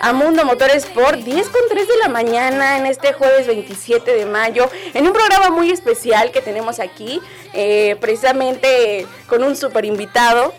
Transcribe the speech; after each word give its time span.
a 0.00 0.12
Mundo 0.12 0.44
Motor 0.44 0.70
Sport, 0.70 1.18
10 1.20 1.48
con 1.48 1.62
3 1.68 1.88
de 1.88 1.96
la 2.02 2.08
mañana 2.08 2.78
en 2.78 2.86
este 2.86 3.12
jueves 3.12 3.46
27 3.46 4.14
de 4.14 4.26
mayo, 4.26 4.70
en 4.94 5.06
un 5.06 5.12
programa 5.12 5.50
muy 5.50 5.70
especial 5.70 6.30
que 6.30 6.40
tenemos 6.40 6.78
aquí, 6.80 7.20
eh, 7.52 7.96
precisamente 8.00 9.06
con 9.28 9.42
un 9.42 9.56
super 9.56 9.84
invitado. 9.84 10.54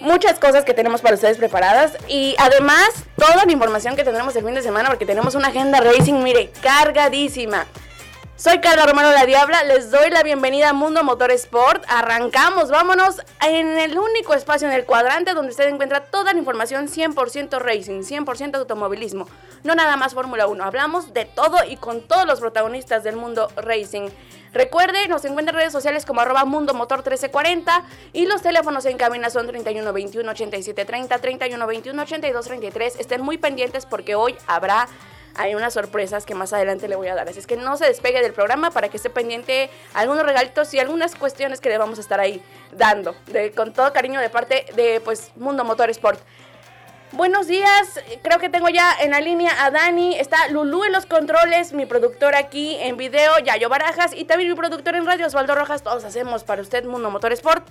Muchas 0.00 0.38
cosas 0.38 0.64
que 0.64 0.74
tenemos 0.74 1.00
para 1.00 1.14
ustedes 1.14 1.38
preparadas 1.38 1.96
y 2.06 2.34
además 2.38 2.90
toda 3.16 3.44
la 3.46 3.52
información 3.52 3.96
que 3.96 4.04
tendremos 4.04 4.36
el 4.36 4.44
fin 4.44 4.54
de 4.54 4.62
semana 4.62 4.88
porque 4.88 5.06
tenemos 5.06 5.34
una 5.34 5.48
agenda 5.48 5.80
racing, 5.80 6.22
mire, 6.22 6.50
cargadísima. 6.60 7.66
Soy 8.38 8.60
Carla 8.60 8.84
Romero 8.84 9.12
La 9.12 9.24
Diabla, 9.24 9.64
les 9.64 9.90
doy 9.90 10.10
la 10.10 10.22
bienvenida 10.22 10.68
a 10.68 10.72
Mundo 10.74 11.02
Motor 11.02 11.30
Sport. 11.30 11.82
Arrancamos, 11.88 12.70
vámonos 12.70 13.22
en 13.42 13.78
el 13.78 13.98
único 13.98 14.34
espacio 14.34 14.68
en 14.68 14.74
el 14.74 14.84
cuadrante 14.84 15.32
donde 15.32 15.52
usted 15.52 15.66
encuentra 15.68 16.04
toda 16.04 16.34
la 16.34 16.38
información 16.38 16.86
100% 16.86 17.58
racing, 17.58 18.02
100% 18.02 18.56
automovilismo. 18.56 19.26
No 19.64 19.74
nada 19.74 19.96
más 19.96 20.12
Fórmula 20.12 20.48
1, 20.48 20.62
hablamos 20.62 21.14
de 21.14 21.24
todo 21.24 21.64
y 21.66 21.78
con 21.78 22.02
todos 22.02 22.26
los 22.26 22.40
protagonistas 22.40 23.02
del 23.02 23.16
mundo 23.16 23.48
racing. 23.56 24.10
Recuerde, 24.52 25.08
nos 25.08 25.24
encuentra 25.24 25.52
en 25.52 25.60
redes 25.60 25.72
sociales 25.72 26.04
como 26.04 26.20
arroba 26.20 26.44
Mundo 26.44 26.74
Motor 26.74 26.98
1340 26.98 27.84
y 28.12 28.26
los 28.26 28.42
teléfonos 28.42 28.84
en 28.84 28.98
cabina 28.98 29.30
son 29.30 29.46
31 29.46 29.90
21 29.94 30.30
87 30.30 30.84
30, 30.84 31.18
31 31.18 31.66
21 31.66 32.02
82 32.02 32.44
33. 32.44 32.96
Estén 33.00 33.22
muy 33.22 33.38
pendientes 33.38 33.86
porque 33.86 34.14
hoy 34.14 34.36
habrá 34.46 34.88
hay 35.36 35.54
unas 35.54 35.74
sorpresas 35.74 36.24
que 36.26 36.34
más 36.34 36.52
adelante 36.52 36.88
le 36.88 36.96
voy 36.96 37.08
a 37.08 37.14
dar. 37.14 37.28
Así 37.28 37.38
es 37.38 37.46
que 37.46 37.56
no 37.56 37.76
se 37.76 37.86
despegue 37.86 38.22
del 38.22 38.32
programa 38.32 38.70
para 38.70 38.88
que 38.88 38.96
esté 38.96 39.10
pendiente 39.10 39.70
algunos 39.94 40.24
regalitos 40.24 40.72
y 40.74 40.78
algunas 40.78 41.14
cuestiones 41.14 41.60
que 41.60 41.68
le 41.68 41.78
vamos 41.78 41.98
a 41.98 42.00
estar 42.00 42.20
ahí 42.20 42.42
dando. 42.72 43.14
De, 43.26 43.52
con 43.52 43.72
todo 43.72 43.92
cariño 43.92 44.20
de 44.20 44.30
parte 44.30 44.66
de 44.74 45.00
pues 45.00 45.30
Mundo 45.36 45.64
Motor 45.64 45.90
Sport. 45.90 46.20
Buenos 47.12 47.46
días, 47.46 48.00
creo 48.22 48.40
que 48.40 48.48
tengo 48.48 48.68
ya 48.68 48.92
en 49.00 49.12
la 49.12 49.20
línea 49.20 49.64
a 49.64 49.70
Dani, 49.70 50.18
está 50.18 50.48
Lulú 50.48 50.82
en 50.84 50.92
los 50.92 51.06
controles, 51.06 51.72
mi 51.72 51.86
productor 51.86 52.34
aquí 52.34 52.76
en 52.80 52.96
video, 52.96 53.38
Yayo 53.38 53.68
Barajas 53.68 54.12
y 54.12 54.24
también 54.24 54.50
mi 54.50 54.56
productor 54.56 54.96
en 54.96 55.06
radio, 55.06 55.26
Osvaldo 55.26 55.54
Rojas, 55.54 55.82
todos 55.82 56.04
hacemos 56.04 56.42
para 56.42 56.62
usted 56.62 56.84
Mundo 56.84 57.08
Motor 57.08 57.32
Sport. 57.32 57.66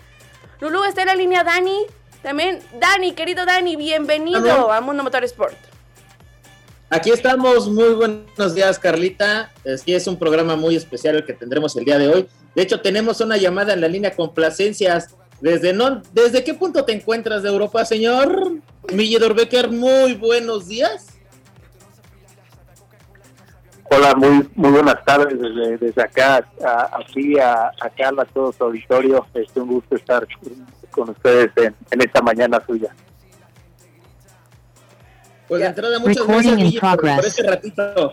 Lulú 0.62 0.86
está 0.86 1.02
en 1.02 1.08
la 1.10 1.16
línea 1.16 1.44
Dani, 1.44 1.86
también 2.24 2.64
Dani, 2.80 3.12
querido 3.12 3.46
Dani, 3.46 3.76
bienvenido 3.76 4.72
a 4.72 4.80
Mundo 4.80 5.04
Motor 5.04 5.26
Sport. 5.26 5.75
Aquí 6.90 7.10
estamos, 7.10 7.68
muy 7.68 7.96
buenos 7.96 8.54
días 8.54 8.78
Carlita. 8.78 9.52
Sí, 9.84 9.94
es 9.96 10.06
un 10.06 10.20
programa 10.20 10.56
muy 10.56 10.76
especial 10.76 11.16
el 11.16 11.26
que 11.26 11.34
tendremos 11.34 11.76
el 11.76 11.84
día 11.84 11.98
de 11.98 12.08
hoy. 12.08 12.28
De 12.54 12.62
hecho, 12.62 12.80
tenemos 12.80 13.20
una 13.22 13.38
llamada 13.38 13.74
en 13.74 13.82
la 13.82 13.88
línea 13.88 14.16
complacencias. 14.16 15.16
¿Desde, 15.42 15.76
¿desde 16.14 16.44
qué 16.44 16.54
punto 16.54 16.86
te 16.86 16.94
encuentras 16.94 17.42
de 17.42 17.50
Europa, 17.50 17.84
señor? 17.86 18.52
Millidor 18.94 19.34
Becker, 19.34 19.72
muy 19.72 20.14
buenos 20.14 20.68
días. 20.68 21.08
Hola, 23.90 24.14
muy 24.16 24.48
muy 24.56 24.72
buenas 24.72 25.04
tardes 25.06 25.40
desde, 25.40 25.78
desde 25.78 26.02
acá, 26.02 26.48
aquí 26.92 27.38
a, 27.40 27.72
a 27.80 27.90
Carla, 27.98 28.24
a 28.24 28.26
todo 28.26 28.52
su 28.54 28.64
auditorio. 28.64 29.26
Es 29.34 29.48
un 29.56 29.68
gusto 29.68 29.96
estar 29.96 30.28
con 30.92 31.10
ustedes 31.10 31.52
en 31.58 32.02
esta 32.02 32.22
mañana 32.22 32.64
suya. 32.66 32.94
Pues 35.48 35.62
de 35.62 35.68
entrada, 35.68 36.00
muchas 36.00 36.26
Recording 36.26 36.56
gracias, 36.58 36.96
por, 36.96 37.26
este 37.26 37.44
ratito. 37.44 38.12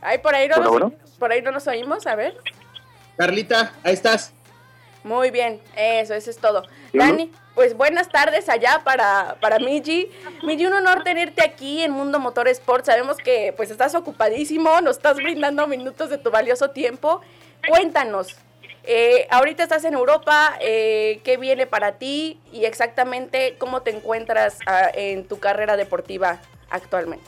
Ay, 0.00 0.18
por 0.18 0.34
ahí 0.34 0.48
no, 0.48 0.56
Bueno, 0.56 0.70
nos, 0.70 0.80
bueno. 0.80 0.92
por 1.18 1.32
ahí 1.32 1.42
no 1.42 1.52
nos 1.52 1.66
oímos, 1.66 2.06
a 2.06 2.14
ver. 2.14 2.36
Carlita, 3.16 3.72
ahí 3.82 3.94
estás. 3.94 4.32
Muy 5.04 5.30
bien, 5.30 5.60
eso, 5.76 6.14
eso 6.14 6.30
es 6.30 6.38
todo. 6.38 6.64
Sí, 6.90 6.98
Dani, 6.98 7.30
pues 7.54 7.76
buenas 7.76 8.08
tardes 8.08 8.48
allá 8.48 8.82
para, 8.84 9.36
para 9.40 9.58
Miji. 9.58 10.10
Miji, 10.42 10.66
un 10.66 10.72
honor 10.72 11.04
tenerte 11.04 11.44
aquí 11.44 11.82
en 11.82 11.92
Mundo 11.92 12.18
Motor 12.18 12.48
Sport. 12.48 12.86
Sabemos 12.86 13.18
que 13.18 13.52
pues 13.56 13.70
estás 13.70 13.94
ocupadísimo, 13.94 14.80
nos 14.80 14.96
estás 14.96 15.16
brindando 15.16 15.66
minutos 15.66 16.10
de 16.10 16.18
tu 16.18 16.30
valioso 16.30 16.70
tiempo. 16.70 17.20
Cuéntanos, 17.68 18.36
eh, 18.86 19.26
ahorita 19.30 19.62
estás 19.62 19.84
en 19.84 19.94
Europa, 19.94 20.54
eh, 20.60 21.20
¿qué 21.24 21.36
viene 21.36 21.66
para 21.66 21.92
ti 21.92 22.40
y 22.52 22.64
exactamente 22.64 23.56
cómo 23.58 23.82
te 23.82 23.90
encuentras 23.90 24.58
ah, 24.66 24.88
en 24.94 25.26
tu 25.26 25.38
carrera 25.38 25.76
deportiva 25.76 26.40
actualmente? 26.70 27.24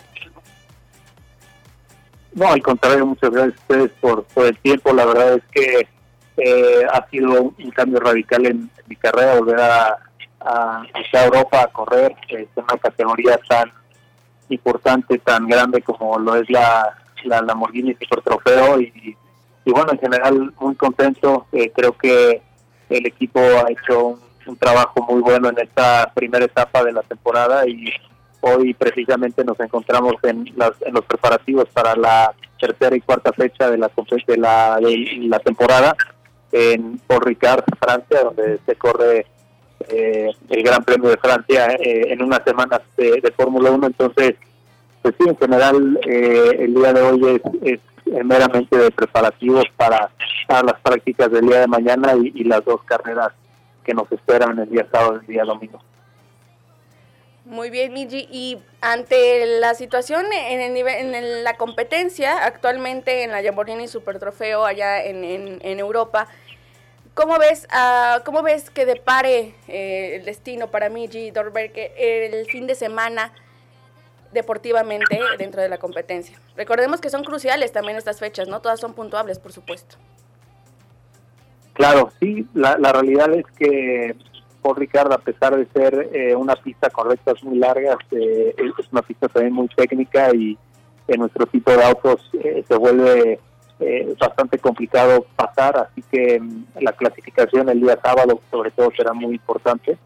No, 2.32 2.48
al 2.48 2.62
contrario, 2.62 3.06
muchas 3.06 3.30
gracias 3.30 3.54
a 3.56 3.60
ustedes 3.62 3.92
por, 4.00 4.24
por 4.24 4.44
el 4.44 4.58
tiempo. 4.58 4.92
La 4.92 5.06
verdad 5.06 5.34
es 5.34 5.42
que 5.50 5.88
eh, 6.36 6.86
ha 6.92 7.08
sido 7.08 7.42
un 7.42 7.70
cambio 7.70 7.98
radical 8.00 8.44
en, 8.44 8.70
mi 8.86 8.94
carrera, 8.94 9.36
volver 9.36 9.58
a, 9.58 9.96
a, 10.40 10.82
hacia 10.94 11.24
Europa 11.24 11.62
a 11.62 11.66
correr 11.68 12.14
en 12.28 12.46
una 12.54 12.78
categoría 12.78 13.40
tan 13.48 13.72
importante, 14.48 15.18
tan 15.18 15.48
grande 15.48 15.82
como 15.82 16.18
lo 16.18 16.36
es 16.36 16.48
la, 16.50 16.96
la 17.24 17.40
Lamborghini 17.42 17.94
Super 17.94 18.20
Trofeo 18.22 18.80
y, 18.80 19.16
y 19.66 19.72
bueno, 19.72 19.93
en 19.93 19.99
general 19.99 20.53
muy 20.60 20.75
contento. 20.77 21.47
Eh, 21.53 21.71
creo 21.75 21.93
que 21.93 22.41
el 22.88 23.04
equipo 23.06 23.41
ha 23.41 23.71
hecho 23.71 24.19
un, 24.47 24.56
trabajo 24.56 25.03
muy 25.10 25.21
bueno 25.21 25.49
en 25.49 25.59
esta 25.59 26.10
primera 26.15 26.44
etapa 26.44 26.84
de 26.84 26.93
la 26.93 27.03
temporada 27.03 27.66
y 27.66 27.91
hoy 28.41 28.72
precisamente 28.75 29.44
nos 29.44 29.59
encontramos 29.59 30.15
en, 30.22 30.50
las- 30.56 30.81
en 30.82 30.94
los 30.94 31.04
preparativos 31.04 31.69
para 31.71 31.97
la 31.97 32.32
tercera 32.60 32.94
y 32.94 33.00
cuarta 33.00 33.32
fecha 33.32 33.69
de 33.71 33.77
la 33.78 33.91
compe- 33.91 34.25
de 34.25 34.37
la, 34.37 34.78
de 34.81 34.97
la 35.22 35.41
temporada 35.41 35.97
en 36.53 36.98
Paul 37.09 37.22
Ricard, 37.22 37.65
Francia, 37.81 38.22
donde 38.22 38.60
se 38.65 38.77
corre 38.77 39.27
eh, 39.88 40.31
el 40.48 40.62
Gran 40.62 40.84
Premio 40.84 41.10
de 41.10 41.16
Francia 41.16 41.66
eh, 41.81 42.06
en 42.12 42.22
unas 42.22 42.43
semanas 42.44 42.83
de, 42.97 43.21
de 43.21 43.33
Fórmula 43.33 43.72
1. 43.72 43.84
Entonces, 43.88 44.37
pues 45.03 45.15
sí, 45.19 45.28
en 45.28 45.37
general 45.37 45.98
eh, 46.06 46.56
el 46.60 46.72
día 46.75 46.93
de 46.93 47.03
hoy 47.03 47.21
es, 47.34 47.62
es 47.72 47.81
meramente 48.24 48.76
de 48.76 48.90
preparativos 48.90 49.64
para, 49.76 50.10
las 50.48 50.80
prácticas 50.80 51.30
del 51.30 51.46
día 51.46 51.60
de 51.60 51.66
mañana 51.66 52.14
y, 52.14 52.32
y 52.34 52.44
las 52.44 52.64
dos 52.64 52.82
carreras 52.84 53.32
que 53.84 53.94
nos 53.94 54.10
esperan 54.10 54.58
el 54.58 54.70
día 54.70 54.86
sábado 54.90 55.16
y 55.16 55.20
el 55.20 55.26
día 55.26 55.44
domingo. 55.44 55.80
Muy 57.46 57.70
bien, 57.70 57.92
Miji. 57.92 58.26
Y 58.28 58.58
ante 58.80 59.46
la 59.60 59.74
situación 59.74 60.26
en, 60.32 60.60
el 60.60 60.74
nivel, 60.74 61.14
en 61.14 61.44
la 61.44 61.56
competencia 61.56 62.44
actualmente 62.44 63.22
en 63.22 63.30
la 63.30 63.40
Lamborghini 63.40 63.86
Super 63.86 64.18
Trofeo 64.18 64.64
allá 64.64 65.00
en, 65.04 65.78
Europa, 65.78 66.26
¿cómo 67.14 67.38
ves, 67.38 67.68
ah, 67.70 68.22
¿cómo 68.24 68.42
ves 68.42 68.68
que 68.70 68.84
depare 68.84 69.54
eh, 69.68 70.16
el 70.16 70.24
destino 70.24 70.72
para 70.72 70.88
Miji 70.88 71.30
Dorberg 71.30 71.70
el 71.76 72.47
fin 72.47 72.66
de 72.66 72.74
semana 72.74 73.32
deportivamente 74.32 75.20
dentro 75.38 75.62
de 75.62 75.68
la 75.68 75.78
competencia? 75.78 76.38
Recordemos 76.56 77.00
que 77.00 77.10
son 77.10 77.24
cruciales 77.24 77.72
también 77.72 77.96
estas 77.96 78.20
fechas, 78.20 78.48
¿no? 78.48 78.60
Todas 78.60 78.80
son 78.80 78.94
puntuables, 78.94 79.38
por 79.38 79.52
supuesto. 79.52 79.96
Claro, 81.74 82.10
sí, 82.20 82.46
la, 82.54 82.78
la 82.78 82.92
realidad 82.92 83.32
es 83.34 83.44
que 83.58 84.16
por 84.62 84.78
Ricardo, 84.78 85.14
a 85.14 85.18
pesar 85.18 85.56
de 85.56 85.66
ser 85.66 86.10
eh, 86.12 86.34
una 86.34 86.56
pista 86.56 86.90
con 86.90 87.08
rectas 87.08 87.42
muy 87.44 87.58
largas, 87.58 87.98
eh, 88.10 88.54
es 88.56 88.86
una 88.90 89.02
pista 89.02 89.28
también 89.28 89.52
muy 89.52 89.68
técnica 89.68 90.34
y 90.34 90.58
en 91.06 91.20
nuestro 91.20 91.46
tipo 91.46 91.70
de 91.70 91.84
autos 91.84 92.20
eh, 92.32 92.64
se 92.66 92.76
vuelve 92.76 93.38
eh, 93.78 94.14
bastante 94.18 94.58
complicado 94.58 95.26
pasar, 95.36 95.76
así 95.76 96.02
que 96.10 96.40
mm, 96.40 96.64
la 96.80 96.92
clasificación 96.92 97.68
el 97.68 97.80
día 97.80 97.98
sábado 98.02 98.40
sobre 98.50 98.70
todo 98.70 98.90
será 98.96 99.12
muy 99.12 99.34
importante. 99.34 99.96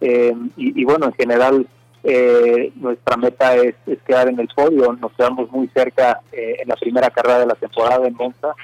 Eh, 0.00 0.34
y, 0.56 0.80
y 0.80 0.84
bueno, 0.84 1.06
en 1.06 1.12
general 1.12 1.66
eh, 2.02 2.72
nuestra 2.76 3.16
meta 3.16 3.54
es, 3.56 3.74
quedar 4.06 4.28
en 4.28 4.40
el 4.40 4.48
podio, 4.48 4.92
nos 4.94 5.12
quedamos 5.12 5.50
muy 5.50 5.68
cerca 5.68 6.20
eh, 6.32 6.56
en 6.60 6.68
la 6.68 6.76
primera 6.76 7.10
carrera 7.10 7.40
de 7.40 7.46
la 7.46 7.54
temporada 7.54 8.06
en 8.06 8.14
Monza, 8.14 8.54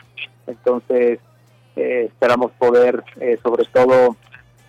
entonces 0.46 1.18
eh, 1.76 2.04
esperamos 2.06 2.52
poder, 2.52 3.04
eh, 3.20 3.38
sobre 3.42 3.64
todo, 3.66 4.16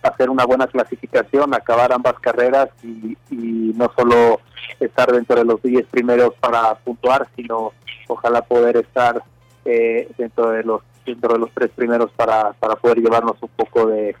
hacer 0.02 0.30
una 0.30 0.44
buena 0.44 0.66
clasificación, 0.66 1.54
acabar 1.54 1.92
ambas 1.92 2.18
carreras 2.20 2.68
y, 2.82 3.16
y 3.30 3.72
no 3.74 3.90
solo 3.96 4.40
estar 4.78 5.10
dentro 5.10 5.36
de 5.36 5.44
los 5.44 5.62
10 5.62 5.86
primeros 5.86 6.34
para 6.34 6.74
puntuar, 6.76 7.26
sino 7.34 7.72
ojalá 8.08 8.42
poder 8.42 8.76
estar 8.76 9.22
eh, 9.64 10.08
dentro 10.16 10.50
de 10.50 10.62
los 10.62 10.82
dentro 11.04 11.32
de 11.32 11.38
los 11.38 11.50
tres 11.52 11.70
primeros 11.74 12.10
para, 12.12 12.52
para 12.52 12.76
poder 12.76 12.98
llevarnos 12.98 13.36
un 13.40 13.48
poco 13.48 13.86
de, 13.86 14.14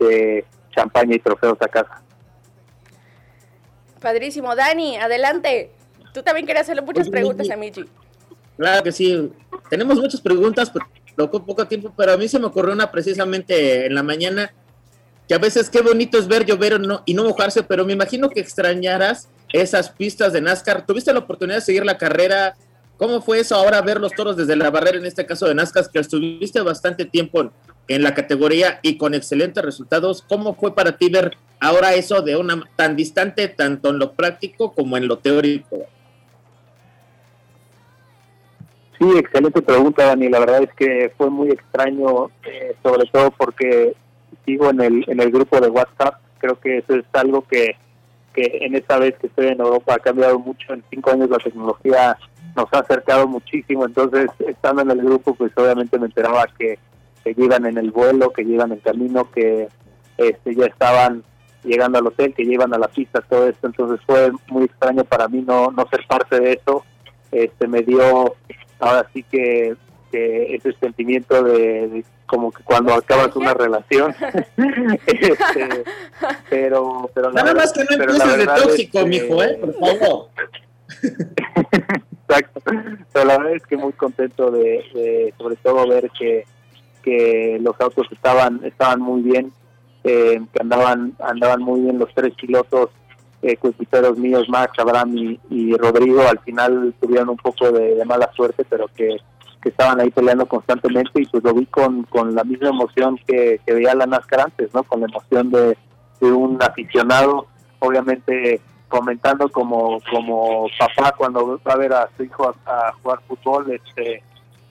de 0.00 0.44
champaña 0.74 1.14
y 1.14 1.20
trofeos 1.20 1.56
a 1.62 1.68
casa. 1.68 2.02
Padrísimo. 4.04 4.54
Dani, 4.54 4.98
adelante. 4.98 5.70
Tú 6.12 6.22
también 6.22 6.46
querías 6.46 6.64
hacerle 6.66 6.82
muchas 6.82 7.04
Oye, 7.08 7.10
preguntas 7.10 7.48
a 7.50 7.56
Michi. 7.56 7.84
Claro 8.58 8.82
que 8.84 8.92
sí. 8.92 9.32
Tenemos 9.70 9.96
muchas 9.96 10.20
preguntas, 10.20 10.70
pero 11.16 11.30
con 11.30 11.44
poco 11.44 11.66
tiempo, 11.66 11.92
pero 11.96 12.12
a 12.12 12.16
mí 12.18 12.28
se 12.28 12.38
me 12.38 12.44
ocurrió 12.46 12.72
una 12.74 12.90
precisamente 12.92 13.86
en 13.86 13.94
la 13.94 14.02
mañana, 14.02 14.52
que 15.26 15.34
a 15.34 15.38
veces 15.38 15.70
qué 15.70 15.80
bonito 15.80 16.18
es 16.18 16.28
ver 16.28 16.44
llover 16.44 16.78
no- 16.78 17.02
y 17.06 17.14
no 17.14 17.24
mojarse, 17.24 17.62
pero 17.62 17.84
me 17.86 17.94
imagino 17.94 18.28
que 18.28 18.40
extrañarás 18.40 19.28
esas 19.52 19.88
pistas 19.90 20.34
de 20.34 20.42
NASCAR. 20.42 20.84
¿Tuviste 20.84 21.12
la 21.12 21.20
oportunidad 21.20 21.56
de 21.58 21.62
seguir 21.64 21.86
la 21.86 21.96
carrera? 21.96 22.54
¿Cómo 22.98 23.22
fue 23.22 23.40
eso 23.40 23.56
ahora 23.56 23.80
ver 23.80 23.98
los 24.00 24.12
toros 24.12 24.36
desde 24.36 24.54
la 24.54 24.70
barrera, 24.70 24.98
en 24.98 25.06
este 25.06 25.24
caso 25.24 25.46
de 25.46 25.54
NASCAR, 25.54 25.90
que 25.90 25.98
estuviste 25.98 26.60
bastante 26.60 27.06
tiempo 27.06 27.50
en, 27.88 28.02
la 28.02 28.14
categoría 28.14 28.80
y 28.82 28.96
con 28.96 29.14
excelentes 29.14 29.64
resultados? 29.64 30.22
¿Cómo 30.28 30.54
fue 30.54 30.74
para 30.74 30.96
ti 30.96 31.08
ver 31.10 31.36
ahora 31.60 31.94
eso 31.94 32.22
de 32.22 32.36
una 32.36 32.62
tan 32.76 32.96
distante, 32.96 33.48
tanto 33.48 33.90
en 33.90 33.98
lo 33.98 34.12
práctico 34.12 34.72
como 34.72 34.96
en 34.96 35.08
lo 35.08 35.18
teórico? 35.18 35.86
Sí, 38.98 39.18
excelente 39.18 39.60
pregunta, 39.60 40.06
Dani. 40.06 40.28
La 40.28 40.40
verdad 40.40 40.62
es 40.62 40.72
que 40.74 41.12
fue 41.16 41.28
muy 41.30 41.50
extraño, 41.50 42.30
eh, 42.44 42.74
sobre 42.82 43.08
todo 43.10 43.30
porque 43.32 43.94
sigo 44.46 44.70
en 44.70 44.80
el, 44.80 45.04
en 45.08 45.20
el 45.20 45.30
grupo 45.30 45.60
de 45.60 45.68
WhatsApp. 45.68 46.20
Creo 46.38 46.58
que 46.60 46.78
eso 46.78 46.94
es 46.94 47.04
algo 47.12 47.42
que, 47.46 47.76
que 48.34 48.58
en 48.62 48.74
esta 48.74 48.98
vez 48.98 49.14
que 49.18 49.26
estoy 49.26 49.48
en 49.48 49.60
Europa 49.60 49.94
ha 49.94 49.98
cambiado 49.98 50.38
mucho. 50.38 50.72
En 50.72 50.84
cinco 50.90 51.10
años 51.10 51.30
la 51.30 51.38
tecnología 51.38 52.16
nos 52.56 52.72
ha 52.72 52.78
acercado 52.78 53.26
muchísimo. 53.26 53.84
Entonces, 53.84 54.30
estando 54.46 54.82
en 54.82 54.90
el 54.90 55.02
grupo, 55.02 55.34
pues 55.34 55.52
obviamente 55.56 55.98
me 55.98 56.06
enteraba 56.06 56.46
que, 56.58 56.78
que 57.24 57.34
llegan 57.34 57.66
en 57.66 57.78
el 57.78 57.90
vuelo, 57.90 58.30
que 58.32 58.44
llegan 58.44 58.72
en 58.72 58.78
camino, 58.80 59.30
que 59.32 59.68
este, 60.18 60.54
ya 60.54 60.66
estaban 60.66 61.24
llegando 61.64 61.98
al 61.98 62.06
hotel, 62.06 62.34
que 62.34 62.44
llevan 62.44 62.74
a 62.74 62.78
la 62.78 62.88
pista, 62.88 63.20
todo 63.22 63.48
esto. 63.48 63.66
Entonces 63.66 63.98
fue 64.06 64.30
muy 64.48 64.64
extraño 64.64 65.04
para 65.04 65.26
mí 65.28 65.42
no, 65.46 65.70
no 65.70 65.86
ser 65.88 66.06
parte 66.06 66.38
de 66.38 66.52
eso. 66.52 66.84
Este, 67.32 67.66
me 67.66 67.82
dio 67.82 68.34
ahora 68.78 69.08
sí 69.14 69.22
que, 69.24 69.74
que 70.12 70.54
ese 70.54 70.72
sentimiento 70.74 71.42
de, 71.42 71.88
de 71.88 72.04
como 72.26 72.52
que 72.52 72.62
cuando 72.62 72.92
acabas 72.94 73.34
una 73.36 73.52
relación 73.54 74.14
Este, 75.06 75.84
pero 76.48 77.10
pero 77.14 77.30
la 77.30 77.42
Nada 77.42 77.52
verdad- 77.52 77.62
más 77.64 77.72
que 77.72 77.84
no 77.84 77.90
empieces 78.04 78.30
de 78.30 78.36
verdad 78.38 78.56
es 78.58 78.62
tóxico, 78.62 78.98
que- 79.00 79.04
mijo, 79.06 79.42
¿eh? 79.42 79.58
Por 79.60 79.74
favor. 79.74 80.28
Exacto. 82.28 82.60
Pero 83.12 83.24
la 83.26 83.38
verdad 83.38 83.54
es 83.56 83.66
que 83.66 83.76
muy 83.76 83.92
contento 83.92 84.50
de, 84.50 84.84
de, 84.94 85.34
sobre 85.38 85.56
todo 85.56 85.86
ver 85.88 86.10
que, 86.18 86.44
que 87.04 87.58
los 87.60 87.78
autos 87.80 88.06
estaban 88.10 88.60
estaban 88.64 89.00
muy 89.00 89.22
bien, 89.22 89.52
eh, 90.04 90.40
que 90.52 90.62
andaban 90.62 91.14
andaban 91.20 91.62
muy 91.62 91.80
bien 91.80 91.98
los 91.98 92.12
tres 92.14 92.34
pilotos 92.34 92.90
eh, 93.42 93.58
míos, 94.16 94.48
Max, 94.48 94.72
Abraham 94.78 95.16
y, 95.16 95.40
y 95.50 95.76
Rodrigo. 95.76 96.22
Al 96.22 96.38
final 96.40 96.94
tuvieron 97.00 97.28
un 97.28 97.36
poco 97.36 97.70
de, 97.70 97.94
de 97.94 98.04
mala 98.04 98.30
suerte, 98.34 98.64
pero 98.68 98.86
que, 98.96 99.16
que 99.62 99.68
estaban 99.68 100.00
ahí 100.00 100.10
peleando 100.10 100.46
constantemente 100.46 101.20
y 101.20 101.26
pues 101.26 101.44
lo 101.44 101.52
vi 101.52 101.66
con, 101.66 102.04
con 102.04 102.34
la 102.34 102.44
misma 102.44 102.70
emoción 102.70 103.18
que, 103.26 103.60
que 103.66 103.74
veía 103.74 103.94
la 103.94 104.06
NASCAR 104.06 104.40
antes, 104.40 104.72
¿no? 104.72 104.82
Con 104.82 105.00
la 105.00 105.06
emoción 105.06 105.50
de, 105.50 105.76
de 106.20 106.32
un 106.32 106.62
aficionado, 106.62 107.46
obviamente 107.80 108.60
comentando 108.88 109.48
como 109.48 109.98
como 110.10 110.66
papá 110.78 111.12
cuando 111.16 111.60
va 111.66 111.72
a 111.72 111.76
ver 111.76 111.92
a 111.92 112.08
su 112.16 112.22
hijo 112.22 112.54
a, 112.64 112.88
a 112.88 112.92
jugar 112.92 113.20
fútbol 113.26 113.72
este 113.72 114.22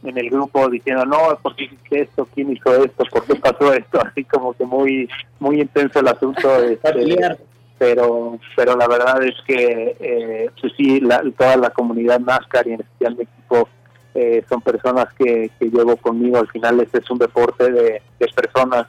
en 0.04 0.18
el 0.18 0.30
grupo 0.30 0.70
diciendo 0.70 1.06
no 1.06 1.38
por 1.42 1.56
qué 1.56 1.66
hiciste 1.66 2.02
esto 2.02 2.28
quién 2.34 2.52
hizo 2.52 2.84
esto 2.84 3.04
por 3.12 3.24
qué 3.26 3.36
pasó 3.36 3.74
esto 3.74 4.00
así 4.06 4.24
como 4.26 4.54
que 4.54 4.66
muy 4.66 5.10
muy 5.40 5.62
intenso 5.62 6.00
el 6.00 6.08
asunto 6.08 6.64
este, 6.64 7.38
pero 7.78 8.40
pero 8.56 8.76
la 8.76 8.88
verdad 8.88 9.24
es 9.24 9.36
que 9.46 9.96
eh, 10.00 10.50
pues 10.60 10.74
sí 10.78 11.00
la, 11.00 11.24
toda 11.38 11.58
la 11.58 11.70
comunidad 11.72 12.20
NASCAR 12.20 12.68
y 12.68 12.74
en 12.74 12.82
especial 12.82 13.16
mi 13.16 13.24
equipo 13.24 13.68
eh, 14.16 14.44
son 14.48 14.62
personas 14.62 15.08
que, 15.16 15.50
que 15.60 15.70
llevo 15.70 15.98
conmigo. 15.98 16.38
Al 16.38 16.48
final 16.48 16.80
este 16.80 17.00
es 17.00 17.10
un 17.10 17.18
deporte 17.18 17.72
de, 17.72 18.02
de 18.20 18.28
personas 18.28 18.88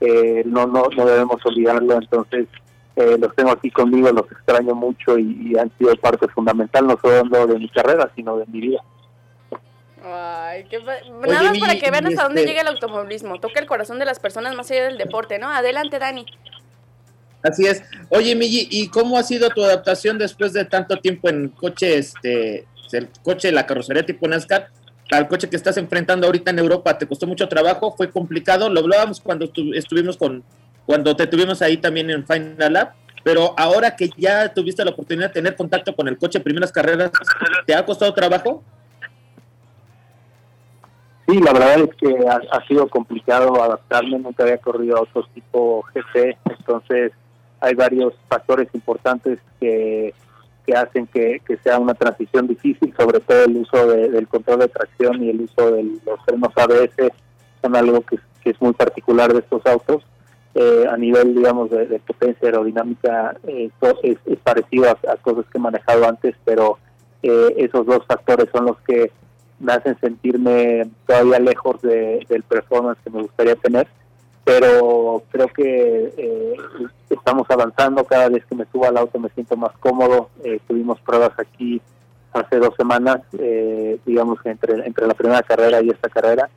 eh, 0.00 0.42
no 0.46 0.66
no 0.66 0.88
no 0.96 1.06
debemos 1.06 1.44
olvidarlo. 1.44 1.94
Entonces 1.94 2.48
eh, 2.96 3.16
los 3.18 3.34
tengo 3.34 3.50
aquí 3.50 3.70
conmigo 3.70 4.10
los 4.10 4.30
extraño 4.32 4.74
mucho 4.74 5.18
y, 5.18 5.50
y 5.52 5.58
han 5.58 5.70
sido 5.78 5.94
parte 5.96 6.26
fundamental 6.28 6.86
no 6.86 6.98
solo 7.00 7.46
de 7.46 7.58
mi 7.58 7.68
carrera 7.68 8.10
sino 8.14 8.36
de 8.36 8.46
mi 8.46 8.60
vida 8.60 8.80
Ay, 10.06 10.64
qué 10.64 10.78
Nada 10.80 11.42
más 11.44 11.58
para 11.58 11.78
que 11.78 11.90
vean 11.90 12.06
hasta 12.06 12.24
dónde 12.24 12.40
este- 12.42 12.50
llega 12.52 12.62
el 12.62 12.68
automovilismo. 12.68 13.40
Toca 13.40 13.58
el 13.60 13.66
corazón 13.66 13.98
de 13.98 14.04
las 14.04 14.18
personas 14.20 14.54
más 14.54 14.70
allá 14.70 14.84
del 14.84 14.98
deporte, 14.98 15.38
¿no? 15.38 15.50
Adelante, 15.50 15.98
Dani. 15.98 16.26
Así 17.42 17.66
es. 17.66 17.82
Oye, 18.08 18.34
Migi, 18.34 18.68
¿y 18.70 18.88
cómo 18.88 19.18
ha 19.18 19.22
sido 19.22 19.50
tu 19.50 19.62
adaptación 19.64 20.18
después 20.18 20.52
de 20.52 20.64
tanto 20.64 20.98
tiempo 20.98 21.28
en 21.28 21.48
coche, 21.48 21.98
este, 21.98 22.66
el 22.92 23.08
coche, 23.22 23.52
la 23.52 23.66
carrocería 23.66 24.04
tipo 24.04 24.26
NASCAR, 24.28 24.68
al 25.10 25.28
coche 25.28 25.48
que 25.50 25.56
estás 25.56 25.76
enfrentando 25.76 26.26
ahorita 26.26 26.50
en 26.50 26.58
Europa? 26.58 26.96
¿Te 26.98 27.06
costó 27.06 27.26
mucho 27.26 27.48
trabajo? 27.48 27.94
¿Fue 27.96 28.10
complicado? 28.10 28.68
Lo 28.70 28.80
hablábamos 28.80 29.20
cuando 29.20 29.46
estu- 29.46 29.76
estuvimos 29.76 30.16
con, 30.16 30.42
cuando 30.86 31.14
te 31.16 31.26
tuvimos 31.26 31.60
ahí 31.62 31.76
también 31.76 32.10
en 32.10 32.26
Final 32.26 32.72
Lab, 32.72 32.92
pero 33.22 33.54
ahora 33.58 33.94
que 33.96 34.10
ya 34.16 34.52
tuviste 34.52 34.84
la 34.84 34.90
oportunidad 34.92 35.28
de 35.28 35.34
tener 35.34 35.56
contacto 35.56 35.94
con 35.94 36.08
el 36.08 36.16
coche 36.18 36.38
en 36.38 36.44
primeras 36.44 36.72
carreras, 36.72 37.10
¿te 37.66 37.74
ha 37.74 37.84
costado 37.84 38.12
trabajo? 38.14 38.62
Sí, 41.26 41.40
la 41.40 41.52
verdad 41.52 41.80
es 41.80 41.94
que 41.96 42.14
ha, 42.28 42.66
sido 42.66 42.86
complicado 42.88 43.62
adaptarme, 43.62 44.18
nunca 44.18 44.42
había 44.42 44.58
corrido 44.58 44.98
autos 44.98 45.26
tipo 45.32 45.82
GT, 45.94 46.36
entonces 46.50 47.12
hay 47.60 47.74
varios 47.74 48.12
factores 48.28 48.68
importantes 48.74 49.38
que, 49.58 50.12
que 50.66 50.74
hacen 50.74 51.06
que, 51.06 51.40
sea 51.62 51.78
una 51.78 51.94
transición 51.94 52.46
difícil, 52.46 52.92
sobre 52.98 53.20
todo 53.20 53.44
el 53.44 53.56
uso 53.56 53.86
de- 53.86 54.10
del 54.10 54.28
control 54.28 54.60
de 54.60 54.68
tracción 54.68 55.22
y 55.22 55.30
el 55.30 55.40
uso 55.40 55.70
de 55.70 55.82
los 56.04 56.20
frenos 56.26 56.52
ABS, 56.56 57.10
son 57.62 57.74
algo 57.74 58.02
que, 58.02 58.18
es 58.44 58.60
muy 58.60 58.74
particular 58.74 59.32
de 59.32 59.38
estos 59.38 59.64
autos. 59.64 60.02
Eh, 60.54 60.84
a 60.88 60.96
nivel, 60.98 61.34
digamos, 61.34 61.70
de, 61.70 61.98
potencia 62.06 62.48
aerodinámica, 62.48 63.34
eh, 63.44 63.70
es 64.02 64.38
parecido 64.40 64.90
a, 64.90 65.12
a 65.12 65.16
cosas 65.16 65.46
que 65.50 65.56
he 65.56 65.60
manejado 65.60 66.06
antes, 66.06 66.36
pero 66.44 66.78
eh, 67.22 67.54
esos 67.56 67.86
dos 67.86 68.04
factores 68.06 68.48
son 68.52 68.66
los 68.66 68.78
que 68.82 69.10
me 69.64 69.72
hacen 69.72 69.98
sentirme 70.00 70.88
todavía 71.06 71.38
lejos 71.40 71.80
de, 71.82 72.24
del 72.28 72.42
performance 72.44 72.98
que 73.02 73.10
me 73.10 73.22
gustaría 73.22 73.56
tener, 73.56 73.86
pero 74.44 75.22
creo 75.30 75.48
que 75.48 76.12
eh, 76.16 76.54
estamos 77.10 77.46
avanzando, 77.50 78.04
cada 78.04 78.28
vez 78.28 78.44
que 78.44 78.54
me 78.54 78.66
subo 78.70 78.86
al 78.86 78.98
auto 78.98 79.18
me 79.18 79.30
siento 79.30 79.56
más 79.56 79.72
cómodo, 79.80 80.28
eh, 80.44 80.60
tuvimos 80.68 81.00
pruebas 81.00 81.32
aquí 81.38 81.80
hace 82.32 82.58
dos 82.58 82.74
semanas, 82.76 83.20
eh, 83.38 83.98
digamos 84.04 84.38
entre, 84.44 84.86
entre 84.86 85.06
la 85.06 85.14
primera 85.14 85.42
carrera 85.42 85.80
y 85.80 85.88
esta 85.90 86.08
carrera, 86.08 86.48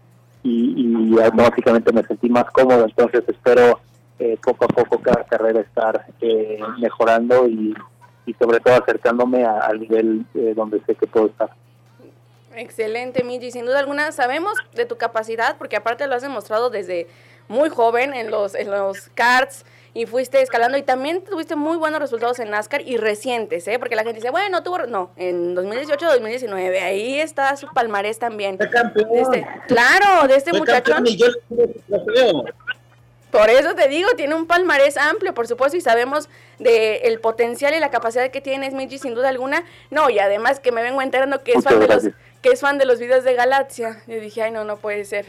y, 0.44 1.14
y 1.16 1.20
automáticamente 1.22 1.92
me 1.94 2.04
sentí 2.04 2.30
más 2.30 2.46
cómodo, 2.52 2.84
entonces 2.86 3.24
espero 3.28 3.80
eh, 4.20 4.38
poco 4.44 4.66
a 4.66 4.68
poco 4.68 5.00
cada 5.00 5.24
carrera 5.26 5.62
estar 5.62 6.06
eh, 6.22 6.60
mejorando 6.80 7.48
y, 7.48 7.74
sobre 8.40 8.60
todo 8.60 8.74
acercándome 8.76 9.46
a- 9.46 9.60
al 9.60 9.80
nivel 9.80 10.26
donde 10.56 10.82
sé 10.86 10.96
que 10.96 11.08
puedo 11.08 11.28
estar. 11.28 11.50
Excelente, 12.58 13.24
Miji. 13.24 13.52
Sin 13.52 13.66
duda 13.66 13.80
alguna 13.80 14.12
sabemos 14.12 14.54
de 14.74 14.86
tu 14.86 14.98
capacidad, 14.98 15.58
porque 15.58 15.76
aparte 15.76 16.08
lo 16.08 16.16
has 16.16 16.22
demostrado 16.22 16.70
desde 16.70 17.08
muy 17.48 17.70
joven 17.70 18.14
en 18.14 18.32
los, 18.32 18.56
en 18.56 18.72
los 18.72 19.10
karts 19.14 19.64
y 19.94 20.06
fuiste 20.06 20.42
escalando 20.42 20.78
y 20.78 20.84
también 20.84 21.24
tuviste 21.24 21.56
muy 21.56 21.78
buenos 21.78 22.00
resultados 22.00 22.40
en 22.40 22.50
NASCAR 22.52 22.82
y 22.82 22.98
recientes, 22.98 23.68
¿eh? 23.68 23.80
Porque 23.80 23.96
la 23.96 24.04
gente 24.04 24.20
dice, 24.20 24.30
bueno, 24.30 24.62
tuvo... 24.62 24.80
No, 24.86 25.12
en 25.16 25.56
2018-2019, 25.56 26.82
ahí 26.82 27.20
está 27.20 27.56
su 27.58 27.68
palmarés 27.74 28.20
también. 28.20 28.58
De 28.58 28.66
este- 28.66 29.48
claro, 29.68 30.28
de 30.28 30.36
este 30.36 30.52
Fue 30.52 30.60
muchachón. 30.60 31.06
yo. 31.06 31.28
Por 33.32 33.50
eso 33.50 33.76
te 33.76 33.88
digo, 33.90 34.10
tiene 34.16 34.36
un 34.36 34.48
palmarés 34.48 34.98
amplio, 34.98 35.34
por 35.34 35.48
supuesto, 35.48 35.78
y 35.78 35.82
sabemos 35.82 36.30
de 36.60 36.98
el 37.00 37.20
potencial 37.20 37.74
y 37.74 37.80
la 37.80 37.90
capacidad 37.92 38.30
que 38.32 38.40
tiene 38.40 38.70
Smidgy 38.70 39.00
sin 39.00 39.16
duda 39.16 39.30
alguna. 39.30 39.64
No, 39.92 40.10
y 40.10 40.20
además 40.20 40.60
que 40.60 40.72
me 40.72 40.82
vengo 40.82 41.02
enterando 41.02 41.44
que 41.44 41.52
es 41.52 41.58
Muchas 41.58 41.72
fan 41.74 41.80
de 41.82 41.88
los 41.88 42.04
gracias. 42.04 42.26
Que 42.41 42.50
es 42.50 42.62
fan 42.62 42.77
de 42.77 42.86
los 42.86 43.00
videos 43.00 43.24
de 43.24 43.34
Galaxia. 43.34 44.01
Yo 44.08 44.20
dije, 44.20 44.44
ay, 44.44 44.51
no, 44.51 44.63
no 44.63 44.77
puede 44.77 45.06
ser. 45.06 45.25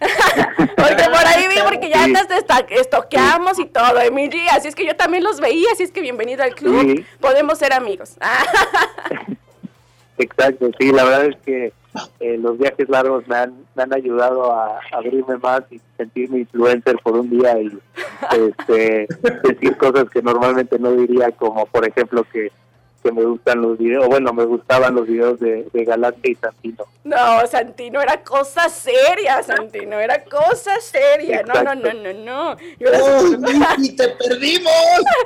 porque 0.76 1.04
por 1.04 1.26
ahí 1.26 1.48
vi, 1.48 1.60
porque 1.68 1.88
ya 1.88 2.04
Sí. 2.04 2.14
antes 2.14 2.28
te 2.28 2.36
esta- 2.36 2.66
estoqueamos 2.70 3.58
y 3.58 3.66
todo, 3.66 4.00
Emily, 4.00 4.46
así 4.52 4.68
es 4.68 4.74
que 4.76 4.86
yo 4.86 4.94
también 4.94 5.24
los 5.24 5.40
veía, 5.40 5.66
así 5.72 5.82
es 5.82 5.90
que 5.90 6.00
bienvenido 6.00 6.44
al 6.44 6.54
club, 6.54 6.80
Sí. 6.82 7.06
podemos 7.20 7.58
ser 7.58 7.72
amigos. 7.72 8.16
Exacto, 10.18 10.70
sí, 10.78 10.92
la 10.92 11.04
verdad 11.04 11.26
es 11.26 11.36
que 11.44 11.72
eh, 12.20 12.36
los 12.38 12.58
viajes 12.58 12.88
largos 12.88 13.26
me 13.28 13.36
han, 13.36 13.54
me 13.74 13.82
han 13.84 13.92
ayudado 13.94 14.52
a 14.52 14.80
abrirme 14.92 15.36
más 15.38 15.62
y 15.70 15.80
sentirme 15.96 16.40
influencer 16.40 16.96
por 17.02 17.14
un 17.14 17.30
día 17.30 17.56
y 17.60 17.78
este, 18.48 19.06
decir 19.44 19.76
cosas 19.76 20.08
que 20.10 20.20
normalmente 20.22 20.78
no 20.78 20.92
diría, 20.92 21.30
como 21.32 21.66
por 21.66 21.86
ejemplo 21.86 22.24
que 22.32 22.50
que 23.02 23.12
me 23.12 23.24
gustan 23.24 23.62
los 23.62 23.78
videos, 23.78 24.06
bueno, 24.08 24.32
me 24.32 24.44
gustaban 24.44 24.94
los 24.94 25.06
videos 25.06 25.38
de, 25.40 25.66
de 25.72 25.84
Galante 25.84 26.30
y 26.30 26.34
Santino. 26.34 26.84
No, 27.04 27.46
Santino 27.46 28.02
era 28.02 28.22
cosa 28.22 28.68
seria, 28.68 29.42
Santino 29.42 29.98
era 29.98 30.24
cosa 30.24 30.78
seria. 30.80 31.42
No, 31.42 31.62
no, 31.62 31.74
no, 31.74 31.92
no, 31.94 32.12
no. 32.12 32.56
Yo 32.78 32.90
¡Oh, 32.92 33.22
te 33.96 34.08
perdimos! 34.08 34.72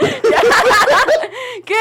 ¿Qué 1.65 1.75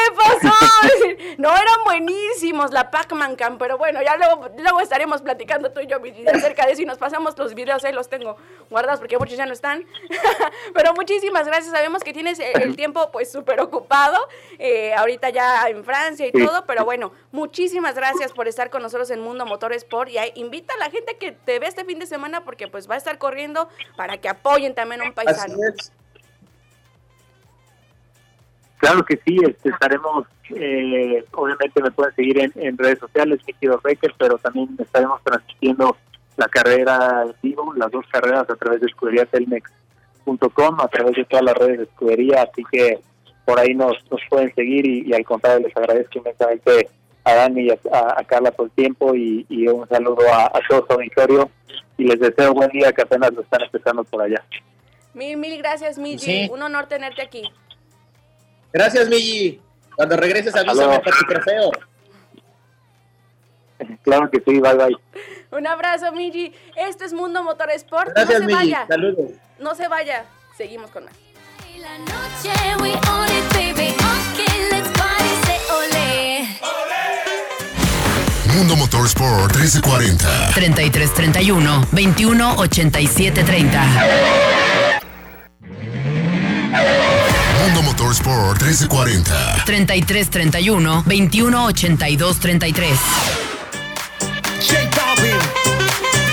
buenísimos 1.91 2.71
la 2.71 2.89
Pac-Man 2.89 3.35
Cam, 3.35 3.57
pero 3.57 3.77
bueno, 3.77 4.01
ya 4.01 4.15
luego, 4.15 4.49
luego 4.57 4.79
estaremos 4.79 5.21
platicando 5.21 5.71
tú 5.71 5.81
y 5.81 5.87
yo 5.87 5.97
acerca 6.33 6.65
de 6.65 6.71
eso 6.71 6.81
y 6.81 6.85
nos 6.85 6.97
pasamos 6.97 7.37
los 7.37 7.53
videos, 7.53 7.83
ahí 7.83 7.91
los 7.91 8.07
tengo 8.07 8.37
guardados 8.69 8.99
porque 8.99 9.17
muchos 9.17 9.37
ya 9.37 9.45
no 9.45 9.51
están. 9.51 9.85
pero 10.73 10.93
muchísimas 10.93 11.45
gracias, 11.45 11.71
sabemos 11.71 12.03
que 12.03 12.13
tienes 12.13 12.39
el, 12.39 12.61
el 12.61 12.75
tiempo 12.77 13.11
pues 13.11 13.29
súper 13.29 13.59
ocupado, 13.59 14.17
eh, 14.57 14.93
ahorita 14.93 15.29
ya 15.31 15.67
en 15.67 15.83
Francia 15.83 16.25
y 16.25 16.31
todo, 16.31 16.65
pero 16.65 16.85
bueno, 16.85 17.11
muchísimas 17.31 17.95
gracias 17.95 18.31
por 18.31 18.47
estar 18.47 18.69
con 18.69 18.81
nosotros 18.81 19.09
en 19.11 19.19
Mundo 19.19 19.45
Motor 19.45 19.73
Sport 19.73 20.11
y 20.11 20.17
ahí 20.17 20.31
invita 20.35 20.73
a 20.75 20.77
la 20.77 20.89
gente 20.89 21.17
que 21.17 21.33
te 21.33 21.59
ve 21.59 21.67
este 21.67 21.83
fin 21.83 21.99
de 21.99 22.05
semana 22.05 22.45
porque 22.45 22.69
pues 22.69 22.89
va 22.89 22.95
a 22.95 22.97
estar 22.97 23.17
corriendo 23.17 23.67
para 23.97 24.17
que 24.17 24.29
apoyen 24.29 24.73
también 24.73 25.01
a 25.01 25.05
un 25.05 25.13
paisano. 25.13 25.55
Así 25.55 25.61
es. 25.77 26.00
Claro 28.81 29.05
que 29.05 29.17
sí, 29.25 29.37
este, 29.47 29.69
estaremos, 29.69 30.25
eh, 30.55 31.23
obviamente 31.33 31.81
me 31.81 31.91
pueden 31.91 32.13
seguir 32.15 32.39
en, 32.39 32.51
en 32.55 32.77
redes 32.77 32.99
sociales, 32.99 33.39
Dos 33.61 33.81
Records, 33.83 34.15
pero 34.17 34.37
también 34.39 34.69
estaremos 34.79 35.21
transmitiendo 35.23 35.95
la 36.35 36.47
carrera 36.47 37.23
en 37.25 37.33
vivo, 37.43 37.73
las 37.75 37.91
dos 37.91 38.05
carreras 38.11 38.49
a 38.49 38.55
través 38.55 38.81
de 38.81 38.87
escuderiatelmex.com, 38.87 40.81
a 40.81 40.87
través 40.87 41.15
de 41.15 41.25
todas 41.25 41.45
las 41.45 41.55
redes 41.55 41.77
de 41.79 41.83
escudería, 41.83 42.41
así 42.43 42.63
que 42.71 42.99
por 43.45 43.59
ahí 43.59 43.73
nos, 43.73 43.93
nos 44.11 44.21
pueden 44.29 44.53
seguir 44.55 44.85
y, 44.85 45.03
y 45.07 45.13
al 45.13 45.23
contrario 45.25 45.67
les 45.67 45.75
agradezco 45.77 46.19
inmensamente 46.19 46.89
a 47.23 47.33
Dani 47.35 47.61
y 47.61 47.69
a, 47.69 47.77
a- 47.93 48.15
a 48.19 48.23
Carla 48.23 48.51
por 48.51 48.65
el 48.65 48.71
tiempo 48.71 49.13
y, 49.15 49.45
y 49.49 49.67
un 49.67 49.87
saludo 49.89 50.21
a, 50.33 50.45
a 50.45 50.59
todo 50.67 50.85
su 50.87 50.93
auditorio 50.93 51.49
y 51.97 52.05
les 52.05 52.19
deseo 52.19 52.53
buen 52.53 52.69
día 52.71 52.91
que 52.93 53.01
apenas 53.03 53.31
lo 53.33 53.41
están 53.41 53.61
empezando 53.61 54.03
por 54.05 54.21
allá. 54.23 54.43
Mil, 55.13 55.37
mil 55.37 55.57
gracias, 55.59 55.97
Migi. 55.99 56.17
Sí. 56.19 56.49
Un 56.51 56.61
honor 56.63 56.87
tenerte 56.87 57.21
aquí. 57.21 57.43
Gracias, 58.73 59.07
Migi. 59.09 59.61
Cuando 59.95 60.15
regreses, 60.17 60.55
avísame 60.55 60.99
para 60.99 61.17
tu 61.17 61.25
trofeo. 61.25 61.71
Claro 64.03 64.29
que 64.29 64.39
sí, 64.45 64.59
bye 64.59 64.75
bye. 64.75 64.95
Un 65.51 65.67
abrazo, 65.67 66.11
Migi. 66.11 66.53
Esto 66.75 67.03
es 67.03 67.13
Mundo 67.13 67.43
Motor 67.43 67.71
Sport. 67.71 68.11
Gracias, 68.15 68.41
no 68.41 68.47
se 68.47 68.55
Migi. 68.55 68.71
vaya. 68.71 68.87
Saludos. 68.87 69.31
No 69.59 69.75
se 69.75 69.87
vaya. 69.87 70.25
Seguimos 70.57 70.91
con 70.91 71.05
más. 71.05 71.13
La 71.79 71.97
noche, 71.97 72.53
we 72.81 72.91
own 72.91 73.27
it, 73.27 73.53
baby. 73.53 73.89
Okay, 73.89 74.69
let's 74.69 74.89
party, 74.91 75.33
say 75.45 75.59
ole. 75.71 76.47
Mundo 78.55 78.75
Motorsport 78.75 79.55
1340. 79.55 80.51
3331 80.53 81.87
21 81.91 82.55
87 82.57 83.43
30. 83.43 84.70
Mundo 87.61 87.83
Motorsport 87.83 88.57
1340. 88.59 89.65
3331 89.65 91.03
21 91.03 91.73
82 91.73 92.33
33. 92.33 92.97
J 94.65 94.89
Balvin, 94.89 95.37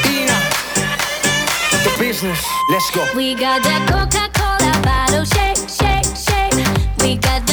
Ina, 0.08 0.38
the 1.84 1.92
business. 1.98 2.40
Let's 2.70 2.90
go. 2.90 3.04
We 3.14 3.34
got 3.34 3.62
that 3.62 3.84
Coca-Cola 3.92 4.72
bottle, 4.80 5.26
shake, 5.26 5.68
shake, 5.68 6.16
shake. 6.16 6.56
We 7.02 7.16
got 7.16 7.47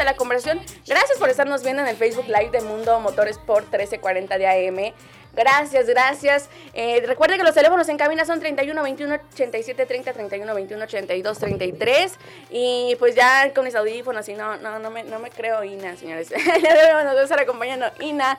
a 0.00 0.04
la 0.04 0.14
conversación. 0.14 0.60
Gracias 0.86 1.18
por 1.18 1.28
estarnos 1.28 1.62
viendo 1.62 1.82
en 1.82 1.88
el 1.88 1.96
Facebook 1.96 2.26
Live 2.26 2.50
de 2.50 2.60
Mundo 2.60 2.98
Motor 3.00 3.28
Sport 3.28 3.66
1340 3.66 4.38
de 4.38 4.46
AM. 4.68 4.94
Gracias, 5.32 5.86
gracias. 5.86 6.48
Eh, 6.74 7.02
recuerden 7.06 7.38
que 7.38 7.44
los 7.44 7.54
teléfonos 7.54 7.88
en 7.88 7.96
cabina 7.96 8.24
son 8.24 8.40
31 8.40 8.82
21 8.82 9.14
87 9.32 9.86
30, 9.86 10.12
31 10.12 10.54
21 10.54 10.84
82 10.84 11.38
33. 11.38 12.14
Y 12.50 12.96
pues 12.98 13.14
ya 13.14 13.52
con 13.54 13.64
mis 13.64 13.74
audífonos, 13.74 14.28
y 14.28 14.34
no, 14.34 14.56
no, 14.56 14.78
no 14.78 14.90
me, 14.90 15.04
no 15.04 15.18
me 15.18 15.30
creo 15.30 15.62
Ina, 15.62 15.96
señores. 15.96 16.30
Nos 16.34 17.16
va 17.16 17.20
a 17.20 17.22
estar 17.22 17.40
acompañando 17.40 17.86
Ina. 18.00 18.38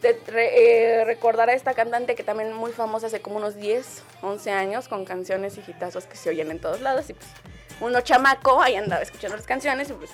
De, 0.00 0.18
eh, 0.28 1.04
recordar 1.04 1.50
a 1.50 1.52
esta 1.52 1.74
cantante 1.74 2.14
que 2.14 2.22
también 2.22 2.54
muy 2.54 2.72
famosa 2.72 3.08
hace 3.08 3.20
como 3.20 3.36
unos 3.36 3.56
10, 3.56 4.02
11 4.22 4.50
años 4.50 4.88
con 4.88 5.04
canciones 5.04 5.58
y 5.58 5.70
hitazos 5.70 6.06
que 6.06 6.16
se 6.16 6.30
oyen 6.30 6.50
en 6.50 6.58
todos 6.58 6.80
lados 6.80 7.10
y 7.10 7.12
pues 7.12 7.28
uno 7.82 8.00
chamaco 8.00 8.62
ahí 8.62 8.76
andaba 8.76 9.02
escuchando 9.02 9.36
las 9.36 9.44
canciones 9.44 9.90
y 9.90 9.92
pues 9.92 10.10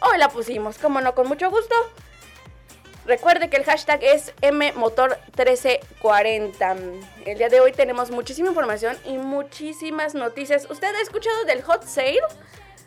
hoy 0.00 0.18
la 0.18 0.28
pusimos, 0.28 0.78
como 0.78 1.00
no, 1.00 1.14
con 1.14 1.28
mucho 1.28 1.48
gusto. 1.50 1.74
Recuerde 3.06 3.48
que 3.50 3.58
el 3.58 3.64
hashtag 3.64 4.02
es 4.02 4.34
MMotor1340. 4.36 6.76
El 7.26 7.38
día 7.38 7.50
de 7.50 7.60
hoy 7.60 7.72
tenemos 7.72 8.10
muchísima 8.10 8.48
información 8.48 8.96
y 9.04 9.18
muchísimas 9.18 10.14
noticias. 10.14 10.66
¿Usted 10.70 10.94
ha 10.94 11.02
escuchado 11.02 11.44
del 11.44 11.60
hot 11.62 11.84
sale? 11.84 12.22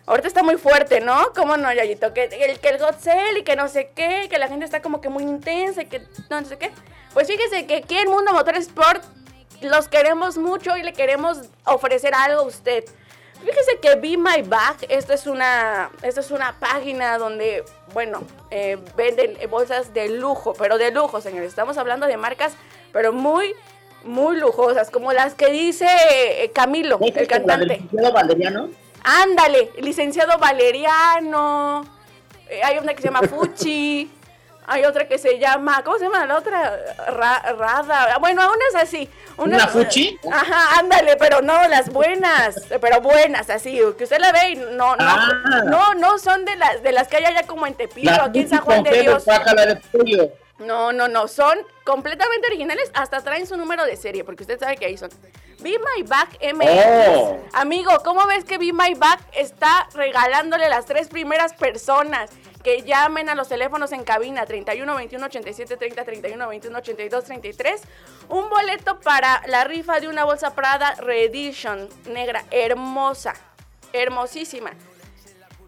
Ahorita 0.07 0.27
está 0.27 0.41
muy 0.41 0.57
fuerte, 0.57 1.01
¿no? 1.01 1.33
¿Cómo 1.35 1.55
no, 1.57 1.71
Yayito? 1.71 2.13
Que 2.13 2.23
el, 2.23 2.59
que 2.59 2.69
el 2.69 2.79
hot 2.79 2.99
sale 2.99 3.37
y 3.39 3.43
que 3.43 3.55
no 3.55 3.67
sé 3.67 3.91
qué, 3.93 4.27
que 4.29 4.39
la 4.39 4.47
gente 4.47 4.65
está 4.65 4.81
como 4.81 5.01
que 5.01 5.09
muy 5.09 5.21
intensa 5.21 5.83
y 5.83 5.85
que 5.85 6.01
no 6.29 6.43
sé 6.45 6.57
qué. 6.57 6.71
Pues 7.13 7.27
fíjese 7.27 7.67
que 7.67 7.75
aquí 7.75 7.95
en 7.97 8.09
Mundo 8.09 8.33
Motor 8.33 8.57
Sport 8.57 9.03
los 9.61 9.87
queremos 9.87 10.37
mucho 10.37 10.75
y 10.77 10.83
le 10.83 10.93
queremos 10.93 11.41
ofrecer 11.65 12.15
algo 12.15 12.41
a 12.41 12.45
usted. 12.45 12.85
Fíjese 13.43 13.79
que 13.81 13.95
Be 13.95 14.17
My 14.17 14.41
Bag, 14.45 14.77
esta 14.89 15.13
es 15.13 15.27
una, 15.27 15.89
esta 16.01 16.21
es 16.21 16.31
una 16.31 16.53
página 16.59 17.17
donde, 17.17 17.63
bueno, 17.93 18.23
eh, 18.51 18.77
venden 18.95 19.37
bolsas 19.49 19.93
de 19.93 20.09
lujo, 20.09 20.53
pero 20.57 20.77
de 20.77 20.91
lujo, 20.91 21.21
señores. 21.21 21.49
Estamos 21.49 21.77
hablando 21.77 22.07
de 22.07 22.17
marcas, 22.17 22.53
pero 22.91 23.13
muy, 23.13 23.53
muy 24.03 24.37
lujosas, 24.37 24.89
como 24.89 25.13
las 25.13 25.33
que 25.35 25.47
dice 25.51 25.87
eh, 25.87 26.51
Camilo, 26.53 26.97
¿No 26.99 27.05
es 27.07 27.15
el 27.15 27.27
cantante. 27.27 27.65
licenciado 27.67 28.11
Valeriano? 28.13 28.69
Ándale, 29.03 29.71
licenciado 29.79 30.37
Valeriano. 30.39 31.85
eh, 32.49 32.61
hay 32.63 32.77
una 32.79 32.93
que 32.93 33.01
se 33.01 33.07
llama 33.07 33.21
Fuchi. 33.29 34.11
Hay 34.67 34.83
otra 34.85 35.07
que 35.07 35.17
se 35.17 35.39
llama, 35.39 35.81
¿cómo 35.83 35.97
se 35.97 36.03
llama 36.05 36.25
la 36.25 36.37
otra? 36.37 36.77
Ra- 37.07 37.41
Rada. 37.57 38.17
Bueno, 38.19 38.41
unas 38.45 38.83
así. 38.83 39.09
Unas, 39.37 39.63
¿Una 39.63 39.67
Fuchi? 39.67 40.19
Ajá, 40.31 40.79
ándale, 40.79 41.15
pero 41.17 41.41
no 41.41 41.67
las 41.67 41.89
buenas, 41.89 42.55
pero 42.81 42.99
buenas, 43.01 43.49
así, 43.49 43.79
que 43.97 44.03
usted 44.03 44.19
la 44.19 44.31
ve 44.31 44.49
y 44.49 44.55
no, 44.55 44.95
no, 44.95 44.95
Ah. 44.99 45.61
no, 45.65 45.93
no 45.93 46.17
son 46.19 46.43
de 46.45 46.55
las 46.55 46.83
de 46.83 46.91
las 46.91 47.07
que 47.07 47.17
hay 47.17 47.25
allá 47.25 47.43
como 47.47 47.65
en 47.67 47.75
Tepito, 47.75 48.11
La 48.11 48.25
aquí 48.25 48.39
en 48.39 48.49
San 48.49 48.61
Juan 48.61 48.83
de 48.83 49.01
Dios. 49.01 49.23
de. 49.25 50.33
No, 50.59 50.91
no, 50.91 51.07
no, 51.07 51.27
son 51.27 51.55
completamente 51.85 52.47
originales, 52.47 52.89
hasta 52.95 53.21
traen 53.21 53.45
su 53.45 53.57
número 53.57 53.85
de 53.85 53.95
serie, 53.95 54.23
porque 54.23 54.41
usted 54.41 54.59
sabe 54.59 54.75
que 54.75 54.87
ahí 54.87 54.97
son. 54.97 55.11
Be 55.59 55.77
My 55.77 56.03
Back 56.03 56.29
MX. 56.41 56.69
Oh. 57.09 57.39
Amigo, 57.53 57.91
¿cómo 58.03 58.25
ves 58.25 58.43
que 58.43 58.57
Be 58.57 58.73
My 58.73 58.95
Back 58.95 59.19
está 59.33 59.87
regalándole 59.93 60.67
las 60.69 60.85
tres 60.87 61.07
primeras 61.09 61.53
personas 61.53 62.31
que 62.67 62.83
llamen 62.83 63.29
a 63.29 63.35
los 63.35 63.47
teléfonos 63.47 63.93
en 63.93 64.03
cabina 64.03 64.45
31 64.45 64.93
21 64.93 65.25
87 65.27 65.77
30 65.77 66.03
31 66.03 66.49
21 66.49 66.77
82 66.79 67.23
33 67.23 67.81
un 68.27 68.49
boleto 68.49 68.99
para 68.99 69.41
la 69.47 69.63
rifa 69.63 70.01
de 70.01 70.09
una 70.09 70.25
bolsa 70.25 70.53
Prada 70.53 70.95
Reedition 70.95 71.87
negra 72.09 72.43
hermosa, 72.51 73.35
hermosísima? 73.93 74.71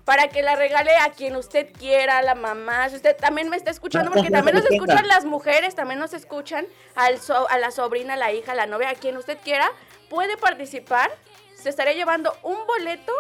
para 0.04 0.28
que 0.28 0.42
la 0.42 0.58
regale 0.58 0.94
a 0.98 1.12
quien 1.12 1.38
usted 1.38 1.72
quiera, 1.72 2.18
a 2.18 2.22
la 2.22 2.36
mamá, 2.36 2.90
si 2.90 2.96
usted 2.98 3.16
también 3.16 3.48
me 3.48 3.56
está 3.56 3.70
escuchando, 3.72 4.12
porque 4.12 4.30
también 4.32 4.58
nos 4.58 4.70
escuchan 4.70 5.08
las 5.08 5.24
mujeres, 5.24 5.76
también 5.76 6.00
nos 6.00 6.14
escuchan 6.14 6.66
al 6.96 7.22
so- 7.22 7.48
a 7.48 7.58
la 7.60 7.72
sobrina, 7.72 8.16
a 8.16 8.18
la 8.18 8.34
hija, 8.34 8.52
a 8.52 8.56
la 8.56 8.66
novia, 8.66 8.90
a 8.90 8.96
quien 8.96 9.16
usted 9.16 9.38
quiera, 9.42 9.72
puede 10.10 10.36
participar, 10.36 11.10
se 11.56 11.70
estaría 11.70 11.94
llevando 11.94 12.36
un 12.44 12.58
boleto 12.68 13.14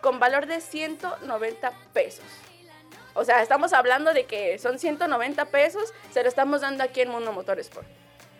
con 0.00 0.18
valor 0.18 0.46
de 0.46 0.62
190 0.62 1.72
pesos. 1.92 2.24
O 3.14 3.24
sea, 3.24 3.42
estamos 3.42 3.72
hablando 3.72 4.12
de 4.12 4.24
que 4.24 4.58
son 4.58 4.78
190 4.78 5.44
pesos, 5.46 5.92
se 6.12 6.22
lo 6.22 6.28
estamos 6.28 6.60
dando 6.60 6.84
aquí 6.84 7.00
en 7.00 7.10
Mundo 7.10 7.32
Motor 7.32 7.58
Sport. 7.60 7.86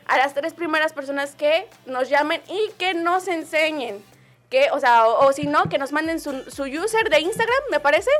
A 0.06 0.16
las 0.16 0.34
tres 0.34 0.54
primeras 0.54 0.92
personas 0.92 1.34
que 1.34 1.68
nos 1.86 2.08
llamen 2.08 2.40
y 2.48 2.72
que 2.78 2.94
nos 2.94 3.28
enseñen 3.28 4.02
que, 4.50 4.70
o 4.72 4.80
sea, 4.80 5.06
o, 5.06 5.26
o 5.26 5.32
si 5.32 5.46
no, 5.46 5.68
que 5.68 5.78
nos 5.78 5.92
manden 5.92 6.20
su, 6.20 6.50
su 6.50 6.64
user 6.64 7.10
de 7.10 7.20
Instagram, 7.20 7.58
me 7.70 7.80
parece. 7.80 8.10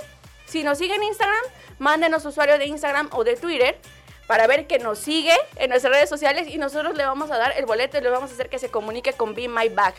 Si 0.47 0.62
nos 0.64 0.78
siguen 0.78 1.02
en 1.02 1.09
Instagram, 1.09 1.45
mándenos 1.78 2.23
su 2.23 2.28
usuario 2.28 2.59
de 2.59 2.67
Instagram 2.67 3.09
o 3.12 3.25
de 3.25 3.37
Twitter 3.37 3.78
para 4.26 4.47
ver 4.47 4.67
que 4.67 4.78
nos 4.78 4.99
sigue 4.99 5.33
en 5.57 5.71
nuestras 5.71 5.93
redes 5.93 6.09
sociales 6.09 6.49
y 6.49 6.59
nosotros 6.59 6.95
le 6.97 7.05
vamos 7.05 7.31
a 7.31 7.38
dar 7.38 7.55
el 7.57 7.64
boleto 7.64 7.97
y 7.97 8.02
le 8.02 8.11
vamos 8.11 8.31
a 8.31 8.35
hacer 8.35 8.50
que 8.50 8.59
se 8.59 8.71
comunique 8.71 9.14
con 9.14 9.35
Be 9.35 9.49
My 9.49 9.71
Bag. 9.71 9.95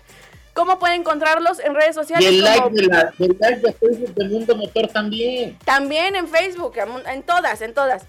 ¿Cómo 0.53 0.79
puede 0.79 0.95
encontrarlos 0.95 1.59
en 1.59 1.73
redes 1.75 1.91
Y 1.91 1.99
sociales? 1.99 2.27
el 2.27 2.41
like 2.41 2.69
de 2.71 2.83
la, 2.83 3.13
like 3.17 3.59
de 3.61 3.73
Facebook 3.73 4.13
de 4.15 4.25
Mundo 4.29 4.55
Motor 4.55 4.87
también. 4.87 5.57
También 5.65 6.15
en 6.15 6.27
Facebook, 6.27 6.73
en 6.77 6.89
en 7.07 7.23
todas, 7.23 7.61
en 7.61 7.73
todas. 7.73 8.03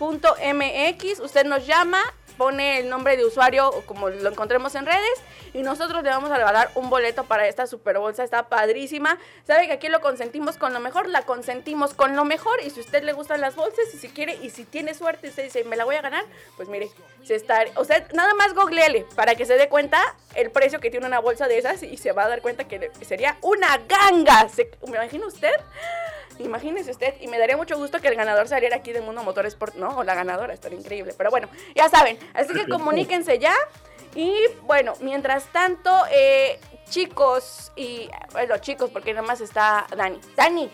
BeMyBack.mx, 0.00 1.20
usted 1.20 1.44
nos 1.44 1.66
llama, 1.66 2.00
pone 2.36 2.78
el 2.80 2.88
nombre 2.88 3.16
de 3.16 3.24
usuario 3.24 3.68
o 3.68 3.82
como 3.82 4.08
lo 4.08 4.28
encontremos 4.28 4.74
en 4.74 4.86
redes 4.86 5.20
y 5.54 5.62
nosotros 5.62 6.02
le 6.02 6.10
vamos 6.10 6.30
a 6.30 6.36
regalar 6.36 6.70
un 6.74 6.90
boleto 6.90 7.24
para 7.24 7.46
esta 7.46 7.66
super 7.66 7.98
bolsa, 7.98 8.24
está 8.24 8.48
padrísima. 8.48 9.18
Sabe 9.46 9.66
que 9.66 9.72
aquí 9.72 9.88
lo 9.88 10.00
consentimos 10.00 10.56
con 10.56 10.72
lo 10.72 10.80
mejor, 10.80 11.08
la 11.08 11.22
consentimos 11.22 11.94
con 11.94 12.14
lo 12.16 12.24
mejor 12.24 12.60
y 12.62 12.70
si 12.70 12.80
usted 12.80 13.02
le 13.02 13.12
gustan 13.12 13.40
las 13.40 13.56
bolsas 13.56 13.84
y 13.94 13.98
si 13.98 14.08
quiere 14.08 14.38
y 14.42 14.50
si 14.50 14.64
tiene 14.64 14.94
suerte 14.94 15.26
y 15.26 15.30
usted 15.30 15.44
dice, 15.44 15.64
me 15.64 15.76
la 15.76 15.84
voy 15.84 15.96
a 15.96 16.02
ganar, 16.02 16.24
pues 16.56 16.68
mire, 16.68 16.90
se 17.24 17.34
está, 17.34 17.64
usted 17.78 18.12
nada 18.12 18.34
más 18.34 18.54
googleele 18.54 19.06
para 19.14 19.34
que 19.34 19.46
se 19.46 19.56
dé 19.56 19.68
cuenta 19.68 20.00
el 20.34 20.50
precio 20.50 20.80
que 20.80 20.90
tiene 20.90 21.06
una 21.06 21.20
bolsa 21.20 21.48
de 21.48 21.58
esas 21.58 21.82
y 21.82 21.96
se 21.96 22.12
va 22.12 22.24
a 22.24 22.28
dar 22.28 22.42
cuenta 22.42 22.64
que 22.64 22.90
sería 23.02 23.36
una 23.42 23.78
ganga. 23.78 24.48
¿Se, 24.48 24.70
¿Me 24.86 24.96
imagina 24.96 25.26
usted? 25.26 25.54
Imagínese 26.38 26.90
usted, 26.90 27.14
y 27.20 27.28
me 27.28 27.38
daría 27.38 27.56
mucho 27.56 27.76
gusto 27.78 28.00
que 28.00 28.08
el 28.08 28.14
ganador 28.14 28.46
saliera 28.48 28.76
aquí 28.76 28.92
de 28.92 29.00
Mundo 29.00 29.22
Motor 29.22 29.46
Sport, 29.46 29.76
¿no? 29.76 29.96
O 29.96 30.04
la 30.04 30.14
ganadora, 30.14 30.52
estaría 30.52 30.78
increíble. 30.78 31.14
Pero 31.16 31.30
bueno, 31.30 31.48
ya 31.74 31.88
saben, 31.88 32.18
así 32.34 32.52
que 32.52 32.66
comuníquense 32.68 33.38
ya. 33.38 33.54
Y 34.14 34.34
bueno, 34.62 34.94
mientras 35.00 35.44
tanto, 35.52 35.90
eh, 36.10 36.58
chicos, 36.88 37.72
y 37.76 38.08
bueno, 38.32 38.58
chicos, 38.58 38.90
porque 38.90 39.12
nada 39.14 39.26
más 39.26 39.40
está 39.40 39.86
Dani. 39.96 40.18
Dani, 40.36 40.70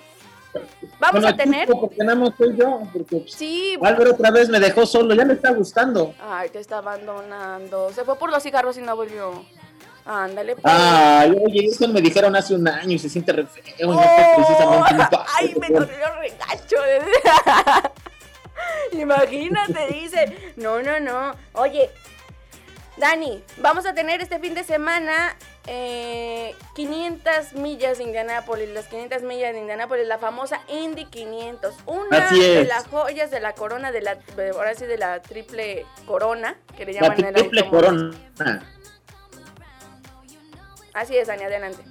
vamos 1.00 1.22
Bueno, 1.22 1.28
a 1.28 1.36
tener. 1.36 1.68
porque 1.68 1.96
nada 1.98 2.14
más 2.18 2.30
soy 2.36 2.56
yo, 2.56 2.82
porque 2.92 3.24
Sí, 3.28 3.76
Álvaro 3.82 4.12
otra 4.12 4.30
vez 4.30 4.48
me 4.48 4.60
dejó 4.60 4.84
solo, 4.86 5.14
ya 5.14 5.24
me 5.24 5.34
está 5.34 5.50
gustando. 5.52 6.14
ay, 6.20 6.50
te 6.50 6.58
está 6.60 6.78
abandonando. 6.78 7.92
Se 7.92 8.04
fue 8.04 8.16
por 8.16 8.30
los 8.30 8.42
cigarros 8.42 8.76
y 8.78 8.80
no 8.82 8.94
volvió. 8.96 9.44
Ándale, 10.04 10.56
pues. 10.56 10.64
Ay, 10.66 11.30
oye, 11.44 11.66
eso 11.66 11.86
me 11.88 12.00
dijeron 12.00 12.34
hace 12.34 12.54
un 12.54 12.66
año 12.66 12.92
y 12.92 12.98
se 12.98 13.08
siente 13.08 13.32
re 13.32 13.46
feo, 13.46 13.92
no 13.92 13.98
Oh, 14.00 14.36
precisamente 14.36 14.94
un 14.94 15.20
Ay, 15.36 15.54
me 15.60 15.68
dolió 15.68 16.14
regacho. 16.18 16.76
Imagínate, 18.92 19.86
dice. 19.92 20.52
No, 20.56 20.82
no, 20.82 21.00
no. 21.00 21.34
Oye, 21.52 21.90
Dani, 22.96 23.42
vamos 23.58 23.86
a 23.86 23.94
tener 23.94 24.20
este 24.20 24.38
fin 24.38 24.54
de 24.54 24.64
semana 24.64 25.36
eh, 25.66 26.54
500 26.74 27.54
millas 27.54 27.98
de 27.98 28.04
Indianápolis, 28.04 28.68
las 28.70 28.86
500 28.88 29.22
millas 29.22 29.52
de 29.52 29.60
Indianápolis, 29.60 30.06
la 30.06 30.18
famosa 30.18 30.60
Indy 30.68 31.06
500. 31.06 31.74
Una 31.86 32.30
de 32.30 32.64
las 32.64 32.86
joyas 32.88 33.30
de 33.30 33.40
la 33.40 33.54
corona, 33.54 33.92
de 33.92 34.02
la, 34.02 34.18
ahora 34.54 34.74
sí, 34.74 34.84
de 34.84 34.98
la 34.98 35.22
triple 35.22 35.86
corona, 36.06 36.56
que 36.76 36.84
le 36.84 36.92
La 36.94 37.00
llaman 37.02 37.24
el 37.24 37.34
triple 37.34 37.60
automovilismo. 37.60 38.10
corona. 38.36 38.68
Así 40.94 41.16
es, 41.16 41.26
Dani, 41.28 41.42
adelante. 41.44 41.82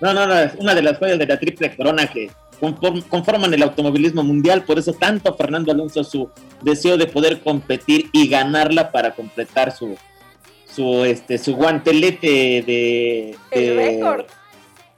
No, 0.00 0.12
no, 0.12 0.26
no, 0.26 0.38
es 0.38 0.54
una 0.56 0.74
de 0.74 0.82
las 0.82 0.98
joyas 0.98 1.18
de 1.18 1.26
la 1.26 1.38
triple 1.38 1.74
corona 1.74 2.06
que 2.08 2.30
conform- 2.60 3.06
conforman 3.08 3.54
el 3.54 3.62
automovilismo 3.62 4.22
mundial, 4.22 4.64
por 4.64 4.78
eso 4.78 4.92
tanto 4.92 5.34
Fernando 5.36 5.72
Alonso 5.72 6.04
su 6.04 6.28
deseo 6.62 6.96
de 6.96 7.06
poder 7.06 7.40
competir 7.40 8.10
y 8.12 8.28
ganarla 8.28 8.90
para 8.90 9.14
completar 9.14 9.72
su 9.72 9.96
su 10.66 11.04
este 11.04 11.38
su 11.38 11.54
guantelete 11.54 12.26
de 12.66 13.36
El 13.52 13.66
de, 13.66 13.76
récord. 13.76 14.26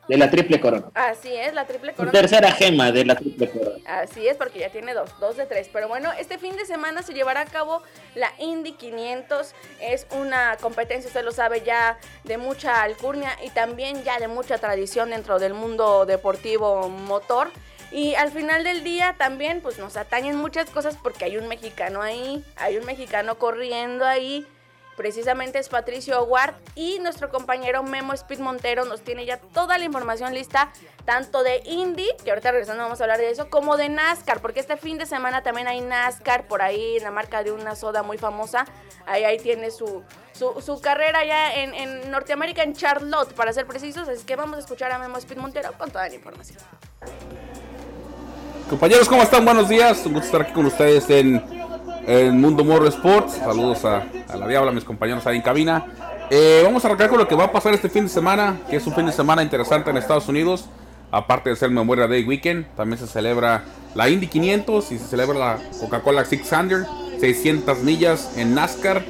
De 0.08 0.16
la 0.16 0.30
triple 0.30 0.60
corona. 0.60 0.86
Así 0.94 1.34
es, 1.34 1.52
la 1.54 1.66
triple 1.66 1.92
corona. 1.92 2.12
tercera 2.12 2.50
gema 2.52 2.92
de 2.92 3.04
la 3.04 3.16
triple 3.16 3.50
corona. 3.50 3.76
Así 3.86 4.26
es, 4.26 4.36
porque 4.36 4.60
ya 4.60 4.70
tiene 4.70 4.94
dos, 4.94 5.10
dos 5.20 5.36
de 5.36 5.46
tres. 5.46 5.68
Pero 5.72 5.88
bueno, 5.88 6.10
este 6.18 6.38
fin 6.38 6.56
de 6.56 6.64
semana 6.64 7.02
se 7.02 7.12
llevará 7.12 7.40
a 7.42 7.46
cabo 7.46 7.82
la 8.14 8.32
Indy 8.38 8.72
500. 8.72 9.54
Es 9.80 10.06
una 10.12 10.56
competencia, 10.60 11.08
usted 11.08 11.24
lo 11.24 11.32
sabe, 11.32 11.62
ya 11.62 11.98
de 12.24 12.38
mucha 12.38 12.82
alcurnia 12.82 13.36
y 13.44 13.50
también 13.50 14.02
ya 14.04 14.18
de 14.18 14.28
mucha 14.28 14.58
tradición 14.58 15.10
dentro 15.10 15.38
del 15.38 15.54
mundo 15.54 16.06
deportivo 16.06 16.88
motor. 16.88 17.50
Y 17.92 18.14
al 18.16 18.32
final 18.32 18.64
del 18.64 18.82
día 18.82 19.14
también 19.16 19.60
pues 19.60 19.78
nos 19.78 19.96
atañen 19.96 20.36
muchas 20.36 20.68
cosas 20.70 20.96
porque 21.00 21.24
hay 21.24 21.36
un 21.36 21.46
mexicano 21.46 22.02
ahí, 22.02 22.44
hay 22.56 22.76
un 22.76 22.84
mexicano 22.84 23.38
corriendo 23.38 24.04
ahí. 24.04 24.46
Precisamente 24.96 25.58
es 25.58 25.68
Patricio 25.68 26.24
Ward 26.24 26.54
y 26.74 26.98
nuestro 27.00 27.28
compañero 27.28 27.82
Memo 27.82 28.14
Speed 28.14 28.38
Montero 28.38 28.86
nos 28.86 29.02
tiene 29.02 29.26
ya 29.26 29.36
toda 29.36 29.76
la 29.76 29.84
información 29.84 30.32
lista, 30.32 30.70
tanto 31.04 31.42
de 31.42 31.60
Indy, 31.66 32.08
que 32.24 32.30
ahorita 32.30 32.50
regresando 32.50 32.82
vamos 32.82 33.00
a 33.00 33.04
hablar 33.04 33.18
de 33.18 33.30
eso, 33.30 33.50
como 33.50 33.76
de 33.76 33.90
NASCAR, 33.90 34.40
porque 34.40 34.60
este 34.60 34.78
fin 34.78 34.96
de 34.96 35.04
semana 35.04 35.42
también 35.42 35.68
hay 35.68 35.82
NASCAR 35.82 36.48
por 36.48 36.62
ahí, 36.62 36.96
en 36.96 37.02
la 37.02 37.10
marca 37.10 37.42
de 37.42 37.52
una 37.52 37.76
soda 37.76 38.02
muy 38.02 38.16
famosa. 38.16 38.64
Ahí, 39.04 39.24
ahí 39.24 39.38
tiene 39.38 39.70
su, 39.70 40.02
su, 40.32 40.62
su 40.62 40.80
carrera 40.80 41.24
ya 41.24 41.54
en, 41.54 41.74
en 41.74 42.10
Norteamérica, 42.10 42.62
en 42.62 42.72
Charlotte, 42.72 43.34
para 43.34 43.52
ser 43.52 43.66
precisos. 43.66 44.08
Así 44.08 44.24
que 44.24 44.34
vamos 44.34 44.56
a 44.56 44.60
escuchar 44.60 44.90
a 44.92 44.98
Memo 44.98 45.18
Speed 45.18 45.38
Montero 45.38 45.72
con 45.76 45.90
toda 45.90 46.08
la 46.08 46.14
información. 46.14 46.58
Compañeros, 48.70 49.08
¿cómo 49.08 49.22
están? 49.22 49.44
Buenos 49.44 49.68
días. 49.68 50.04
Un 50.06 50.14
gusto 50.14 50.26
estar 50.26 50.40
aquí 50.40 50.52
con 50.52 50.66
ustedes 50.66 51.08
en 51.10 51.55
el 52.06 52.32
Mundo 52.32 52.64
Morro 52.64 52.86
Sports. 52.88 53.34
Saludos 53.34 53.84
a, 53.84 54.06
a 54.28 54.36
la 54.36 54.46
Diabla, 54.46 54.72
mis 54.72 54.84
compañeros 54.84 55.26
ahí 55.26 55.36
en 55.36 55.42
cabina. 55.42 55.84
Eh, 56.30 56.62
vamos 56.64 56.84
a 56.84 56.88
arrancar 56.88 57.08
con 57.08 57.18
lo 57.18 57.28
que 57.28 57.34
va 57.34 57.44
a 57.44 57.52
pasar 57.52 57.74
este 57.74 57.88
fin 57.88 58.04
de 58.04 58.08
semana, 58.08 58.58
que 58.68 58.76
es 58.76 58.86
un 58.86 58.94
fin 58.94 59.06
de 59.06 59.12
semana 59.12 59.42
interesante 59.42 59.90
en 59.90 59.96
Estados 59.96 60.28
Unidos. 60.28 60.66
Aparte 61.12 61.50
de 61.50 61.56
ser 61.56 61.70
Memorial 61.70 62.08
Day 62.08 62.24
Weekend, 62.24 62.66
también 62.76 62.98
se 62.98 63.06
celebra 63.06 63.64
la 63.94 64.08
Indy 64.08 64.26
500 64.26 64.92
y 64.92 64.98
se 64.98 65.06
celebra 65.06 65.38
la 65.38 65.58
Coca-Cola 65.80 66.24
600, 66.24 66.86
600 67.20 67.78
millas 67.82 68.30
en 68.36 68.54
NASCAR. 68.54 69.04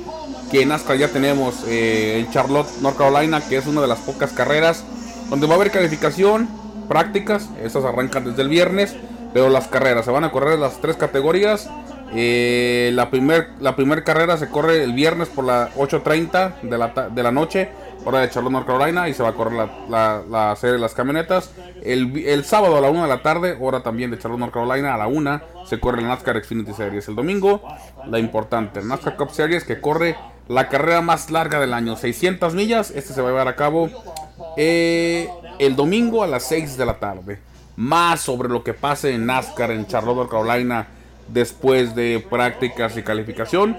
Que 0.51 0.63
en 0.63 0.69
NASCAR 0.69 0.97
ya 0.97 1.09
tenemos 1.09 1.65
eh, 1.67 2.21
en 2.21 2.31
Charlotte, 2.31 2.69
North 2.81 2.97
Carolina, 2.97 3.41
que 3.41 3.57
es 3.57 3.67
una 3.67 3.81
de 3.81 3.89
las 3.89 3.99
pocas 4.01 4.33
carreras 4.33 4.85
donde 5.31 5.47
va 5.47 5.55
a 5.55 5.57
haber 5.57 5.71
calificación, 5.71 6.49
prácticas. 6.89 7.49
Esas 7.63 7.85
arrancan 7.85 8.25
desde 8.25 8.43
el 8.43 8.49
viernes. 8.49 8.95
Pero 9.33 9.51
las 9.51 9.69
carreras 9.69 10.05
se 10.05 10.11
van 10.11 10.25
a 10.25 10.31
correr 10.31 10.59
las 10.59 10.81
tres 10.81 10.97
categorías. 10.97 11.69
Eh, 12.15 12.91
la 12.95 13.11
primer, 13.11 13.49
la 13.61 13.75
primer 13.77 14.05
carrera 14.05 14.37
se 14.37 14.49
corre 14.49 14.83
el 14.83 14.93
viernes 14.93 15.29
por 15.29 15.45
la 15.45 15.71
8.30 15.75 16.61
de 16.63 16.79
la, 16.79 16.89
de 17.11 17.23
la 17.23 17.33
noche, 17.33 17.69
hora 18.05 18.21
de 18.21 18.31
Charlotte, 18.31 18.53
North 18.53 18.67
Carolina, 18.67 19.09
y 19.09 19.15
se 19.15 19.23
va 19.23 19.31
a 19.31 19.33
correr 19.33 19.69
la, 19.91 20.23
la- 20.31 20.55
serie 20.57 20.75
de 20.75 20.79
las 20.79 20.95
camionetas. 20.95 21.51
El, 21.83 22.17
el 22.25 22.45
sábado 22.45 22.77
a 22.77 22.81
la 22.81 22.89
1 22.91 23.03
de 23.03 23.09
la 23.09 23.23
tarde, 23.23 23.57
hora 23.61 23.83
también 23.83 24.11
de 24.11 24.19
Charlotte, 24.19 24.39
North 24.41 24.53
Carolina, 24.55 24.95
a 24.95 24.99
la 24.99 25.09
1, 25.09 25.41
se 25.67 25.81
corre 25.81 26.01
la 26.03 26.09
NASCAR 26.09 26.43
Xfinity 26.43 26.73
Series. 26.73 27.09
El 27.09 27.17
domingo, 27.17 27.63
la 28.09 28.19
importante, 28.21 28.81
la 28.81 28.87
NASCAR 28.87 29.17
Cup 29.17 29.31
Series, 29.33 29.65
que 29.65 29.81
corre 29.81 30.17
la 30.49 30.69
carrera 30.69 31.01
más 31.01 31.31
larga 31.33 31.59
del 31.59 31.75
año, 31.75 31.97
600 31.97 32.55
millas. 32.55 32.93
Este 32.93 33.13
se 33.13 33.21
va 33.21 33.29
a 33.29 33.31
llevar 33.33 33.49
a 33.49 33.57
cabo 33.57 33.91
eh, 34.57 35.29
el 35.59 35.75
domingo 35.75 36.23
a 36.23 36.27
las 36.29 36.45
6 36.45 36.77
de 36.77 36.87
la 36.87 36.95
tarde. 36.99 37.41
Más 37.77 38.21
sobre 38.21 38.49
lo 38.49 38.63
que 38.63 38.73
pase 38.73 39.13
en 39.13 39.27
NASCAR 39.27 39.71
en 39.73 39.87
Charlotte, 39.87 40.17
North 40.17 40.31
Carolina, 40.31 40.87
después 41.29 41.95
de 41.95 42.25
prácticas 42.29 42.97
y 42.97 43.03
calificación. 43.03 43.77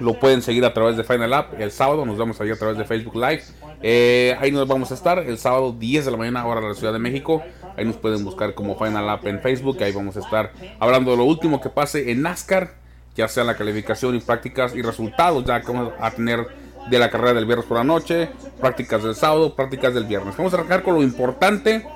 Lo 0.00 0.18
pueden 0.18 0.42
seguir 0.42 0.64
a 0.64 0.74
través 0.74 0.96
de 0.96 1.04
Final 1.04 1.32
App 1.32 1.60
el 1.60 1.70
sábado. 1.70 2.04
Nos 2.04 2.18
vemos 2.18 2.40
ahí 2.40 2.50
a 2.50 2.56
través 2.56 2.76
de 2.76 2.84
Facebook 2.84 3.14
Live. 3.14 3.42
Eh, 3.82 4.36
ahí 4.40 4.50
nos 4.50 4.66
vamos 4.66 4.90
a 4.90 4.94
estar 4.94 5.18
el 5.18 5.38
sábado 5.38 5.72
10 5.72 6.04
de 6.04 6.10
la 6.10 6.16
mañana, 6.16 6.46
hora 6.46 6.60
de 6.60 6.68
la 6.68 6.74
Ciudad 6.74 6.92
de 6.92 6.98
México. 6.98 7.42
Ahí 7.76 7.84
nos 7.84 7.96
pueden 7.96 8.24
buscar 8.24 8.54
como 8.54 8.76
Final 8.76 9.08
App 9.08 9.26
en 9.26 9.40
Facebook. 9.40 9.82
Ahí 9.82 9.92
vamos 9.92 10.16
a 10.16 10.20
estar 10.20 10.52
hablando 10.78 11.10
de 11.10 11.16
lo 11.18 11.24
último 11.24 11.60
que 11.60 11.68
pase 11.68 12.10
en 12.10 12.22
NASCAR, 12.22 12.74
ya 13.14 13.28
sea 13.28 13.44
la 13.44 13.56
calificación 13.56 14.14
y 14.14 14.20
prácticas 14.20 14.74
y 14.74 14.82
resultados 14.82 15.44
ya 15.44 15.60
que 15.60 15.72
vamos 15.72 15.92
a 15.98 16.10
tener 16.10 16.46
de 16.90 16.98
la 16.98 17.10
carrera 17.10 17.34
del 17.34 17.46
viernes 17.46 17.66
por 17.66 17.78
la 17.78 17.84
noche, 17.84 18.28
prácticas 18.60 19.02
del 19.02 19.14
sábado, 19.14 19.54
prácticas 19.54 19.92
del 19.94 20.04
viernes. 20.04 20.36
Vamos 20.36 20.52
a 20.52 20.56
arrancar 20.56 20.82
con 20.82 20.94
lo 20.94 21.02
importante 21.02 21.86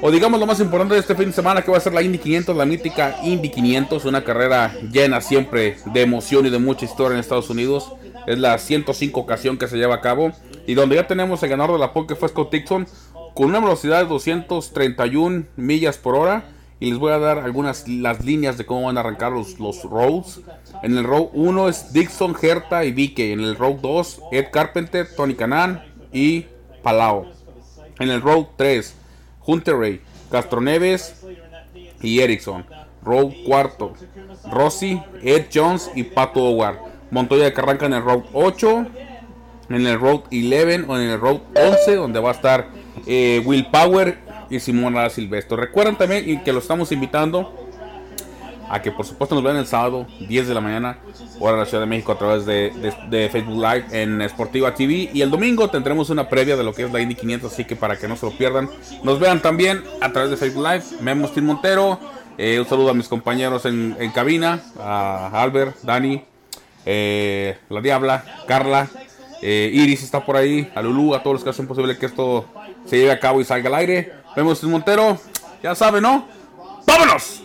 o 0.00 0.10
digamos 0.10 0.38
lo 0.40 0.46
más 0.46 0.60
importante 0.60 0.94
de 0.94 1.00
este 1.00 1.14
fin 1.14 1.26
de 1.26 1.32
semana 1.32 1.62
que 1.62 1.70
va 1.70 1.78
a 1.78 1.80
ser 1.80 1.92
la 1.92 2.02
Indy 2.02 2.18
500, 2.18 2.56
la 2.56 2.66
mítica 2.66 3.16
Indy 3.22 3.50
500, 3.50 4.04
una 4.04 4.24
carrera 4.24 4.74
llena 4.90 5.20
siempre 5.20 5.76
de 5.86 6.02
emoción 6.02 6.46
y 6.46 6.50
de 6.50 6.58
mucha 6.58 6.84
historia 6.84 7.14
en 7.14 7.20
Estados 7.20 7.50
Unidos. 7.50 7.92
Es 8.26 8.38
la 8.38 8.58
105 8.58 9.18
ocasión 9.20 9.58
que 9.58 9.68
se 9.68 9.76
lleva 9.76 9.96
a 9.96 10.00
cabo 10.00 10.32
y 10.66 10.74
donde 10.74 10.96
ya 10.96 11.06
tenemos 11.06 11.42
el 11.42 11.50
ganador 11.50 11.74
de 11.74 11.80
la 11.80 11.92
pole 11.92 12.06
que 12.06 12.16
fue 12.16 12.28
Scott 12.28 12.52
Dixon 12.52 12.86
con 13.34 13.46
una 13.46 13.60
velocidad 13.60 14.02
de 14.02 14.08
231 14.08 15.46
millas 15.56 15.98
por 15.98 16.14
hora 16.14 16.44
y 16.80 16.90
les 16.90 16.98
voy 16.98 17.12
a 17.12 17.18
dar 17.18 17.38
algunas 17.38 17.88
las 17.88 18.24
líneas 18.24 18.58
de 18.58 18.66
cómo 18.66 18.86
van 18.86 18.96
a 18.96 19.00
arrancar 19.00 19.32
los, 19.32 19.58
los 19.58 19.82
roads. 19.84 20.40
En 20.82 20.98
el 20.98 21.04
road 21.04 21.28
1 21.32 21.68
es 21.68 21.92
Dixon, 21.92 22.36
Herta 22.40 22.84
y 22.84 22.92
Vique. 22.92 23.32
En 23.32 23.40
el 23.40 23.56
road 23.56 23.76
2 23.76 24.20
Ed 24.32 24.46
Carpenter, 24.52 25.08
Tony 25.16 25.34
Canan 25.34 25.82
y 26.12 26.46
Palau. 26.82 27.26
En 27.98 28.10
el 28.10 28.20
road 28.20 28.46
3 28.56 28.94
Hunter 29.46 29.76
Ray, 29.76 30.00
Castroneves 30.30 31.24
y 32.02 32.20
Erickson. 32.20 32.64
Road 33.02 33.32
4 33.46 33.94
Rossi, 34.50 35.00
Ed 35.22 35.46
Jones 35.52 35.90
y 35.94 36.04
Pato 36.04 36.40
Howard. 36.40 36.78
Montoya 37.10 37.52
que 37.52 37.60
arranca 37.60 37.86
en 37.86 37.92
el 37.94 38.02
road 38.02 38.24
8. 38.32 38.86
En 39.68 39.86
el 39.86 39.98
road 39.98 40.22
11 40.30 40.84
o 40.88 40.98
en 40.98 41.10
el 41.10 41.20
road 41.20 41.40
11 41.54 41.96
donde 41.96 42.20
va 42.20 42.30
a 42.30 42.32
estar 42.32 42.68
eh, 43.06 43.42
Will 43.44 43.66
Power 43.66 44.18
y 44.50 44.60
Simona 44.60 45.08
Silvestre. 45.10 45.56
Recuerden 45.56 45.96
también 45.96 46.42
que 46.42 46.52
lo 46.52 46.58
estamos 46.58 46.92
invitando 46.92 47.63
a 48.70 48.80
que 48.82 48.90
por 48.90 49.06
supuesto 49.06 49.34
nos 49.34 49.44
vean 49.44 49.56
el 49.56 49.66
sábado, 49.66 50.06
10 50.20 50.48
de 50.48 50.54
la 50.54 50.60
mañana, 50.60 50.98
hora 51.40 51.52
de 51.52 51.58
la 51.60 51.64
Ciudad 51.66 51.82
de 51.82 51.86
México, 51.86 52.12
a 52.12 52.18
través 52.18 52.46
de, 52.46 52.70
de- 53.10 53.28
Facebook 53.28 53.56
Live 53.62 53.84
en 53.90 54.28
Sportiva 54.28 54.74
TV. 54.74 55.10
Y 55.12 55.22
el 55.22 55.30
domingo 55.30 55.68
tendremos 55.70 56.10
una 56.10 56.28
previa 56.28 56.56
de 56.56 56.64
lo 56.64 56.72
que 56.74 56.84
es 56.84 56.92
la 56.92 57.00
Indy 57.00 57.14
500, 57.14 57.52
así 57.52 57.64
que 57.64 57.76
para 57.76 57.96
que 57.98 58.08
no 58.08 58.16
se 58.16 58.26
lo 58.26 58.32
pierdan, 58.32 58.68
nos 59.02 59.18
vean 59.20 59.40
también 59.42 59.82
a 60.00 60.12
través 60.12 60.30
de 60.30 60.36
Facebook 60.36 60.64
Live. 60.66 60.84
Memo 61.00 61.26
Steel 61.28 61.44
Montero, 61.46 61.98
eh, 62.38 62.58
un 62.60 62.66
saludo 62.66 62.90
a 62.90 62.94
mis 62.94 63.08
compañeros 63.08 63.64
en, 63.66 63.96
cabina, 64.14 64.60
a 64.80 65.30
Albert, 65.42 65.76
Dani, 65.82 66.22
eh, 66.86 67.56
la 67.68 67.80
Diabla, 67.80 68.24
Carla, 68.46 68.88
eh, 69.42 69.70
Iris 69.72 70.02
está 70.02 70.24
por 70.24 70.36
ahí, 70.36 70.70
a 70.74 70.82
Lulu, 70.82 71.14
a 71.14 71.22
todos 71.22 71.34
los 71.34 71.44
que 71.44 71.50
hacen 71.50 71.66
posible 71.66 71.96
que 71.98 72.06
esto 72.06 72.46
se 72.86 72.96
lleve 72.98 73.12
a 73.12 73.20
cabo 73.20 73.40
y 73.40 73.44
salga 73.44 73.68
al 73.68 73.74
aire. 73.76 74.12
Vemos 74.34 74.58
Steel 74.58 74.72
Montero, 74.72 75.18
ya 75.62 75.74
saben, 75.74 76.02
¿no? 76.02 76.26
¡Vámonos! 76.86 77.43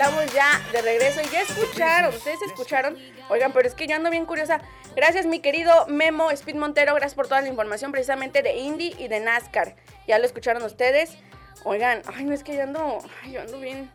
Estamos 0.00 0.32
ya 0.32 0.58
de 0.72 0.80
regreso 0.80 1.20
y 1.20 1.28
ya 1.28 1.42
escucharon, 1.42 2.14
ustedes 2.14 2.40
escucharon. 2.40 2.96
Oigan, 3.28 3.52
pero 3.52 3.68
es 3.68 3.74
que 3.74 3.86
yo 3.86 3.96
ando 3.96 4.08
bien 4.08 4.24
curiosa. 4.24 4.62
Gracias, 4.96 5.26
mi 5.26 5.40
querido 5.40 5.86
Memo 5.88 6.30
Speed 6.30 6.54
Montero. 6.54 6.94
Gracias 6.94 7.14
por 7.14 7.28
toda 7.28 7.42
la 7.42 7.48
información 7.48 7.92
precisamente 7.92 8.40
de 8.40 8.56
Indy 8.56 8.94
y 8.98 9.08
de 9.08 9.20
NASCAR. 9.20 9.76
Ya 10.08 10.18
lo 10.18 10.24
escucharon 10.24 10.62
ustedes. 10.62 11.18
Oigan, 11.64 12.00
ay, 12.16 12.24
no 12.24 12.32
es 12.32 12.42
que 12.42 12.56
yo 12.56 12.62
ando, 12.62 13.00
ay, 13.22 13.32
yo 13.32 13.42
ando 13.42 13.60
bien 13.60 13.90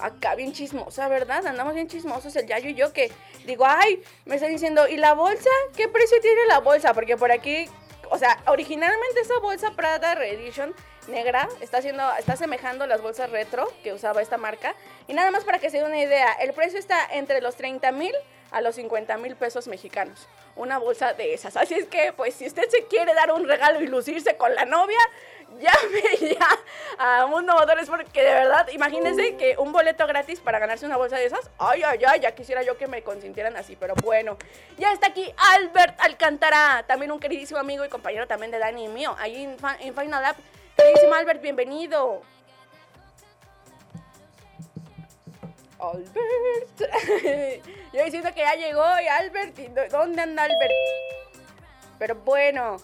acá, 0.00 0.34
bien 0.34 0.52
chismosa, 0.52 1.06
¿verdad? 1.06 1.46
Andamos 1.46 1.74
bien 1.74 1.86
chismosos 1.86 2.34
el 2.34 2.48
Yayo 2.48 2.70
y 2.70 2.74
yo 2.74 2.92
que 2.92 3.12
digo, 3.46 3.64
ay, 3.64 4.02
me 4.24 4.34
está 4.34 4.48
diciendo, 4.48 4.88
¿y 4.88 4.96
la 4.96 5.14
bolsa? 5.14 5.50
¿Qué 5.76 5.86
precio 5.86 6.20
tiene 6.20 6.46
la 6.48 6.58
bolsa? 6.58 6.94
Porque 6.94 7.16
por 7.16 7.30
aquí, 7.30 7.68
o 8.10 8.18
sea, 8.18 8.38
originalmente 8.46 9.20
esa 9.20 9.38
bolsa 9.38 9.72
Prada 9.72 10.14
Reedition 10.14 10.74
negra 11.08 11.48
está 11.60 11.78
haciendo, 11.78 12.02
está 12.18 12.34
asemejando 12.34 12.86
las 12.86 13.02
bolsas 13.02 13.30
retro 13.30 13.70
que 13.82 13.92
usaba 13.92 14.22
esta 14.22 14.36
marca. 14.36 14.74
Y 15.06 15.14
nada 15.14 15.30
más 15.30 15.44
para 15.44 15.58
que 15.58 15.70
se 15.70 15.78
den 15.78 15.86
una 15.86 15.98
idea, 15.98 16.32
el 16.40 16.52
precio 16.52 16.78
está 16.78 16.98
entre 17.12 17.40
los 17.40 17.56
30 17.56 17.92
mil 17.92 18.14
a 18.54 18.60
los 18.60 18.76
50 18.76 19.16
mil 19.18 19.34
pesos 19.34 19.66
mexicanos. 19.66 20.28
Una 20.54 20.78
bolsa 20.78 21.12
de 21.12 21.34
esas. 21.34 21.56
Así 21.56 21.74
es 21.74 21.86
que, 21.86 22.12
pues, 22.12 22.34
si 22.34 22.46
usted 22.46 22.68
se 22.70 22.86
quiere 22.86 23.12
dar 23.12 23.32
un 23.32 23.48
regalo 23.48 23.80
y 23.80 23.88
lucirse 23.88 24.36
con 24.36 24.54
la 24.54 24.64
novia, 24.64 24.98
llame 25.58 26.02
ya 26.38 26.48
a 26.98 27.26
Mundo 27.26 27.54
Motores 27.54 27.88
porque 27.88 28.22
de 28.22 28.32
verdad, 28.32 28.68
imagínense 28.68 29.36
que 29.36 29.56
un 29.58 29.72
boleto 29.72 30.06
gratis 30.06 30.38
para 30.38 30.60
ganarse 30.60 30.86
una 30.86 30.96
bolsa 30.96 31.16
de 31.16 31.26
esas. 31.26 31.50
Ay, 31.58 31.82
ay, 31.82 31.98
ay, 32.06 32.20
ya 32.20 32.32
quisiera 32.32 32.62
yo 32.62 32.78
que 32.78 32.86
me 32.86 33.02
consintieran 33.02 33.56
así, 33.56 33.76
pero 33.76 33.94
bueno. 34.02 34.36
Ya 34.78 34.92
está 34.92 35.08
aquí 35.08 35.34
Albert 35.54 35.98
Alcántara, 36.00 36.84
también 36.86 37.10
un 37.10 37.18
queridísimo 37.18 37.58
amigo 37.58 37.84
y 37.84 37.88
compañero 37.88 38.28
también 38.28 38.52
de 38.52 38.60
Dani 38.60 38.86
mío, 38.86 39.16
ahí 39.18 39.44
en 39.80 39.94
Final 39.94 40.22
Lab. 40.22 40.36
Queridísimo 40.76 41.14
Albert, 41.14 41.42
bienvenido. 41.42 42.22
Albert. 45.90 46.80
Yo 47.92 48.04
diciendo 48.04 48.30
que 48.34 48.40
ya 48.40 48.54
llegó 48.54 48.84
y 49.02 49.06
Albert, 49.08 49.58
¿y 49.58 49.66
dó- 49.68 49.88
¿dónde 49.90 50.22
anda 50.22 50.44
Albert? 50.44 50.72
Pero 51.98 52.14
bueno, 52.16 52.76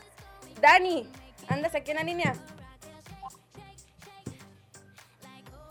Dani, 0.61 1.11
¿andas 1.49 1.75
aquí 1.75 1.91
en 1.91 1.97
la 1.99 2.03
línea? 2.05 2.35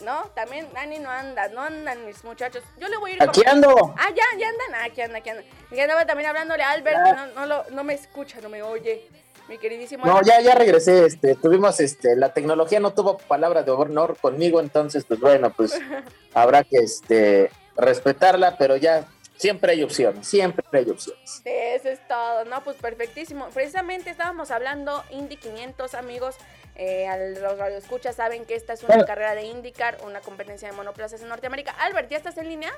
No, 0.01 0.23
también 0.29 0.67
Dani 0.73 0.97
no 0.99 1.09
anda, 1.09 1.49
no 1.49 1.61
andan 1.61 2.05
mis 2.05 2.23
muchachos. 2.23 2.63
Yo 2.77 2.87
le 2.87 2.95
voy 2.97 3.11
a 3.11 3.15
ir 3.15 3.23
Aquí 3.23 3.41
con- 3.43 3.49
ando. 3.55 3.93
Ah, 3.97 4.07
ya, 4.15 4.23
ya 4.39 4.47
andan, 4.47 4.75
ah, 4.75 4.83
aquí 4.85 5.01
anda, 5.01 5.17
aquí 5.17 5.29
anda. 5.29 5.43
Y 5.71 5.79
andaba 5.79 6.05
también 6.05 6.29
hablándole 6.29 6.63
a 6.63 6.71
Albert, 6.71 6.97
Ya. 7.05 7.13
no, 7.13 7.27
no, 7.33 7.45
lo- 7.45 7.65
no 7.71 7.83
me 7.83 7.95
escucha, 7.95 8.39
no 8.39 8.47
me 8.47 8.61
oye. 8.63 9.05
Mi 9.49 9.57
queridísimo 9.57 10.05
No, 10.05 10.21
ya, 10.21 10.39
ya 10.41 10.53
regresé, 10.55 11.05
este, 11.05 11.35
tuvimos, 11.35 11.79
este, 11.79 12.15
la 12.15 12.33
tecnología 12.33 12.79
no 12.79 12.93
tuvo 12.93 13.17
palabra 13.17 13.63
de 13.63 13.71
honor 13.71 14.15
conmigo, 14.21 14.59
entonces, 14.59 15.03
pues 15.05 15.19
bueno, 15.19 15.51
pues 15.51 15.73
habrá 16.35 16.63
que, 16.63 16.77
este, 16.77 17.49
respetarla, 17.75 18.57
pero 18.57 18.77
ya, 18.77 19.07
siempre 19.37 19.71
hay 19.71 19.81
opciones, 19.83 20.27
siempre 20.27 20.63
hay 20.71 20.89
opciones. 20.89 21.41
Eso 21.43 21.89
es 21.89 22.07
todo, 22.07 22.45
no, 22.45 22.63
pues 22.63 22.77
perfectísimo. 22.77 23.47
Precisamente 23.53 24.11
estábamos 24.11 24.51
hablando 24.51 25.03
Indy 25.09 25.37
500, 25.37 25.95
amigos. 25.95 26.35
Eh, 26.75 27.07
a 27.07 27.17
los 27.17 27.57
radioescuchas 27.57 28.15
saben 28.15 28.45
que 28.45 28.55
esta 28.55 28.73
es 28.73 28.83
una 28.83 28.95
Bueno. 28.95 29.05
carrera 29.05 29.35
de 29.35 29.43
IndyCar, 29.43 29.97
una 30.05 30.21
competencia 30.21 30.69
de 30.69 30.75
monoplazas 30.75 31.21
en 31.21 31.27
Norteamérica. 31.27 31.71
Albert, 31.79 32.09
¿ya 32.09 32.17
estás 32.17 32.37
en 32.37 32.47
línea? 32.47 32.71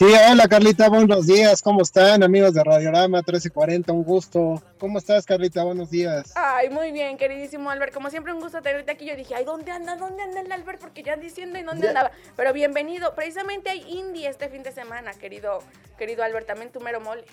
Sí, 0.00 0.06
hola 0.06 0.48
Carlita, 0.48 0.88
buenos 0.88 1.26
días, 1.26 1.60
¿cómo 1.60 1.82
están 1.82 2.22
amigos 2.22 2.54
de 2.54 2.64
Radiorama 2.64 3.18
1340? 3.18 3.92
Un 3.92 4.02
gusto. 4.02 4.62
¿Cómo 4.78 4.96
estás 4.96 5.26
Carlita? 5.26 5.62
Buenos 5.62 5.90
días. 5.90 6.32
Ay, 6.36 6.70
muy 6.70 6.90
bien, 6.90 7.18
queridísimo 7.18 7.68
Albert. 7.68 7.92
Como 7.92 8.08
siempre, 8.08 8.32
un 8.32 8.40
gusto 8.40 8.62
tenerte 8.62 8.90
aquí. 8.92 9.04
Yo 9.04 9.14
dije, 9.14 9.34
ay, 9.34 9.44
¿dónde 9.44 9.72
anda? 9.72 9.96
¿Dónde 9.96 10.22
anda 10.22 10.40
el 10.40 10.50
Albert? 10.50 10.80
Porque 10.80 11.02
ya 11.02 11.16
diciendo 11.16 11.58
y 11.58 11.64
dónde 11.64 11.88
andaba. 11.88 12.12
Pero 12.34 12.54
bienvenido. 12.54 13.14
Precisamente 13.14 13.68
hay 13.68 13.84
Indy 13.90 14.24
este 14.24 14.48
fin 14.48 14.62
de 14.62 14.72
semana, 14.72 15.12
querido, 15.12 15.58
querido 15.98 16.24
Albert. 16.24 16.46
También 16.46 16.72
tu 16.72 16.80
mero 16.80 17.02
mole. 17.02 17.24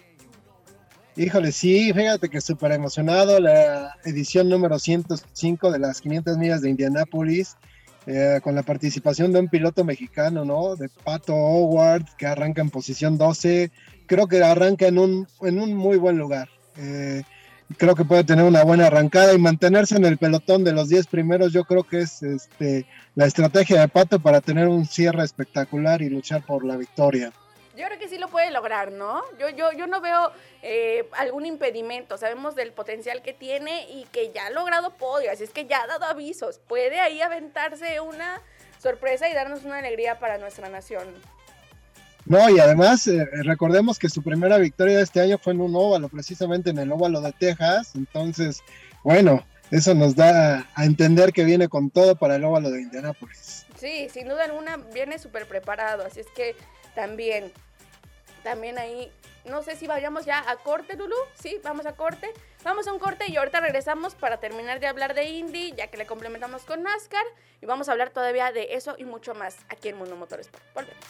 Híjole, 1.15 1.53
sí, 1.53 1.93
fíjate 1.93 2.27
que 2.27 2.41
súper 2.41 2.73
emocionado, 2.73 3.39
la 3.39 3.95
edición 4.03 4.49
número 4.49 4.77
105 4.77 5.71
de 5.71 5.79
las 5.79 6.01
500 6.01 6.37
millas 6.37 6.61
de 6.61 6.69
Indianápolis, 6.71 7.55
eh, 8.07 8.39
con 8.41 8.55
la 8.55 8.63
participación 8.63 9.33
de 9.33 9.39
un 9.39 9.49
piloto 9.49 9.83
mexicano, 9.83 10.45
¿no? 10.45 10.77
De 10.77 10.87
Pato 10.87 11.35
Howard, 11.35 12.05
que 12.17 12.25
arranca 12.25 12.61
en 12.61 12.69
posición 12.69 13.17
12, 13.17 13.69
creo 14.05 14.27
que 14.27 14.41
arranca 14.41 14.87
en 14.87 14.97
un, 14.97 15.27
en 15.41 15.59
un 15.59 15.73
muy 15.73 15.97
buen 15.97 16.17
lugar. 16.17 16.47
Eh, 16.77 17.23
creo 17.75 17.95
que 17.95 18.05
puede 18.05 18.23
tener 18.23 18.45
una 18.45 18.63
buena 18.63 18.87
arrancada 18.87 19.33
y 19.33 19.37
mantenerse 19.37 19.97
en 19.97 20.05
el 20.05 20.17
pelotón 20.17 20.63
de 20.63 20.71
los 20.71 20.87
10 20.87 21.07
primeros, 21.07 21.51
yo 21.51 21.65
creo 21.65 21.83
que 21.83 21.99
es 21.99 22.23
este, 22.23 22.85
la 23.15 23.25
estrategia 23.25 23.81
de 23.81 23.89
Pato 23.89 24.19
para 24.19 24.39
tener 24.39 24.69
un 24.69 24.85
cierre 24.85 25.25
espectacular 25.25 26.01
y 26.01 26.09
luchar 26.09 26.45
por 26.45 26.63
la 26.63 26.77
victoria. 26.77 27.33
Yo 27.77 27.85
creo 27.85 27.99
que 27.99 28.09
sí 28.09 28.17
lo 28.17 28.27
puede 28.27 28.49
lograr, 28.49 28.91
¿no? 28.91 29.21
Yo, 29.39 29.49
yo, 29.49 29.71
yo 29.71 29.85
no 29.85 30.01
veo 30.01 30.31
eh, 30.63 31.07
algún 31.13 31.45
impedimento. 31.45 32.17
Sabemos 32.17 32.55
del 32.55 32.71
potencial 32.71 33.21
que 33.21 33.33
tiene 33.33 33.87
y 33.91 34.05
que 34.11 34.31
ya 34.33 34.47
ha 34.47 34.49
logrado 34.49 34.95
podio. 34.97 35.31
Así 35.31 35.43
es 35.43 35.51
que 35.51 35.67
ya 35.67 35.83
ha 35.83 35.87
dado 35.87 36.05
avisos. 36.05 36.59
Puede 36.67 36.99
ahí 36.99 37.21
aventarse 37.21 37.99
una 37.99 38.41
sorpresa 38.81 39.29
y 39.29 39.33
darnos 39.33 39.63
una 39.63 39.77
alegría 39.77 40.17
para 40.17 40.39
nuestra 40.39 40.69
nación. 40.69 41.07
No, 42.25 42.49
y 42.49 42.59
además 42.59 43.07
eh, 43.07 43.25
recordemos 43.43 43.99
que 43.99 44.09
su 44.09 44.23
primera 44.23 44.57
victoria 44.57 44.97
de 44.97 45.03
este 45.03 45.21
año 45.21 45.37
fue 45.37 45.53
en 45.53 45.61
un 45.61 45.75
óvalo, 45.75 46.09
precisamente 46.09 46.71
en 46.71 46.79
el 46.79 46.91
óvalo 46.91 47.21
de 47.21 47.31
Texas. 47.31 47.93
Entonces, 47.95 48.63
bueno, 49.03 49.45
eso 49.69 49.93
nos 49.93 50.15
da 50.15 50.67
a 50.73 50.85
entender 50.85 51.31
que 51.31 51.43
viene 51.43 51.69
con 51.69 51.89
todo 51.89 52.15
para 52.15 52.37
el 52.37 52.43
óvalo 52.43 52.71
de 52.71 52.81
Indianápolis. 52.81 53.65
Sí, 53.77 54.07
sin 54.11 54.27
duda 54.27 54.45
alguna 54.45 54.77
viene 54.77 55.19
súper 55.19 55.47
preparado. 55.47 56.05
Así 56.05 56.19
es 56.19 56.27
que 56.35 56.55
también, 56.95 57.51
también 58.47 58.79
ahí, 58.79 59.11
no 59.43 59.61
sé 59.61 59.75
si 59.75 59.87
vayamos 59.87 60.23
ya 60.23 60.41
a 60.49 60.55
corte, 60.55 60.95
Lulu. 60.95 61.17
Sí, 61.37 61.59
vamos 61.65 61.85
a 61.85 61.97
corte. 61.97 62.33
Vamos 62.63 62.87
a 62.87 62.93
un 62.93 62.99
corte 62.99 63.25
y 63.27 63.35
ahorita 63.35 63.59
regresamos 63.59 64.15
para 64.15 64.37
terminar 64.37 64.79
de 64.79 64.87
hablar 64.87 65.13
de 65.13 65.25
Indy, 65.25 65.73
ya 65.75 65.87
que 65.87 65.97
le 65.97 66.05
complementamos 66.05 66.63
con 66.63 66.81
NASCAR. 66.81 67.25
Y 67.61 67.65
vamos 67.65 67.89
a 67.89 67.91
hablar 67.91 68.11
todavía 68.11 68.53
de 68.53 68.75
eso 68.75 68.95
y 68.97 69.03
mucho 69.03 69.35
más 69.35 69.57
aquí 69.67 69.89
en 69.89 69.97
Mundo 69.97 70.15
Motorsport. 70.15 70.63
Volvemos. 70.73 71.03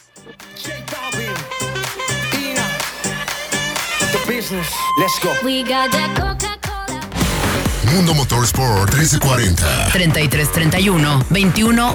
Mundo 7.93 8.15
Motorsport 8.15 8.95
1340. 8.95 9.89
3331 9.93 11.25
21 11.29 11.93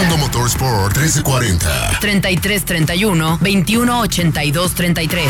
87 0.00 0.08
30. 0.08 0.08
Mundo 0.08 0.16
Motorsport 0.16 0.96
1340. 0.96 2.00
3331 2.00 3.38
21 3.38 4.02
82 4.04 4.74
33. 4.74 5.22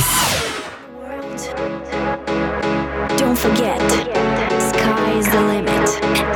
Don't 3.19 3.37
forget, 3.37 3.81
sky 4.61 5.19
is 5.19 5.27
the 5.29 5.41
limit. 5.41 5.87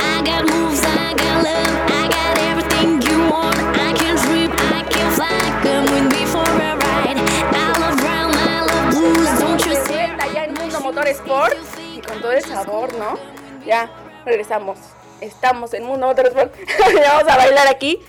I 0.01 0.21
got 0.23 0.43
moves, 0.45 0.81
I 0.83 1.13
got 1.15 1.43
love, 1.43 1.75
I 1.91 2.07
got 2.09 2.37
everything 2.51 3.01
you 3.01 3.29
want. 3.31 3.57
I 3.57 3.93
can 3.93 4.17
trip, 4.17 4.51
I 4.51 4.83
can 4.89 5.11
fly, 5.13 5.29
come 5.63 5.85
with 5.93 6.07
me 6.11 6.25
for 6.25 6.43
a 6.43 6.75
ride. 6.75 7.17
I 7.17 7.71
love 7.79 7.97
brown, 7.99 8.31
I 8.35 8.65
love 8.65 8.89
blues, 8.91 9.39
don't 9.39 9.65
you 9.65 9.75
vuelta 9.75 10.27
ya 10.33 10.43
en 10.45 10.53
Mundo 10.53 10.79
Motorsport 10.81 11.55
y 11.79 12.01
con 12.01 12.21
todo 12.21 12.31
el 12.31 12.43
sabor, 12.43 12.93
¿no? 12.95 13.17
Ya, 13.65 13.89
regresamos. 14.25 14.77
Estamos 15.21 15.73
en 15.73 15.85
Mundo 15.85 16.07
Motorsport. 16.07 16.53
Ya 16.95 17.13
Vamos 17.13 17.31
a 17.31 17.37
bailar 17.37 17.67
aquí. 17.67 17.99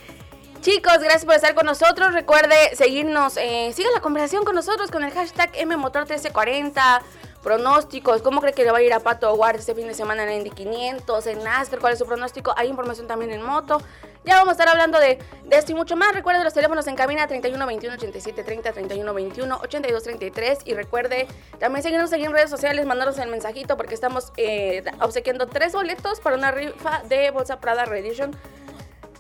Chicos, 0.61 0.99
gracias 0.99 1.25
por 1.25 1.35
estar 1.35 1.55
con 1.55 1.67
nosotros. 1.67 2.13
Recuerde 2.13 2.75
seguirnos, 2.75 3.37
eh, 3.37 3.73
siga 3.75 3.91
la 3.95 4.01
conversación 4.01 4.45
con 4.45 4.55
nosotros 4.55 4.91
con 4.91 5.05
el 5.05 5.13
hashtag 5.13 5.53
MMotor1340. 5.53 7.03
Pronósticos, 7.43 8.23
¿cómo 8.23 8.41
cree 8.41 8.53
que 8.53 8.65
le 8.65 8.73
va 8.73 8.79
a 8.79 8.83
ir 8.83 8.93
a 8.93 8.99
Pato 8.99 9.33
Howard 9.33 9.57
este 9.57 9.73
fin 9.77 9.87
de 9.87 9.95
semana 9.95 10.25
en 10.25 10.39
Indy 10.39 10.51
500, 10.51 11.27
en 11.29 11.45
NASCAR? 11.45 11.79
¿Cuál 11.79 11.93
es 11.93 12.01
su 12.01 12.05
pronóstico? 12.05 12.53
Hay 12.57 12.69
información 12.69 13.07
también 13.07 13.31
en 13.31 13.43
moto. 13.43 13.81
Ya 14.25 14.35
vamos 14.39 14.49
a 14.49 14.53
estar 14.53 14.69
hablando 14.69 14.99
de, 14.99 15.21
de 15.45 15.57
esto 15.57 15.71
y 15.71 15.77
mucho 15.77 15.95
más. 15.95 16.13
Recuerde 16.13 16.43
los 16.43 16.53
teléfonos 16.53 16.89
en 16.89 16.97
cabina 16.97 17.29
31 17.29 17.65
21 17.65 17.95
87 17.95 18.43
30, 18.43 18.73
31 18.73 19.15
21 19.15 19.61
82 19.63 20.03
33. 20.03 20.59
Y 20.65 20.75
recuerde 20.75 21.29
también 21.61 21.85
seguirnos 21.85 22.13
en 22.13 22.33
redes 22.33 22.51
sociales, 22.51 22.85
mandarnos 22.85 23.19
el 23.19 23.31
mensajito 23.31 23.77
porque 23.77 23.95
estamos 23.95 24.33
eh, 24.37 24.83
obsequiando 25.01 25.47
tres 25.47 25.73
boletos 25.73 26.19
para 26.19 26.35
una 26.35 26.51
rifa 26.51 27.03
de 27.09 27.31
Bolsa 27.31 27.61
Prada 27.61 27.85
Reedition. 27.85 28.37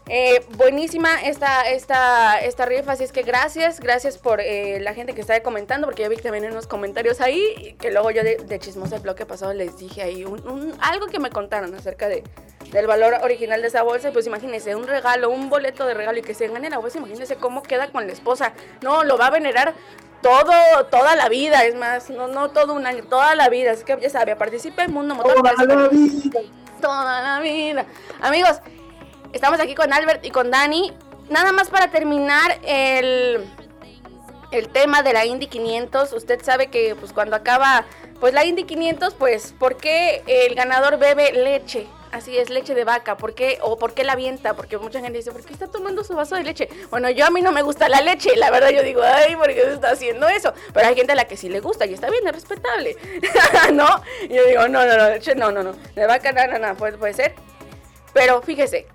Eh, 0.08 0.44
buenísima 0.56 1.20
esta, 1.24 1.62
esta, 1.68 2.38
esta 2.38 2.64
rifa, 2.64 2.92
así 2.92 3.02
es 3.02 3.10
que 3.10 3.22
gracias, 3.22 3.80
gracias 3.80 4.18
por 4.18 4.40
eh, 4.40 4.78
la 4.80 4.94
gente 4.94 5.14
que 5.14 5.20
está 5.20 5.42
comentando, 5.42 5.88
porque 5.88 6.02
ya 6.02 6.08
vi 6.08 6.14
que 6.16 6.22
también 6.22 6.44
unos 6.50 6.68
comentarios 6.68 7.20
ahí, 7.20 7.76
que 7.80 7.90
luego 7.90 8.12
yo 8.12 8.22
de, 8.22 8.36
de 8.36 8.58
chismosa 8.60 8.96
el 8.96 9.02
bloque 9.02 9.26
pasado 9.26 9.52
les 9.52 9.76
dije 9.78 10.02
ahí 10.02 10.24
un, 10.24 10.46
un- 10.48 10.74
algo 10.80 11.06
que 11.08 11.18
me 11.18 11.30
contaron 11.30 11.74
acerca 11.74 12.06
de, 12.08 12.22
del 12.70 12.86
valor 12.86 13.14
original 13.22 13.60
de 13.62 13.66
esa 13.66 13.82
bolsa, 13.82 14.12
pues 14.12 14.28
imagínense, 14.28 14.76
un 14.76 14.86
regalo, 14.86 15.28
un 15.28 15.50
boleto 15.50 15.84
de 15.86 15.94
regalo 15.94 16.18
y 16.18 16.22
que 16.22 16.34
se 16.34 16.46
gane 16.46 16.70
la 16.70 16.78
bolsa, 16.78 16.98
imagínense 16.98 17.34
cómo 17.34 17.64
queda 17.64 17.90
con 17.90 18.06
la 18.06 18.12
esposa, 18.12 18.52
no, 18.82 19.02
lo 19.02 19.18
va 19.18 19.26
a 19.26 19.30
venerar 19.30 19.74
todo, 20.22 20.52
toda 20.88 21.16
la 21.16 21.28
vida, 21.28 21.64
es 21.64 21.74
más, 21.74 22.10
no, 22.10 22.28
no 22.28 22.50
todo 22.50 22.74
un 22.74 22.86
año, 22.86 23.02
toda 23.02 23.34
la 23.34 23.48
vida, 23.48 23.72
así 23.72 23.82
que 23.82 23.98
ya 24.00 24.08
sabe, 24.08 24.36
participe 24.36 24.82
en 24.82 24.92
Mundo 24.92 25.16
Motor. 25.16 25.34
participe- 25.42 26.50
Toda 26.80 27.22
la 27.22 27.40
vida. 27.40 27.86
Amigos, 28.20 28.60
Estamos 29.36 29.60
aquí 29.60 29.74
con 29.74 29.92
Albert 29.92 30.24
y 30.24 30.30
con 30.30 30.50
Dani. 30.50 30.94
Nada 31.28 31.52
más 31.52 31.68
para 31.68 31.90
terminar 31.90 32.58
el, 32.64 33.44
el 34.50 34.68
tema 34.70 35.02
de 35.02 35.12
la 35.12 35.26
Indy 35.26 35.46
500. 35.46 36.14
Usted 36.14 36.42
sabe 36.42 36.68
que 36.68 36.94
pues 36.94 37.12
cuando 37.12 37.36
acaba 37.36 37.84
pues 38.18 38.32
la 38.32 38.46
Indy 38.46 38.64
500, 38.64 39.12
pues 39.12 39.52
¿por 39.58 39.76
qué 39.76 40.22
el 40.26 40.54
ganador 40.54 40.98
bebe 40.98 41.32
leche? 41.34 41.86
Así 42.12 42.38
es, 42.38 42.48
leche 42.48 42.74
de 42.74 42.84
vaca. 42.84 43.18
¿Por 43.18 43.34
qué? 43.34 43.58
O 43.60 43.76
¿por 43.76 43.92
qué 43.92 44.04
la 44.04 44.14
avienta? 44.14 44.54
Porque 44.54 44.78
mucha 44.78 45.00
gente 45.00 45.18
dice, 45.18 45.32
¿por 45.32 45.44
qué 45.44 45.52
está 45.52 45.66
tomando 45.66 46.02
su 46.02 46.14
vaso 46.14 46.34
de 46.34 46.42
leche? 46.42 46.70
Bueno, 46.88 47.10
yo 47.10 47.26
a 47.26 47.30
mí 47.30 47.42
no 47.42 47.52
me 47.52 47.60
gusta 47.60 47.90
la 47.90 48.00
leche. 48.00 48.34
La 48.36 48.50
verdad 48.50 48.70
yo 48.70 48.82
digo, 48.82 49.02
ay, 49.02 49.36
¿por 49.36 49.48
qué 49.48 49.60
se 49.60 49.74
está 49.74 49.90
haciendo 49.90 50.26
eso? 50.28 50.54
Pero 50.72 50.88
hay 50.88 50.94
gente 50.94 51.12
a 51.12 51.14
la 51.14 51.26
que 51.26 51.36
sí 51.36 51.50
le 51.50 51.60
gusta 51.60 51.84
y 51.84 51.92
está 51.92 52.08
bien, 52.08 52.26
es 52.26 52.32
respetable. 52.32 52.96
¿No? 53.74 54.02
Y 54.30 54.34
yo 54.34 54.46
digo, 54.46 54.66
no, 54.68 54.86
no, 54.86 54.96
no, 54.96 55.10
leche, 55.10 55.34
no, 55.34 55.52
no, 55.52 55.62
no. 55.62 55.74
De 55.94 56.06
vaca, 56.06 56.32
no, 56.32 56.58
no, 56.58 56.74
puede, 56.74 56.96
puede 56.96 57.12
ser. 57.12 57.34
Pero 58.14 58.40
fíjese, 58.40 58.86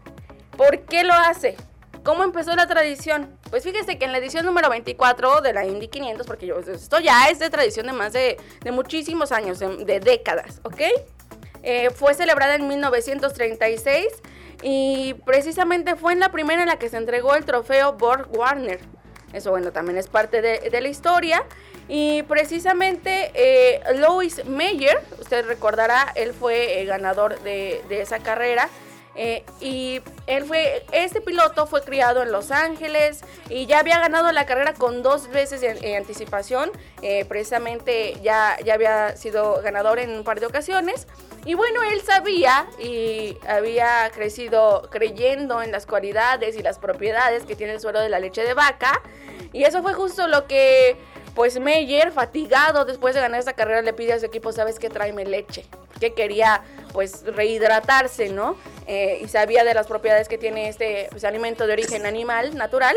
¿Por 0.57 0.79
qué 0.81 1.03
lo 1.03 1.13
hace? 1.13 1.55
¿Cómo 2.03 2.23
empezó 2.23 2.55
la 2.55 2.65
tradición? 2.65 3.29
Pues 3.51 3.63
fíjese 3.63 3.99
que 3.99 4.05
en 4.05 4.11
la 4.11 4.17
edición 4.17 4.45
número 4.45 4.69
24 4.69 5.41
de 5.41 5.53
la 5.53 5.65
Indy 5.65 5.87
500, 5.87 6.25
porque 6.25 6.47
yo, 6.47 6.57
esto 6.59 6.99
ya 6.99 7.29
es 7.29 7.37
de 7.37 7.49
tradición 7.49 7.85
de 7.85 7.93
más 7.93 8.13
de, 8.13 8.37
de 8.61 8.71
muchísimos 8.71 9.31
años, 9.31 9.59
de, 9.59 9.99
décadas, 9.99 10.61
¿ok? 10.63 10.81
Eh, 11.61 11.91
fue 11.91 12.15
celebrada 12.15 12.55
en 12.55 12.67
1936 12.67 14.07
y 14.63 15.13
precisamente 15.25 15.95
fue 15.95 16.13
en 16.13 16.19
la 16.19 16.31
primera 16.31 16.63
en 16.63 16.69
la 16.69 16.79
que 16.79 16.89
se 16.89 16.97
entregó 16.97 17.35
el 17.35 17.45
trofeo 17.45 17.93
Borg 17.93 18.27
Warner. 18.35 18.79
Eso, 19.31 19.51
bueno, 19.51 19.71
también 19.71 19.97
es 19.97 20.07
parte 20.07 20.41
de, 20.41 20.81
la 20.81 20.87
historia. 20.87 21.43
Y 21.87 22.23
precisamente 22.23 23.31
eh, 23.35 23.81
Louis 23.95 24.43
Meyer, 24.45 24.99
usted 25.19 25.45
recordará, 25.45 26.11
él 26.15 26.33
fue 26.33 26.81
eh, 26.81 26.85
ganador 26.85 27.39
de 27.41 27.81
esa 27.89 28.19
carrera. 28.19 28.69
Eh, 29.15 29.43
y 29.59 30.01
él 30.27 30.45
fue, 30.45 30.85
este 30.93 31.19
piloto 31.19 31.65
fue 31.67 31.83
criado 31.83 32.23
en 32.23 32.31
Los 32.31 32.49
Ángeles 32.49 33.21
y 33.49 33.65
ya 33.65 33.79
había 33.79 33.99
ganado 33.99 34.31
la 34.31 34.45
carrera 34.45 34.73
con 34.73 35.03
dos 35.03 35.27
veces 35.27 35.61
de, 35.61 35.77
eh, 35.81 35.97
anticipación. 35.97 36.71
Eh, 37.01 37.25
precisamente 37.25 38.17
ya, 38.21 38.57
ya 38.63 38.75
había 38.75 39.15
sido 39.17 39.61
ganador 39.61 39.99
en 39.99 40.11
un 40.11 40.23
par 40.23 40.39
de 40.39 40.45
ocasiones. 40.45 41.07
Y 41.43 41.55
bueno, 41.55 41.81
él 41.83 42.01
sabía 42.01 42.67
y 42.79 43.37
había 43.47 44.09
crecido 44.13 44.87
creyendo 44.91 45.61
en 45.61 45.71
las 45.71 45.87
cualidades 45.87 46.55
y 46.55 46.61
las 46.61 46.77
propiedades 46.77 47.45
que 47.45 47.55
tiene 47.55 47.73
el 47.73 47.79
suero 47.79 47.99
de 47.99 48.09
la 48.09 48.19
leche 48.19 48.43
de 48.43 48.53
vaca. 48.53 49.01
Y 49.51 49.63
eso 49.63 49.81
fue 49.81 49.93
justo 49.93 50.27
lo 50.27 50.45
que, 50.45 50.97
pues 51.33 51.59
Meyer, 51.59 52.11
fatigado 52.11 52.85
después 52.85 53.15
de 53.15 53.21
ganar 53.21 53.39
esta 53.39 53.53
carrera, 53.53 53.81
le 53.81 53.93
pide 53.93 54.13
a 54.13 54.19
su 54.19 54.25
equipo, 54.27 54.51
¿sabes 54.51 54.77
qué? 54.77 54.89
Tráeme 54.89 55.25
leche. 55.25 55.65
Que 55.99 56.13
quería, 56.13 56.63
pues, 56.93 57.23
rehidratarse, 57.25 58.29
¿no? 58.29 58.55
Eh, 58.87 59.19
y 59.23 59.27
sabía 59.27 59.63
de 59.63 59.73
las 59.73 59.87
propiedades 59.87 60.27
que 60.27 60.37
tiene 60.37 60.67
este 60.69 61.07
pues, 61.11 61.23
alimento 61.23 61.67
de 61.67 61.73
origen 61.73 62.05
animal, 62.05 62.55
natural. 62.55 62.95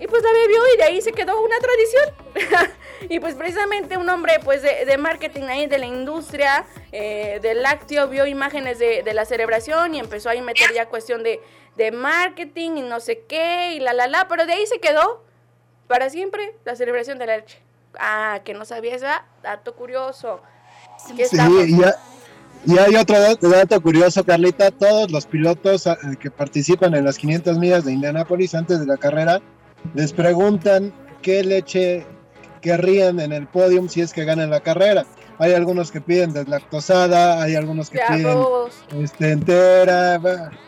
Y 0.00 0.06
pues 0.06 0.22
la 0.22 0.30
bebió 0.32 0.60
y 0.74 0.76
de 0.76 0.82
ahí 0.84 1.00
se 1.00 1.12
quedó 1.12 1.40
una 1.42 1.56
tradición. 1.58 2.70
y 3.08 3.18
pues 3.18 3.34
precisamente 3.34 3.96
un 3.96 4.08
hombre 4.08 4.34
pues 4.44 4.62
de, 4.62 4.84
de 4.84 4.96
marketing 4.96 5.44
ahí 5.44 5.66
de 5.66 5.78
la 5.78 5.86
industria 5.86 6.64
eh, 6.92 7.38
del 7.42 7.62
lácteo 7.62 8.06
vio 8.08 8.26
imágenes 8.26 8.78
de, 8.78 9.02
de 9.02 9.14
la 9.14 9.24
celebración 9.24 9.94
y 9.94 9.98
empezó 9.98 10.28
ahí 10.30 10.38
a 10.38 10.42
meter 10.42 10.72
ya 10.72 10.86
cuestión 10.86 11.22
de, 11.22 11.40
de 11.76 11.90
marketing 11.90 12.76
y 12.76 12.82
no 12.82 13.00
sé 13.00 13.24
qué 13.28 13.72
y 13.74 13.80
la 13.80 13.92
la 13.92 14.06
la, 14.06 14.28
pero 14.28 14.46
de 14.46 14.52
ahí 14.52 14.66
se 14.66 14.78
quedó 14.78 15.24
para 15.88 16.10
siempre 16.10 16.54
la 16.64 16.76
celebración 16.76 17.18
de 17.18 17.26
la 17.26 17.36
leche. 17.38 17.60
Ah, 17.98 18.40
que 18.44 18.54
no 18.54 18.64
sabía 18.64 18.94
esa, 18.94 19.24
dato 19.42 19.74
curioso. 19.74 20.40
Aquí 21.10 21.24
Sí, 21.24 21.36
ya- 21.80 21.96
y 22.66 22.78
hay 22.78 22.96
otro 22.96 23.16
dato, 23.20 23.80
curioso, 23.80 24.24
Carlita. 24.24 24.70
Todos 24.70 25.10
los 25.10 25.26
pilotos 25.26 25.86
ah, 25.86 25.96
que 26.20 26.30
participan 26.30 26.94
en 26.94 27.04
las 27.04 27.18
500 27.18 27.58
millas 27.58 27.84
de 27.84 27.92
Indianápolis 27.92 28.54
antes 28.54 28.80
de 28.80 28.86
la 28.86 28.96
carrera 28.96 29.40
les 29.94 30.12
preguntan 30.12 30.92
qué 31.22 31.42
leche 31.42 32.06
querrían 32.60 33.20
en 33.20 33.32
el 33.32 33.46
podium 33.46 33.88
si 33.88 34.00
es 34.00 34.12
que 34.12 34.24
ganan 34.24 34.50
la 34.50 34.60
carrera. 34.60 35.06
Hay 35.40 35.54
algunos 35.54 35.92
que 35.92 36.00
piden 36.00 36.32
deslactosada, 36.32 37.40
hay 37.40 37.54
algunos 37.54 37.90
que 37.90 37.98
De 37.98 38.04
piden 38.08 38.26
arroz, 38.26 38.74
este, 39.00 39.30
entera, 39.30 40.18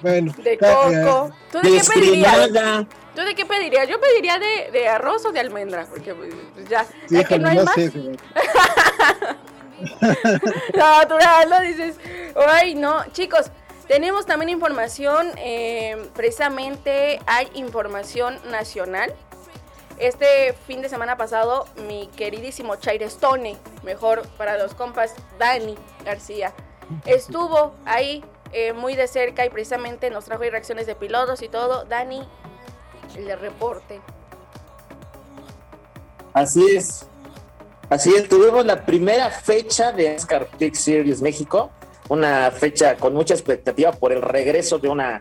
bueno. 0.00 0.33
de 0.44 0.53
eh, 0.53 0.59
coco. 0.59 1.33
¿Tú 1.50 1.59
de 1.59 1.70
qué 1.72 1.81
pedirías? 1.92 2.37
Descremada. 2.37 2.87
¿Tú 3.16 3.22
de 3.22 3.35
qué 3.35 3.44
pedirías? 3.44 3.88
Yo 3.88 4.00
pediría 4.00 4.38
de, 4.38 4.70
de 4.70 4.88
arroz 4.88 5.24
o 5.26 5.33
de 5.33 5.40
almendra, 5.40 5.87
porque 5.90 6.14
pues, 6.14 6.33
ya, 6.68 6.85
sí, 6.85 7.16
ya 7.16 7.24
que 7.24 7.38
no 7.40 7.48
hay 7.48 7.57
no 7.57 7.64
más. 7.64 7.74
sé, 7.74 7.90
¿no? 11.48 11.60
Dices, 11.60 11.96
ay, 12.48 12.74
no. 12.74 13.04
Chicos, 13.12 13.50
tenemos 13.88 14.26
también 14.26 14.50
información, 14.50 15.32
eh, 15.36 16.08
precisamente 16.14 17.20
hay 17.26 17.48
información 17.54 18.38
nacional. 18.50 19.14
Este 19.98 20.54
fin 20.66 20.80
de 20.80 20.88
semana 20.88 21.16
pasado, 21.16 21.66
mi 21.88 22.06
queridísimo 22.16 22.76
Chair 22.76 23.02
Stone, 23.02 23.58
mejor 23.82 24.22
para 24.38 24.56
los 24.56 24.74
compas, 24.74 25.14
Dani 25.38 25.76
García, 26.04 26.54
estuvo 27.04 27.74
ahí 27.84 28.24
eh, 28.52 28.72
muy 28.72 28.96
de 28.96 29.06
cerca 29.06 29.44
y 29.44 29.50
precisamente 29.50 30.08
nos 30.08 30.24
trajo 30.24 30.42
reacciones 30.42 30.86
de 30.86 30.94
pilotos 30.94 31.42
y 31.42 31.48
todo. 31.48 31.84
Dani, 31.84 32.26
el 33.16 33.38
reporte. 33.38 34.00
Así 36.32 36.76
es. 36.76 37.06
Así 37.90 38.14
es, 38.14 38.29
tuvimos 38.29 38.64
la 38.64 38.87
primera 38.87 39.31
fecha 39.31 39.90
de 39.92 40.11
NASCAR 40.12 40.46
Peak 40.59 40.74
Series 40.74 41.20
México, 41.20 41.70
una 42.09 42.50
fecha 42.53 42.96
con 42.96 43.14
mucha 43.14 43.35
expectativa 43.35 43.90
por 43.92 44.12
el 44.12 44.22
regreso 44.22 44.79
de 44.79 44.88
una 44.88 45.20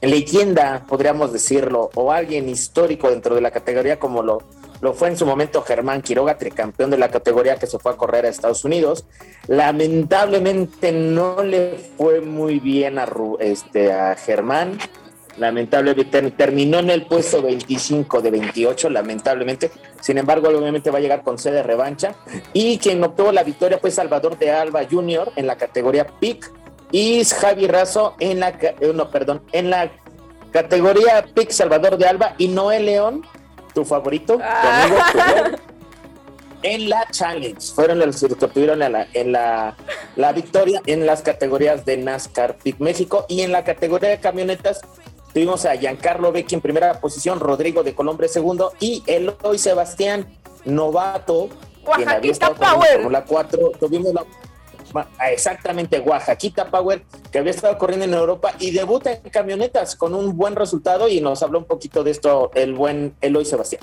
leyenda, 0.00 0.84
podríamos 0.88 1.32
decirlo, 1.32 1.90
o 1.94 2.10
alguien 2.12 2.48
histórico 2.48 3.10
dentro 3.10 3.34
de 3.34 3.42
la 3.42 3.50
categoría 3.50 3.98
como 3.98 4.22
lo, 4.22 4.42
lo 4.80 4.94
fue 4.94 5.08
en 5.08 5.18
su 5.18 5.26
momento 5.26 5.60
Germán 5.62 6.00
Quiroga, 6.00 6.38
tricampeón 6.38 6.90
de 6.90 6.96
la 6.98 7.10
categoría 7.10 7.56
que 7.56 7.66
se 7.66 7.78
fue 7.78 7.92
a 7.92 7.96
correr 7.96 8.24
a 8.24 8.28
Estados 8.30 8.64
Unidos. 8.64 9.04
Lamentablemente 9.46 10.92
no 10.92 11.42
le 11.42 11.74
fue 11.98 12.22
muy 12.22 12.60
bien 12.60 12.98
a, 12.98 13.06
este, 13.40 13.92
Germán. 14.24 14.78
Lamentablemente 15.38 16.04
ter- 16.06 16.30
terminó 16.30 16.78
en 16.78 16.88
el 16.88 17.06
puesto 17.06 17.42
25 17.42 18.22
de 18.22 18.30
28, 18.30 18.88
lamentablemente. 18.88 19.70
Sin 20.00 20.18
embargo, 20.18 20.48
obviamente 20.48 20.90
va 20.90 20.98
a 20.98 21.00
llegar 21.00 21.22
con 21.22 21.38
sede 21.38 21.62
revancha. 21.62 22.14
Y 22.52 22.78
quien 22.78 23.02
obtuvo 23.02 23.32
la 23.32 23.42
victoria 23.42 23.78
fue 23.78 23.90
Salvador 23.90 24.38
de 24.38 24.50
Alba 24.50 24.82
Jr. 24.90 25.32
en 25.36 25.46
la 25.46 25.56
categoría 25.56 26.06
PIC 26.06 26.50
y 26.92 27.24
Javi 27.24 27.66
Razo 27.66 28.14
en 28.20 28.40
la, 28.40 28.48
eh, 28.48 28.92
no, 28.94 29.10
perdón, 29.10 29.42
en 29.52 29.70
la 29.70 29.90
categoría 30.52 31.24
PIC 31.34 31.50
Salvador 31.50 31.98
de 31.98 32.06
Alba 32.06 32.34
y 32.38 32.48
Noel 32.48 32.86
León, 32.86 33.22
tu 33.74 33.84
favorito, 33.84 34.36
tu 34.36 34.42
amigo, 34.42 34.96
tu 35.12 35.56
en 36.62 36.88
la 36.88 37.06
Challenge. 37.10 37.60
Fueron 37.74 37.98
los 37.98 38.20
que 38.20 38.26
obtuvieron 38.26 38.82
en, 38.82 38.92
la, 38.92 39.06
en 39.12 39.32
la, 39.32 39.76
la 40.16 40.32
victoria 40.32 40.80
en 40.86 41.06
las 41.06 41.22
categorías 41.22 41.84
de 41.84 41.96
NASCAR 41.96 42.56
PIC 42.56 42.78
México 42.78 43.26
y 43.28 43.42
en 43.42 43.52
la 43.52 43.64
categoría 43.64 44.08
de 44.08 44.18
camionetas 44.18 44.80
tuvimos 45.36 45.66
a 45.66 45.76
Giancarlo 45.76 46.32
Becchi 46.32 46.54
en 46.54 46.62
primera 46.62 46.98
posición, 46.98 47.40
Rodrigo 47.40 47.82
de 47.82 47.94
Colombre 47.94 48.26
segundo 48.26 48.72
y 48.80 49.02
Eloy 49.06 49.58
Sebastián 49.58 50.26
novato, 50.64 51.50
Oaxaquita 51.84 52.32
estado 52.32 52.54
corriendo 52.54 52.64
en 52.64 52.80
Power. 52.80 52.94
Fórmula 52.94 53.24
4. 53.26 53.72
Tuvimos 53.78 54.14
la 54.14 54.24
Ah, 54.94 55.30
exactamente 55.30 56.00
Oaxaquita 56.00 56.70
Power, 56.70 57.02
que 57.30 57.38
había 57.38 57.50
estado 57.50 57.76
corriendo 57.76 58.06
en 58.06 58.14
Europa 58.14 58.54
y 58.58 58.70
debuta 58.70 59.12
en 59.12 59.30
camionetas 59.30 59.96
con 59.96 60.14
un 60.14 60.36
buen 60.36 60.56
resultado 60.56 61.08
y 61.08 61.20
nos 61.20 61.42
habló 61.42 61.58
un 61.58 61.64
poquito 61.64 62.04
de 62.04 62.12
esto 62.12 62.50
el 62.54 62.74
buen 62.74 63.14
Eloy 63.20 63.44
Sebastián. 63.44 63.82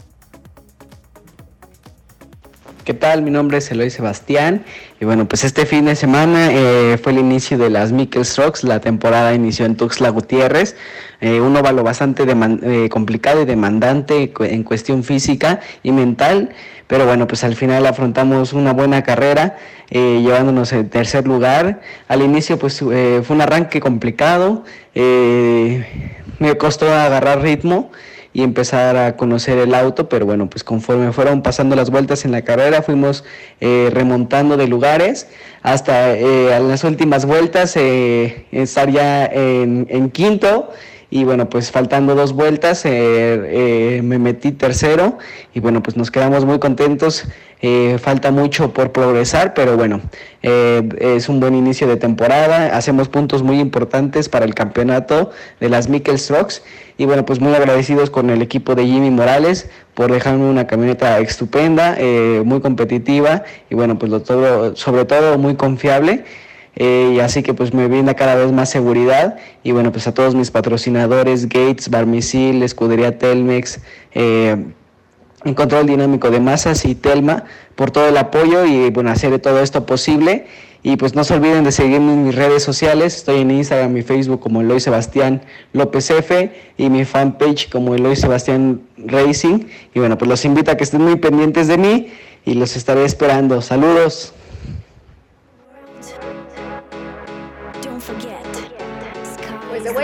¿Qué 2.83 2.93
tal? 2.93 3.21
Mi 3.21 3.31
nombre 3.31 3.59
es 3.59 3.71
Eloy 3.71 3.89
Sebastián. 3.89 4.65
Y 4.99 5.05
bueno, 5.05 5.25
pues 5.25 5.45
este 5.45 5.65
fin 5.65 5.85
de 5.85 5.95
semana 5.95 6.49
eh, 6.51 6.97
fue 7.01 7.13
el 7.13 7.19
inicio 7.19 7.57
de 7.57 7.69
las 7.69 7.93
Mikel 7.93 8.25
Strokes, 8.25 8.67
la 8.67 8.81
temporada 8.81 9.33
inició 9.33 9.65
en 9.65 9.77
Tuxtla 9.77 10.09
Gutiérrez, 10.09 10.75
eh, 11.21 11.39
un 11.39 11.55
óvalo 11.55 11.83
bastante 11.83 12.25
eh, 12.25 12.89
complicado 12.89 13.41
y 13.41 13.45
demandante 13.45 14.33
en 14.37 14.63
cuestión 14.63 15.05
física 15.05 15.61
y 15.81 15.93
mental, 15.93 16.49
pero 16.87 17.05
bueno, 17.05 17.25
pues 17.25 17.45
al 17.45 17.55
final 17.55 17.85
afrontamos 17.85 18.51
una 18.51 18.73
buena 18.73 19.01
carrera, 19.01 19.55
eh, 19.89 20.19
llevándonos 20.21 20.73
en 20.73 20.89
tercer 20.89 21.25
lugar. 21.25 21.79
Al 22.09 22.21
inicio 22.21 22.59
pues 22.59 22.79
fue 22.79 23.23
un 23.29 23.39
arranque 23.39 23.79
complicado, 23.79 24.65
me 24.93 26.57
costó 26.57 26.93
agarrar 26.93 27.41
ritmo 27.41 27.91
y 28.33 28.41
empezar 28.41 28.97
a 28.97 29.15
conocer 29.15 29.59
el 29.59 29.75
auto, 29.75 30.09
pero 30.09 30.25
bueno, 30.25 30.49
pues 30.49 30.63
conforme 30.63 31.11
fueron 31.13 31.43
pasando 31.43 31.75
las 31.75 31.91
vueltas 31.91 32.25
en 32.25 32.31
la 32.31 32.41
carrera, 32.41 32.81
fuimos 32.81 33.23
eh, 33.61 33.89
remontando 33.93 34.57
de 34.57 34.67
lugares 34.67 35.27
hasta 35.61 36.15
eh, 36.15 36.53
a 36.53 36.59
las 36.59 36.83
últimas 36.83 37.25
vueltas 37.25 37.77
eh, 37.77 38.45
estar 38.51 38.89
ya 38.89 39.25
en, 39.25 39.85
en 39.89 40.09
quinto. 40.09 40.71
Y 41.15 41.25
bueno, 41.25 41.47
pues 41.47 41.69
faltando 41.69 42.15
dos 42.15 42.33
vueltas, 42.33 42.85
eh, 42.85 42.89
eh, 42.89 44.01
me 44.03 44.17
metí 44.17 44.51
tercero 44.51 45.19
y 45.53 45.59
bueno, 45.59 45.83
pues 45.83 45.95
nos 45.95 46.09
quedamos 46.09 46.43
muy 46.43 46.57
contentos. 46.57 47.25
Eh, 47.61 47.99
falta 47.99 48.31
mucho 48.31 48.73
por 48.73 48.91
progresar, 48.91 49.53
pero 49.53 49.77
bueno, 49.77 50.01
eh, 50.41 50.81
es 50.99 51.29
un 51.29 51.39
buen 51.39 51.53
inicio 51.53 51.87
de 51.87 51.97
temporada. 51.97 52.75
Hacemos 52.75 53.09
puntos 53.09 53.43
muy 53.43 53.59
importantes 53.59 54.27
para 54.27 54.43
el 54.43 54.55
campeonato 54.55 55.29
de 55.59 55.69
las 55.69 55.87
Mikel 55.87 56.17
Strokes. 56.17 56.55
Y 56.97 57.05
bueno, 57.05 57.25
pues 57.25 57.39
muy 57.39 57.53
agradecidos 57.53 58.09
con 58.09 58.31
el 58.31 58.41
equipo 58.41 58.73
de 58.73 58.85
Jimmy 58.85 59.11
Morales 59.11 59.69
por 59.93 60.11
dejarme 60.11 60.49
una 60.49 60.65
camioneta 60.65 61.19
estupenda, 61.19 61.95
eh, 61.99 62.41
muy 62.43 62.59
competitiva 62.59 63.43
y 63.69 63.75
bueno, 63.75 63.99
pues 63.99 64.11
lo 64.11 64.23
todo, 64.23 64.75
sobre 64.75 65.05
todo 65.05 65.37
muy 65.37 65.53
confiable. 65.53 66.25
Eh, 66.75 67.13
y 67.15 67.19
así 67.19 67.43
que 67.43 67.53
pues 67.53 67.73
me 67.73 67.87
brinda 67.87 68.15
cada 68.15 68.35
vez 68.35 68.51
más 68.51 68.69
seguridad. 68.69 69.37
Y 69.63 69.71
bueno 69.71 69.91
pues 69.91 70.07
a 70.07 70.13
todos 70.13 70.35
mis 70.35 70.51
patrocinadores 70.51 71.47
Gates, 71.47 71.89
Barmisil, 71.89 72.63
Escudería 72.63 73.17
Telmex, 73.17 73.79
eh, 74.13 74.65
en 75.45 75.53
Control 75.53 75.85
Dinámico 75.85 76.31
de 76.31 76.39
Masas 76.39 76.85
y 76.85 76.95
Telma 76.95 77.43
por 77.75 77.91
todo 77.91 78.07
el 78.07 78.17
apoyo 78.17 78.65
y 78.65 78.89
bueno 78.91 79.11
hacer 79.11 79.37
todo 79.39 79.61
esto 79.61 79.85
posible. 79.85 80.47
Y 80.85 80.97
pues 80.97 81.15
no 81.15 81.23
se 81.23 81.33
olviden 81.33 81.63
de 81.63 81.71
seguirme 81.71 82.11
en 82.11 82.25
mis 82.25 82.35
redes 82.35 82.61
sociales, 82.61 83.15
estoy 83.15 83.39
en 83.39 83.51
Instagram 83.51 83.95
y 83.95 84.01
Facebook 84.01 84.41
como 84.41 84.59
Eloy 84.59 84.81
Sebastián 84.81 85.41
López 85.71 86.09
F 86.09 86.51
y 86.77 86.89
mi 86.89 87.05
fanpage 87.05 87.69
como 87.69 87.95
Eloy 87.95 88.17
Sebastián 88.17 88.81
Racing. 88.97 89.65
Y 89.93 89.99
bueno 89.99 90.17
pues 90.17 90.27
los 90.27 90.43
invito 90.43 90.71
a 90.71 90.75
que 90.75 90.83
estén 90.83 91.01
muy 91.01 91.15
pendientes 91.15 91.67
de 91.67 91.77
mí 91.77 92.07
y 92.45 92.55
los 92.55 92.75
estaré 92.75 93.05
esperando, 93.05 93.61
saludos. 93.61 94.33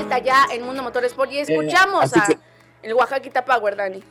Vuelta 0.09 0.25
ya 0.25 0.45
en 0.53 0.63
Mundo 0.63 0.81
Motor 0.81 1.05
Sport 1.05 1.31
y 1.31 1.39
escuchamos 1.39 2.03
así 2.05 2.19
a 2.19 2.25
que- 2.25 2.37
el 2.81 2.93
Oaxaquita 2.93 3.45
Power, 3.45 3.75
Dani. 3.75 4.03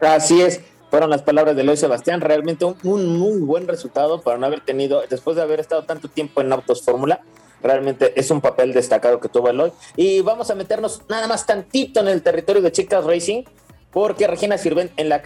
Así 0.00 0.40
es, 0.40 0.60
fueron 0.90 1.10
las 1.10 1.22
palabras 1.22 1.54
de 1.56 1.62
Eloy 1.62 1.76
Sebastián. 1.76 2.20
Realmente 2.22 2.64
un, 2.64 2.76
un 2.84 3.18
muy 3.18 3.40
buen 3.40 3.68
resultado 3.68 4.22
para 4.22 4.38
no 4.38 4.46
haber 4.46 4.60
tenido, 4.60 5.02
después 5.10 5.36
de 5.36 5.42
haber 5.42 5.60
estado 5.60 5.84
tanto 5.84 6.08
tiempo 6.08 6.40
en 6.40 6.52
Autos 6.52 6.82
Fórmula. 6.82 7.20
Realmente 7.62 8.18
es 8.18 8.30
un 8.30 8.40
papel 8.40 8.72
destacado 8.72 9.20
que 9.20 9.28
tuvo 9.28 9.50
Eloy. 9.50 9.72
Y 9.96 10.22
vamos 10.22 10.50
a 10.50 10.54
meternos 10.54 11.02
nada 11.10 11.28
más 11.28 11.44
tantito 11.44 12.00
en 12.00 12.08
el 12.08 12.22
territorio 12.22 12.62
de 12.62 12.72
Chicas 12.72 13.04
Racing, 13.04 13.42
porque 13.90 14.26
Regina 14.26 14.56
Sirven 14.56 14.90
en 14.96 15.10
la, 15.10 15.16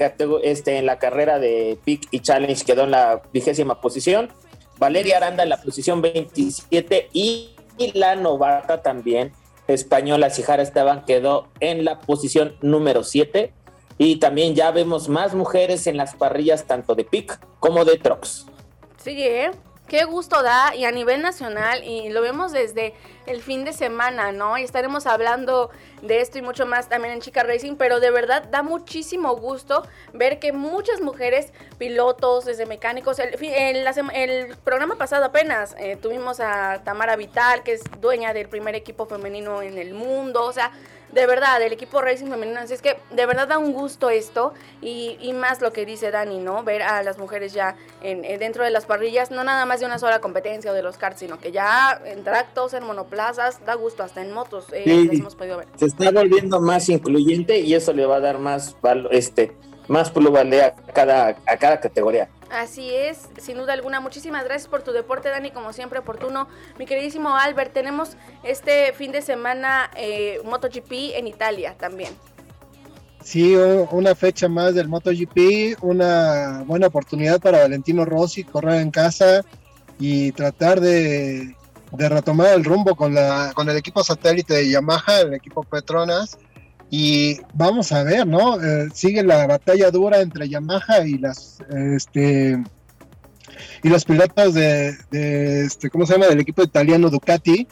este, 0.43 0.79
en 0.79 0.87
la 0.87 0.99
carrera 0.99 1.39
de 1.39 1.79
Pick 1.85 2.09
y 2.11 2.19
Challenge 2.21 2.65
quedó 2.65 2.83
en 2.85 2.91
la 2.91 3.23
vigésima 3.33 3.81
posición. 3.81 4.31
Valeria 4.79 5.19
Aranda 5.19 5.45
en 5.45 5.51
la 5.51 5.63
posición 5.63 6.03
27 6.03 7.11
y, 7.13 7.54
y 7.79 7.97
la 7.99 8.17
novata 8.17 8.83
también 8.83 9.33
española 9.67 10.31
Sijara 10.31 10.63
Esteban 10.63 11.05
quedó 11.05 11.49
en 11.61 11.85
la 11.85 12.01
posición 12.01 12.57
número 12.61 13.03
7 13.03 13.53
y 13.99 14.17
también 14.17 14.55
ya 14.55 14.71
vemos 14.71 15.09
más 15.09 15.35
mujeres 15.35 15.87
en 15.87 15.97
las 15.97 16.15
parrillas 16.15 16.65
tanto 16.65 16.95
de 16.95 17.05
PIC 17.05 17.39
como 17.61 17.85
de 17.85 17.99
Trox. 17.99 18.47
Sí, 18.97 19.23
¿eh? 19.23 19.51
Qué 19.89 20.05
gusto 20.05 20.43
da 20.43 20.75
y 20.75 20.87
a 20.87 20.91
nivel 20.91 21.21
nacional 21.21 21.85
y 21.85 22.09
lo 22.09 22.23
vemos 22.23 22.53
desde 22.53 22.95
el 23.27 23.43
fin 23.43 23.65
de 23.65 23.75
semana, 23.75 24.33
¿no? 24.33 24.57
Y 24.57 24.63
estaremos 24.63 25.07
hablando 25.07 25.71
de 26.01 26.23
esto 26.23 26.39
y 26.39 26.43
mucho 26.43 26.65
más 26.65 26.89
también 26.89 27.13
en 27.13 27.21
Chica 27.21 27.43
Racing, 27.43 27.77
pero 27.77 28.01
de 28.01 28.11
verdad 28.11 28.45
da 28.51 28.63
muchísimo 28.63 29.37
gusto 29.37 29.87
ver 30.15 30.39
que 30.39 30.53
muchas 30.53 31.03
mujeres, 31.03 31.53
pilotos, 31.77 32.47
desde 32.47 32.65
mecánicos, 32.65 33.19
el, 33.19 33.35
el, 33.43 33.87
el 34.15 34.57
programa 34.57 34.97
pasado 34.97 35.27
apenas 35.27 35.75
eh, 35.79 35.97
tuvimos 36.01 36.41
a 36.41 36.83
Tamara 36.83 37.17
Vital, 37.17 37.63
que 37.63 37.75
es 37.75 37.83
dueña 38.01 38.33
del 38.33 38.49
primer 38.49 38.75
equipo 38.75 39.05
femenino 39.05 39.61
en 39.61 39.77
el 39.77 39.93
mundo, 39.93 40.45
o 40.45 40.53
sea, 40.53 40.73
de 41.15 41.27
verdad, 41.27 41.59
del 41.61 41.73
equipo 41.73 42.03
Racing 42.03 42.27
femenino. 42.27 42.61
Así 42.61 42.75
es 42.75 42.83
que 42.83 42.97
de 43.13 43.25
verdad 43.27 43.49
da 43.49 43.57
un 43.59 43.73
gusto 43.73 44.11
esto 44.11 44.53
y, 44.83 45.17
y 45.21 45.33
más 45.33 45.61
lo 45.61 45.73
que 45.73 45.87
dice 45.87 46.11
Dani, 46.11 46.39
¿no? 46.41 46.63
Ver 46.65 46.83
a 46.83 47.03
las 47.03 47.19
mujeres 47.19 47.53
ya 47.53 47.77
en, 48.03 48.25
en- 48.25 48.39
dentro 48.41 48.65
de 48.65 48.71
las 48.71 48.85
parrillas, 48.85 49.31
no 49.31 49.45
nada 49.45 49.65
más 49.65 49.81
de 49.81 49.87
una 49.87 49.99
sola 49.99 50.21
competencia 50.21 50.71
o 50.71 50.75
de 50.75 50.83
los 50.83 50.99
karts, 50.99 51.21
sino 51.21 51.39
que 51.39 51.53
ya 51.53 52.01
en 52.05 52.25
tractos, 52.25 52.75
en 52.75 52.85
monoplazas, 52.85 53.65
da 53.65 53.75
gusto, 53.75 54.03
hasta 54.03 54.21
en 54.23 54.33
motos 54.33 54.67
eh, 54.73 54.83
Sí. 54.85 55.07
las 55.07 55.17
hemos 55.21 55.35
podido 55.37 55.57
ver. 55.59 55.69
Se 55.77 55.87
está 55.87 56.11
volviendo 56.11 56.61
más 56.61 56.89
incluyente 56.89 57.59
y 57.61 57.75
eso 57.75 57.93
le 57.93 58.05
va 58.07 58.17
a 58.17 58.21
dar 58.21 58.39
más 58.39 58.77
este 59.11 59.53
más 59.87 60.11
plusvalía 60.11 60.75
a 60.89 60.93
cada 60.93 61.37
a 61.47 61.57
cada 61.59 61.79
categoría. 61.79 62.29
Así 62.51 62.95
es, 62.95 63.29
sin 63.39 63.57
duda 63.57 63.73
alguna. 63.73 64.01
Muchísimas 64.01 64.45
gracias 64.45 64.69
por 64.69 64.83
tu 64.83 64.93
deporte, 64.93 65.29
Dani, 65.29 65.51
como 65.51 65.73
siempre 65.73 65.99
oportuno. 65.99 66.49
Mi 66.79 66.87
queridísimo 66.87 67.37
Albert, 67.37 67.73
tenemos 67.73 68.17
este 68.43 68.93
fin 68.93 69.13
de 69.13 69.23
semana 69.23 69.91
eh, 69.97 70.41
MotoGP 70.45 71.17
en 71.17 71.27
Italia 71.27 71.75
también. 71.79 72.13
Sí, 73.23 73.57
una 73.57 74.15
fecha 74.15 74.49
más 74.49 74.75
del 74.75 74.89
MotoGP, 74.89 75.83
una 75.83 76.63
buena 76.67 76.89
oportunidad 76.89 77.41
para 77.41 77.61
Valentino 77.61 78.05
Rossi 78.05 78.45
correr 78.45 78.83
en 78.83 78.91
casa 78.91 79.43
y 79.99 80.33
tratar 80.33 80.79
de, 80.79 81.57
de 81.93 82.09
retomar 82.11 82.49
el 82.49 82.65
rumbo 82.65 82.95
con, 82.95 83.15
la, 83.15 83.53
con 83.55 83.69
el 83.71 83.79
equipo 83.79 84.05
satélite 84.05 84.53
de 84.55 84.69
Yamaha, 84.69 85.21
el 85.21 85.35
equipo 85.35 85.63
Petronas. 85.63 86.37
Y 86.97 87.41
vamos 87.55 87.91
a 87.91 88.05
ver, 88.05 88.25
¿no? 88.25 88.63
Eh, 88.63 88.89
sigue 88.95 89.25
la 89.25 89.49
batalla 89.49 89.91
dura 89.91 90.21
entre 90.21 90.49
Yamaha 90.49 91.05
y 91.05 91.19
las 91.19 91.59
este 91.69 92.63
y 93.83 93.89
los 93.89 94.05
pilotos 94.05 94.55
de, 94.55 94.97
de, 95.11 95.65
este, 95.65 95.91
¿cómo 95.91 96.07
se 96.07 96.13
llama? 96.13 96.29
del 96.29 96.39
equipo 96.39 96.63
italiano 96.63 97.11
Ducati 97.11 97.67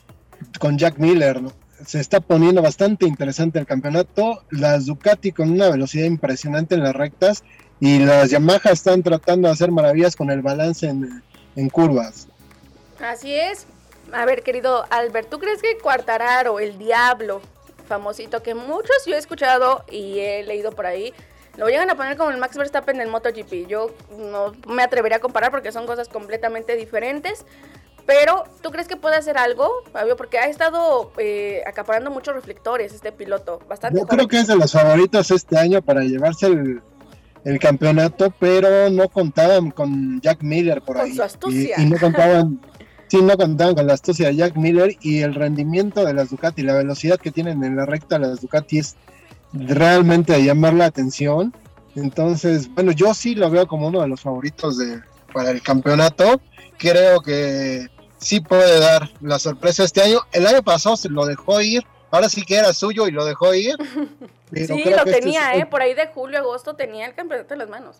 con 0.59 0.77
Jack 0.77 0.99
Miller, 0.99 1.41
¿no? 1.41 1.53
se 1.87 2.01
está 2.01 2.19
poniendo 2.19 2.63
bastante 2.63 3.07
interesante 3.07 3.61
el 3.61 3.67
campeonato. 3.67 4.43
Las 4.51 4.87
Ducati 4.87 5.31
con 5.31 5.53
una 5.53 5.71
velocidad 5.71 6.07
impresionante 6.07 6.75
en 6.75 6.83
las 6.83 6.97
rectas 6.97 7.45
y 7.79 8.01
las 8.01 8.31
Yamaha 8.31 8.71
están 8.73 9.05
tratando 9.05 9.47
de 9.47 9.55
hacer 9.55 9.71
maravillas 9.71 10.17
con 10.17 10.31
el 10.31 10.43
balance 10.43 10.89
en, 10.89 11.23
en 11.55 11.71
curvas. 11.71 12.27
Así 13.01 13.33
es. 13.33 13.67
A 14.13 14.25
ver, 14.25 14.43
querido 14.43 14.85
Albert, 14.91 15.31
¿tú 15.31 15.39
crees 15.39 15.63
que 15.63 15.79
Cuartararo, 15.79 16.59
el 16.59 16.77
diablo, 16.77 17.41
famosito, 17.93 18.43
que 18.43 18.55
muchos 18.55 19.05
yo 19.07 19.15
he 19.15 19.19
escuchado 19.19 19.85
y 19.91 20.19
he 20.21 20.43
leído 20.45 20.73
por 20.73 20.87
ahí, 20.87 21.13
lo 21.59 21.69
llegan 21.69 21.91
a 21.91 21.95
poner 21.95 22.17
como 22.17 22.31
el 22.31 22.39
Max 22.39 22.57
Verstappen 22.57 22.97
del 22.97 23.09
MotoGP? 23.11 23.67
Yo 23.69 23.91
no 24.17 24.53
me 24.67 24.83
atrevería 24.83 25.19
a 25.19 25.21
comparar 25.21 25.51
porque 25.51 25.73
son 25.73 25.85
cosas 25.87 26.09
completamente 26.09 26.75
diferentes. 26.75 27.45
Pero, 28.07 28.45
¿tú 28.63 28.71
crees 28.71 28.89
que 28.89 28.97
puede 28.97 29.17
hacer 29.17 29.37
algo, 29.37 29.71
Fabio? 29.93 30.17
Porque 30.17 30.39
ha 30.39 30.47
estado 30.47 31.13
eh, 31.19 31.63
acaparando 31.67 32.11
muchos 32.11 32.35
reflectores 32.35 32.95
este 32.95 33.13
piloto. 33.13 33.61
Bastante 33.69 34.01
Yo 34.01 34.07
creo 34.07 34.27
que 34.27 34.39
es 34.41 34.47
de 34.47 34.57
los 34.57 34.73
favoritos 34.73 35.31
este 35.31 35.57
año 35.59 35.83
para 35.83 36.01
llevarse 36.01 36.47
el, 36.47 36.83
el 37.45 37.59
campeonato, 37.61 38.33
pero 38.41 38.89
no 38.91 39.09
contaban 39.09 39.71
con 39.71 40.21
Jack 40.21 40.43
Miller 40.43 40.81
por 40.81 40.97
Con 40.97 41.05
ahí. 41.07 41.15
su 41.15 41.23
astucia. 41.23 41.77
Y, 41.79 41.83
y 41.83 41.87
no 41.87 41.99
contaban, 42.01 42.61
sí, 43.19 43.23
no 43.23 43.37
contaban 43.37 43.75
con 43.75 43.87
la 43.87 43.93
astucia 43.93 44.29
de 44.29 44.37
Jack 44.37 44.57
Miller 44.57 44.97
y 45.03 45.21
el 45.21 45.35
rendimiento 45.35 46.03
de 46.05 46.15
las 46.15 46.31
Ducati, 46.31 46.63
la 46.63 46.73
velocidad 46.75 47.19
que 47.21 47.31
tienen 47.31 47.63
en 47.63 47.77
la 47.77 47.85
recta 47.85 48.19
las 48.19 48.41
Ducati 48.41 48.79
es 48.79 48.97
realmente 49.53 50.33
de 50.33 50.45
llamar 50.45 50.73
la 50.75 50.87
atención. 50.87 51.55
Entonces, 51.95 52.73
bueno, 52.75 52.93
yo 52.93 53.13
sí 53.13 53.35
lo 53.35 53.51
veo 53.51 53.67
como 53.67 53.89
uno 53.89 54.01
de 54.01 54.09
los 54.09 54.23
favoritos 54.23 54.79
de, 54.79 55.01
para 55.35 55.51
el 55.51 55.61
campeonato. 55.61 56.41
Creo 56.79 57.21
que 57.21 57.89
sí 58.17 58.41
puede 58.41 58.81
dar 58.81 59.11
la 59.21 59.39
sorpresa 59.39 59.85
este 59.85 60.01
año. 60.01 60.21
El 60.33 60.47
año 60.47 60.63
pasado 60.63 60.97
se 60.97 61.11
lo 61.11 61.27
dejó 61.27 61.61
ir, 61.61 61.83
ahora 62.11 62.31
sí 62.31 62.43
que 62.45 62.57
era 62.57 62.73
suyo 62.73 63.07
y 63.09 63.11
lo 63.11 63.25
dejó 63.27 63.53
ir. 63.55 63.77
Sí, 64.55 64.67
lo 64.67 64.75
este 64.99 65.13
tenía, 65.21 65.55
es- 65.55 65.63
¿eh? 65.63 65.67
Por 65.67 65.81
ahí 65.81 65.95
de 65.95 66.09
julio, 66.09 66.39
agosto 66.39 66.75
tenía 66.77 67.07
el 67.07 67.15
campeonato 67.15 67.55
en 67.55 67.59
las 67.61 67.71
manos. 67.71 67.97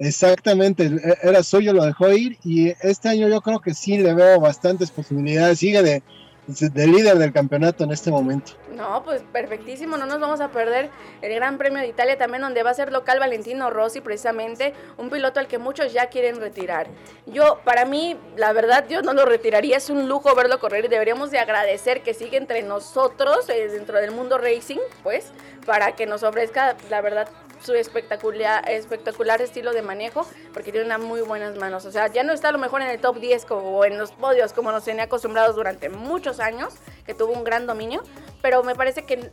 Exactamente, 0.00 0.86
e- 0.86 1.18
era 1.22 1.42
suyo, 1.42 1.74
lo 1.74 1.84
dejó 1.84 2.10
ir 2.10 2.38
y 2.42 2.70
este 2.80 3.10
año 3.10 3.28
yo 3.28 3.42
creo 3.42 3.60
que 3.60 3.74
sí 3.74 3.98
le 3.98 4.14
veo 4.14 4.40
bastantes 4.40 4.90
posibilidades. 4.90 5.58
Sigue 5.58 5.82
de, 5.82 6.02
de 6.46 6.86
líder 6.86 7.18
del 7.18 7.34
campeonato 7.34 7.84
en 7.84 7.92
este 7.92 8.10
momento. 8.10 8.52
No, 8.74 9.04
pues 9.04 9.22
perfectísimo, 9.30 9.98
no 9.98 10.06
nos 10.06 10.18
vamos 10.18 10.40
a 10.40 10.48
perder 10.48 10.88
el 11.20 11.34
Gran 11.34 11.58
Premio 11.58 11.80
de 11.80 11.88
Italia 11.88 12.16
también 12.16 12.40
donde 12.40 12.62
va 12.62 12.70
a 12.70 12.74
ser 12.74 12.92
local 12.92 13.18
Valentino 13.20 13.68
Rossi 13.68 14.00
precisamente, 14.00 14.72
un 14.96 15.10
piloto 15.10 15.38
al 15.38 15.48
que 15.48 15.58
muchos 15.58 15.92
ya 15.92 16.06
quieren 16.06 16.40
retirar. 16.40 16.86
Yo, 17.26 17.60
para 17.64 17.84
mí, 17.84 18.16
la 18.36 18.54
verdad, 18.54 18.86
yo 18.88 19.02
no 19.02 19.12
lo 19.12 19.26
retiraría, 19.26 19.76
es 19.76 19.90
un 19.90 20.08
lujo 20.08 20.34
verlo 20.34 20.58
correr 20.60 20.86
y 20.86 20.88
deberíamos 20.88 21.30
de 21.30 21.40
agradecer 21.40 22.02
que 22.02 22.14
sigue 22.14 22.38
entre 22.38 22.62
nosotros, 22.62 23.50
eh, 23.50 23.68
dentro 23.68 23.98
del 23.98 24.12
mundo 24.12 24.38
racing, 24.38 24.80
pues, 25.02 25.26
para 25.66 25.94
que 25.94 26.06
nos 26.06 26.22
ofrezca, 26.22 26.74
la 26.88 27.02
verdad, 27.02 27.28
su 27.62 27.74
espectacular, 27.74 28.68
espectacular 28.68 29.42
estilo 29.42 29.72
de 29.72 29.82
manejo, 29.82 30.26
porque 30.52 30.72
tiene 30.72 30.86
unas 30.86 31.00
muy 31.00 31.20
buenas 31.20 31.56
manos. 31.56 31.84
O 31.84 31.92
sea, 31.92 32.08
ya 32.08 32.22
no 32.22 32.32
está 32.32 32.48
a 32.48 32.52
lo 32.52 32.58
mejor 32.58 32.82
en 32.82 32.88
el 32.88 33.00
top 33.00 33.18
10 33.18 33.44
como, 33.44 33.78
o 33.78 33.84
en 33.84 33.98
los 33.98 34.12
podios 34.12 34.52
como 34.52 34.72
nos 34.72 34.84
tenía 34.84 35.04
acostumbrados 35.04 35.56
durante 35.56 35.88
muchos 35.88 36.40
años, 36.40 36.74
que 37.04 37.14
tuvo 37.14 37.32
un 37.32 37.44
gran 37.44 37.66
dominio, 37.66 38.02
pero 38.42 38.62
me 38.62 38.74
parece 38.74 39.02
que 39.04 39.30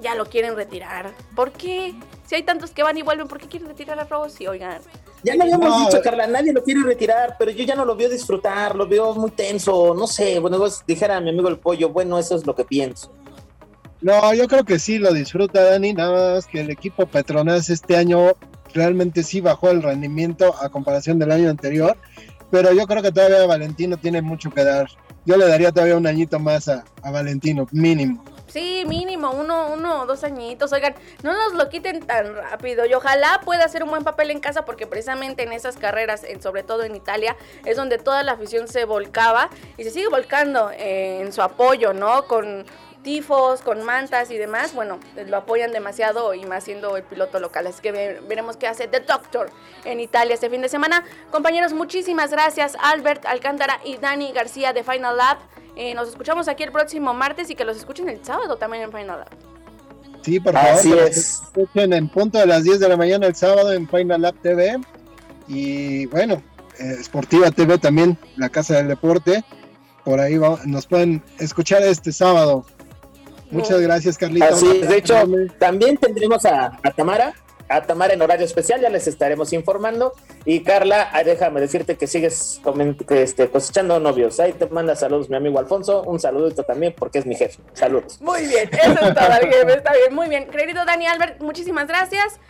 ya 0.00 0.14
lo 0.14 0.26
quieren 0.26 0.56
retirar. 0.56 1.12
¿Por 1.36 1.52
qué? 1.52 1.94
Si 2.26 2.34
hay 2.34 2.42
tantos 2.42 2.70
que 2.70 2.82
van 2.82 2.96
y 2.96 3.02
vuelven, 3.02 3.28
¿por 3.28 3.38
qué 3.38 3.46
quieren 3.48 3.68
retirar 3.68 3.98
a 3.98 4.04
Rossi? 4.04 4.46
Oigan. 4.46 4.80
Ya 5.22 5.34
lo 5.34 5.42
habíamos 5.42 5.68
No, 5.68 5.84
dicho, 5.84 5.98
eh. 5.98 6.02
Carla, 6.02 6.26
nadie 6.26 6.52
lo 6.52 6.62
quiere 6.62 6.82
retirar, 6.82 7.36
pero 7.38 7.50
yo 7.50 7.64
ya 7.64 7.74
no 7.74 7.84
lo 7.84 7.94
veo 7.94 8.08
disfrutar, 8.08 8.74
lo 8.74 8.86
veo 8.86 9.12
muy 9.14 9.30
tenso, 9.30 9.94
no 9.94 10.06
sé, 10.06 10.38
bueno, 10.38 10.58
vos 10.58 10.82
dijera 10.86 11.20
mi 11.20 11.28
amigo 11.28 11.48
el 11.48 11.58
pollo, 11.58 11.90
bueno, 11.90 12.18
eso 12.18 12.34
es 12.34 12.46
lo 12.46 12.54
que 12.54 12.64
pienso. 12.64 13.12
No, 14.02 14.32
yo 14.32 14.48
creo 14.48 14.64
que 14.64 14.78
sí 14.78 14.98
lo 14.98 15.12
disfruta 15.12 15.62
Dani, 15.62 15.92
nada 15.92 16.34
más 16.34 16.46
que 16.46 16.60
el 16.60 16.70
equipo 16.70 17.06
Petronas 17.06 17.68
este 17.68 17.96
año 17.96 18.32
realmente 18.72 19.22
sí 19.22 19.40
bajó 19.40 19.70
el 19.70 19.82
rendimiento 19.82 20.54
a 20.60 20.70
comparación 20.70 21.18
del 21.18 21.32
año 21.32 21.50
anterior, 21.50 21.96
pero 22.50 22.72
yo 22.72 22.86
creo 22.86 23.02
que 23.02 23.12
todavía 23.12 23.46
Valentino 23.46 23.96
tiene 23.96 24.22
mucho 24.22 24.50
que 24.50 24.64
dar. 24.64 24.88
Yo 25.26 25.36
le 25.36 25.46
daría 25.46 25.70
todavía 25.70 25.96
un 25.96 26.06
añito 26.06 26.38
más 26.38 26.68
a, 26.68 26.84
Valentino, 27.02 27.68
mínimo. 27.72 28.24
Sí, 28.46 28.84
mínimo, 28.88 29.30
uno, 29.30 29.68
uno 29.72 30.00
o 30.00 30.06
dos 30.06 30.24
añitos. 30.24 30.72
Oigan, 30.72 30.94
no 31.22 31.32
nos 31.32 31.52
lo 31.52 31.68
quiten 31.68 32.00
tan 32.00 32.34
rápido. 32.34 32.84
Y 32.84 32.94
ojalá 32.94 33.40
pueda 33.44 33.64
hacer 33.64 33.84
un 33.84 33.90
buen 33.90 34.02
papel 34.02 34.32
en 34.32 34.40
casa, 34.40 34.64
porque 34.64 34.88
precisamente 34.88 35.44
en 35.44 35.52
esas 35.52 35.76
carreras, 35.76 36.24
en, 36.24 36.42
sobre 36.42 36.64
todo 36.64 36.82
en 36.82 36.96
Italia, 36.96 37.36
es 37.64 37.76
donde 37.76 37.98
toda 37.98 38.24
la 38.24 38.32
afición 38.32 38.66
se 38.66 38.84
volcaba 38.84 39.50
y 39.76 39.84
se 39.84 39.90
sigue 39.90 40.08
volcando 40.08 40.70
en 40.76 41.32
su 41.32 41.42
apoyo, 41.42 41.92
¿no? 41.92 42.24
Con 42.24 42.64
tifos, 43.02 43.60
con 43.62 43.82
mantas 43.82 44.30
y 44.30 44.36
demás. 44.38 44.74
Bueno, 44.74 44.98
lo 45.26 45.36
apoyan 45.38 45.72
demasiado 45.72 46.34
y 46.34 46.44
más 46.44 46.64
siendo 46.64 46.96
el 46.96 47.02
piloto 47.02 47.40
local. 47.40 47.66
Así 47.66 47.80
que 47.80 47.92
ve- 47.92 48.20
veremos 48.28 48.56
qué 48.56 48.66
hace 48.66 48.88
The 48.88 49.00
Doctor 49.00 49.50
en 49.84 50.00
Italia 50.00 50.34
este 50.34 50.50
fin 50.50 50.60
de 50.62 50.68
semana. 50.68 51.04
Compañeros, 51.30 51.72
muchísimas 51.72 52.30
gracias, 52.30 52.76
Albert 52.80 53.24
Alcántara 53.26 53.80
y 53.84 53.96
Dani 53.96 54.32
García 54.32 54.72
de 54.72 54.82
Final 54.84 55.16
Lab. 55.16 55.38
Eh, 55.76 55.94
nos 55.94 56.08
escuchamos 56.08 56.48
aquí 56.48 56.62
el 56.62 56.72
próximo 56.72 57.14
martes 57.14 57.48
y 57.50 57.54
que 57.54 57.64
los 57.64 57.76
escuchen 57.76 58.08
el 58.08 58.24
sábado 58.24 58.56
también 58.56 58.82
en 58.84 58.90
Final 58.92 59.20
Lab. 59.20 59.28
Sí, 60.22 60.38
por 60.38 60.52
favor, 60.52 60.70
Así 60.70 60.90
para 60.90 61.04
es. 61.04 61.14
que 61.14 61.20
escuchen 61.20 61.92
en 61.94 62.08
punto 62.08 62.38
de 62.38 62.46
las 62.46 62.64
10 62.64 62.78
de 62.80 62.88
la 62.88 62.96
mañana 62.98 63.26
el 63.26 63.34
sábado 63.34 63.72
en 63.72 63.88
Final 63.88 64.20
Lab 64.20 64.34
TV. 64.42 64.78
Y 65.48 66.06
bueno, 66.06 66.42
eh, 66.78 67.02
Sportiva 67.02 67.50
TV 67.50 67.78
también, 67.78 68.18
la 68.36 68.48
Casa 68.50 68.74
del 68.76 68.88
Deporte. 68.88 69.42
Por 70.04 70.20
ahí 70.20 70.36
va- 70.38 70.60
nos 70.66 70.86
pueden 70.86 71.22
escuchar 71.38 71.82
este 71.82 72.12
sábado. 72.12 72.64
Muchas 73.50 73.80
gracias, 73.80 74.16
Carlita. 74.16 74.48
Así 74.48 74.80
es, 74.82 74.88
de 74.88 74.98
hecho, 74.98 75.14
también 75.58 75.96
tendremos 75.96 76.44
a, 76.44 76.78
a 76.82 76.90
Tamara, 76.92 77.34
a 77.70 77.82
Tamara 77.82 78.12
en 78.14 78.20
horario 78.20 78.44
especial, 78.44 78.80
ya 78.80 78.90
les 78.90 79.06
estaremos 79.06 79.52
informando. 79.52 80.12
Y 80.44 80.60
Carla, 80.60 81.10
déjame 81.24 81.60
decirte 81.60 81.96
que 81.96 82.06
sigues 82.06 82.60
este, 83.10 83.48
cosechando 83.48 84.00
novios. 84.00 84.40
Ahí 84.40 84.52
te 84.52 84.66
manda 84.66 84.96
saludos 84.96 85.30
mi 85.30 85.36
amigo 85.36 85.58
Alfonso, 85.58 86.02
un 86.02 86.18
saludito 86.18 86.64
también 86.64 86.94
porque 86.96 87.20
es 87.20 87.26
mi 87.26 87.36
jefe. 87.36 87.60
Saludos. 87.72 88.20
Muy 88.20 88.46
bien, 88.46 88.68
eso 88.72 88.92
es 88.92 89.14
todo, 89.14 89.30
jefe, 89.40 89.72
está 89.72 89.92
bien, 89.94 90.14
muy 90.14 90.28
bien. 90.28 90.48
Querido 90.48 90.84
Dani 90.84 91.06
Albert, 91.06 91.40
muchísimas 91.40 91.86
gracias. 91.86 92.40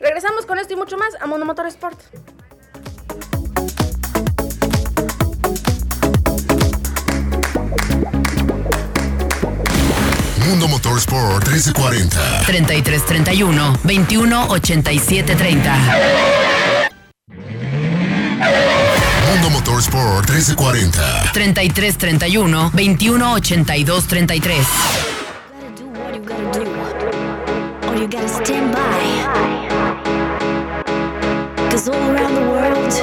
Regresamos 0.00 0.46
con 0.46 0.58
esto 0.58 0.74
y 0.74 0.76
mucho 0.76 0.98
más 0.98 1.14
a 1.20 1.26
Mundo 1.26 1.46
Motor 1.46 1.66
Sport. 1.66 1.98
Mundo 10.48 10.66
Motorsport 10.66 11.44
1340. 11.44 12.42
3331 12.46 13.80
2187 13.82 15.36
30. 15.36 15.60
Mundo 19.26 19.50
Motorsport 19.50 20.26
1340. 20.26 21.32
3331 21.34 22.70
2182 22.72 24.00
33. 24.06 24.54
do 25.76 25.84
what 25.86 26.14
you 26.14 26.22
gotta 26.22 26.50
do. 26.50 26.64
Or 27.86 27.94
you 27.94 28.08
gotta 28.08 28.28
stand 28.28 28.72
by. 28.72 29.04
Cause 31.70 31.90
all 31.90 32.10
around 32.10 32.34
the 32.34 32.46
world, 32.48 32.94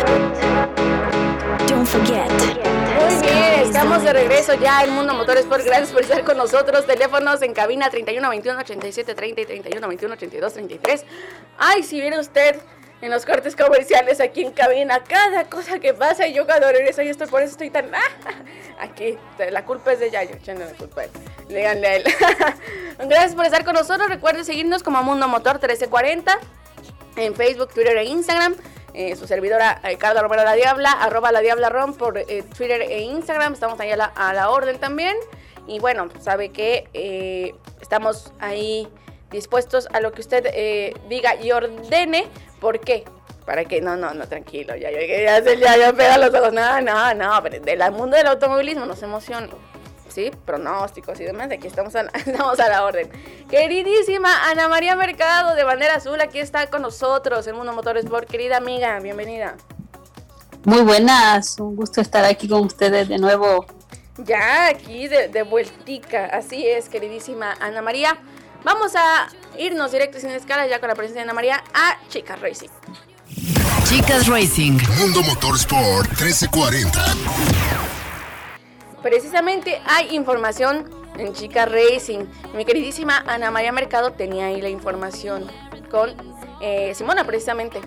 don't 1.68 1.88
forget. 1.88 2.75
Muy 3.06 3.16
bien, 3.18 3.60
estamos 3.62 4.02
de 4.02 4.14
regreso 4.14 4.56
ya 4.56 4.84
en 4.84 4.90
Mundo 4.90 5.14
Motor 5.14 5.38
Sport. 5.38 5.64
Gracias 5.64 5.92
por 5.92 6.02
estar 6.02 6.24
con 6.24 6.38
nosotros. 6.38 6.88
Teléfonos 6.88 7.40
en 7.44 7.54
cabina 7.54 7.88
31 7.92 8.28
21 8.28 8.60
87 8.62 9.14
30 9.14 9.42
y 9.42 9.46
31 9.46 9.88
21 9.88 10.14
82 10.16 10.54
33. 10.54 11.06
Ay, 11.60 11.84
si 11.84 12.02
viene 12.02 12.18
usted 12.18 12.60
en 13.02 13.12
los 13.12 13.24
cortes 13.24 13.56
comerciales 13.56 14.20
aquí 14.20 14.42
en 14.42 14.52
cabina, 14.52 15.04
cada 15.04 15.44
cosa 15.48 15.78
que 15.78 15.94
pasa 15.94 16.26
yo 16.28 16.48
cuando 16.48 16.72
regreso 16.72 17.04
y 17.04 17.10
estoy 17.10 17.28
por 17.28 17.44
eso 17.44 17.52
estoy 17.52 17.70
tan 17.70 17.92
aquí, 18.80 19.20
la 19.52 19.64
culpa 19.66 19.94
es 19.94 20.00
de 20.00 20.10
Yayo, 20.10 20.36
echándole 20.38 20.72
la 20.72 20.78
culpa 20.78 21.02
a 21.02 21.04
él. 21.04 21.12
Díganle 21.48 21.88
a 21.88 21.96
él. 21.98 22.04
Gracias 22.98 23.36
por 23.36 23.46
estar 23.46 23.64
con 23.64 23.76
nosotros. 23.76 24.10
Recuerde 24.10 24.44
seguirnos 24.44 24.82
como 24.82 25.04
Mundo 25.04 25.28
Motor 25.28 25.56
1340 25.56 26.40
en 27.18 27.36
Facebook, 27.36 27.72
Twitter 27.72 27.98
e 27.98 28.06
Instagram. 28.06 28.56
Eh, 28.98 29.18
su 29.18 29.28
servidora 29.28 29.82
eh, 29.84 29.98
Carla 29.98 30.22
Romero 30.22 30.46
La 30.46 30.54
Diabla, 30.54 30.90
arroba 30.90 31.30
La 31.34 31.42
Diabla 31.42 31.70
por 31.98 32.18
eh, 32.18 32.44
Twitter 32.56 32.82
e 32.82 33.02
Instagram. 33.02 33.52
Estamos 33.52 33.78
ahí 33.82 33.92
a 33.92 33.98
la, 33.98 34.50
orden 34.50 34.80
también. 34.80 35.18
Y 35.68 35.80
bueno, 35.80 36.08
sabe 36.22 36.50
que 36.50 36.88
eh, 36.94 37.54
estamos 37.82 38.32
ahí 38.40 38.88
dispuestos 39.32 39.90
a 39.92 40.00
lo 40.00 40.14
que 40.14 40.22
usted 40.22 40.96
diga 41.10 41.36
y 41.36 41.52
ordene. 41.52 42.28
¿Por 42.62 42.80
qué? 42.80 43.04
Para 43.46 43.66
que, 43.66 43.82
no, 43.82 43.98
no, 43.98 44.14
no, 44.14 44.28
tranquilo, 44.28 44.76
ya, 44.78 44.90
ya, 44.90 45.02
ya, 45.02 45.40
ya, 45.40 45.54
ya, 45.54 45.78
ya 45.78 45.94
pega 45.94 46.18
los 46.18 46.34
ojos. 46.34 46.54
No, 46.54 46.82
no, 46.82 47.14
no, 47.14 47.44
pero 47.44 47.60
del 47.60 47.92
mundo 47.92 48.16
del 48.16 48.28
automovilismo 48.28 48.86
no 48.86 48.96
se. 48.96 49.06
¿Sí? 50.16 50.32
Pronósticos 50.46 51.20
y 51.20 51.26
demás, 51.26 51.52
aquí 51.52 51.68
estamos 51.68 51.94
a, 51.96 52.04
la, 52.04 52.10
estamos 52.26 52.60
a 52.60 52.70
la 52.70 52.86
orden. 52.86 53.10
Queridísima 53.50 54.50
Ana 54.50 54.70
María 54.70 54.96
Mercado 54.96 55.56
de 55.56 55.64
Bandera 55.64 55.96
Azul, 55.96 56.20
aquí 56.22 56.40
está 56.40 56.68
con 56.68 56.82
nosotros 56.82 57.46
en 57.48 57.56
Mundo 57.56 57.74
Motorsport. 57.74 58.28
Querida 58.28 58.58
amiga, 58.58 59.00
bienvenida. 59.02 59.58
Muy 60.64 60.82
buenas, 60.82 61.60
un 61.60 61.76
gusto 61.76 62.02
estar 62.02 62.24
aquí 62.26 62.48
con 62.48 62.62
ustedes 62.62 63.10
de 63.10 63.20
nuevo. 63.20 63.66
Ya 64.18 64.68
aquí 64.68 65.08
de, 65.10 65.28
de 65.28 65.44
vueltica, 65.44 66.26
así 66.28 66.66
es, 66.66 66.88
queridísima 66.88 67.54
Ana 67.60 67.82
María. 67.82 68.18
Vamos 68.64 68.94
a 68.96 69.28
irnos 69.60 69.92
directo 69.92 70.18
y 70.18 70.22
sin 70.22 70.32
escala 70.32 70.66
ya 70.66 70.80
con 70.80 70.88
la 70.88 70.96
presencia 70.96 71.22
de 71.22 71.24
Ana 71.24 71.34
María 71.34 71.64
a 71.74 72.00
Chicas 72.08 72.40
Racing. 72.40 72.70
Chicas 73.88 74.28
Racing. 74.28 74.80
Mundo 74.98 75.22
Motorsport 75.22 76.10
1340. 76.20 78.05
Precisamente 79.06 79.80
hay 79.86 80.16
información 80.16 80.90
en 81.20 81.32
Chica 81.34 81.68
Racing. 81.68 82.26
Mi 82.56 82.66
queridísima 82.66 83.24
Ana 83.28 83.52
María 83.52 83.72
Mercado 83.72 84.14
tenía 84.14 84.48
ahí 84.48 84.64
la 84.64 84.70
información 84.70 85.46
con 85.92 86.10
eh, 86.60 86.92
Simona, 86.96 87.24
precisamente. 87.24 87.82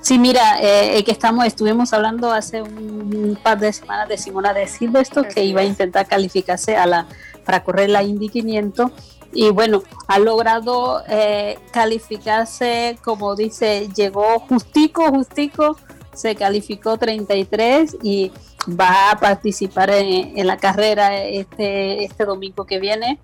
Sí, 0.00 0.16
mira, 0.16 0.62
eh, 0.62 0.96
el 0.96 1.02
que 1.02 1.10
estamos, 1.10 1.44
estuvimos 1.44 1.92
hablando 1.92 2.30
hace 2.30 2.62
un 2.62 3.36
par 3.42 3.58
de 3.58 3.72
semanas 3.72 4.08
de 4.08 4.16
Simona 4.16 4.54
de 4.54 4.68
Silvestre, 4.68 5.26
que 5.26 5.42
iba 5.44 5.62
a 5.62 5.64
intentar 5.64 6.06
calificarse 6.06 6.76
a 6.76 6.86
la, 6.86 7.08
para 7.44 7.64
correr 7.64 7.90
la 7.90 8.04
Indy 8.04 8.28
500 8.28 8.92
y 9.32 9.50
bueno, 9.50 9.82
ha 10.06 10.20
logrado 10.20 11.02
eh, 11.08 11.58
calificarse, 11.72 12.96
como 13.02 13.34
dice, 13.34 13.88
llegó 13.92 14.38
justico, 14.38 15.08
justico, 15.08 15.76
se 16.14 16.36
calificó 16.36 16.96
33 16.96 17.96
y 18.04 18.30
va 18.68 19.10
a 19.10 19.18
participar 19.18 19.90
en, 19.90 20.46
la 20.46 20.56
carrera 20.56 21.22
este, 21.24 22.04
este 22.04 22.24
domingo 22.24 22.64
que 22.64 22.78
viene. 22.78 23.18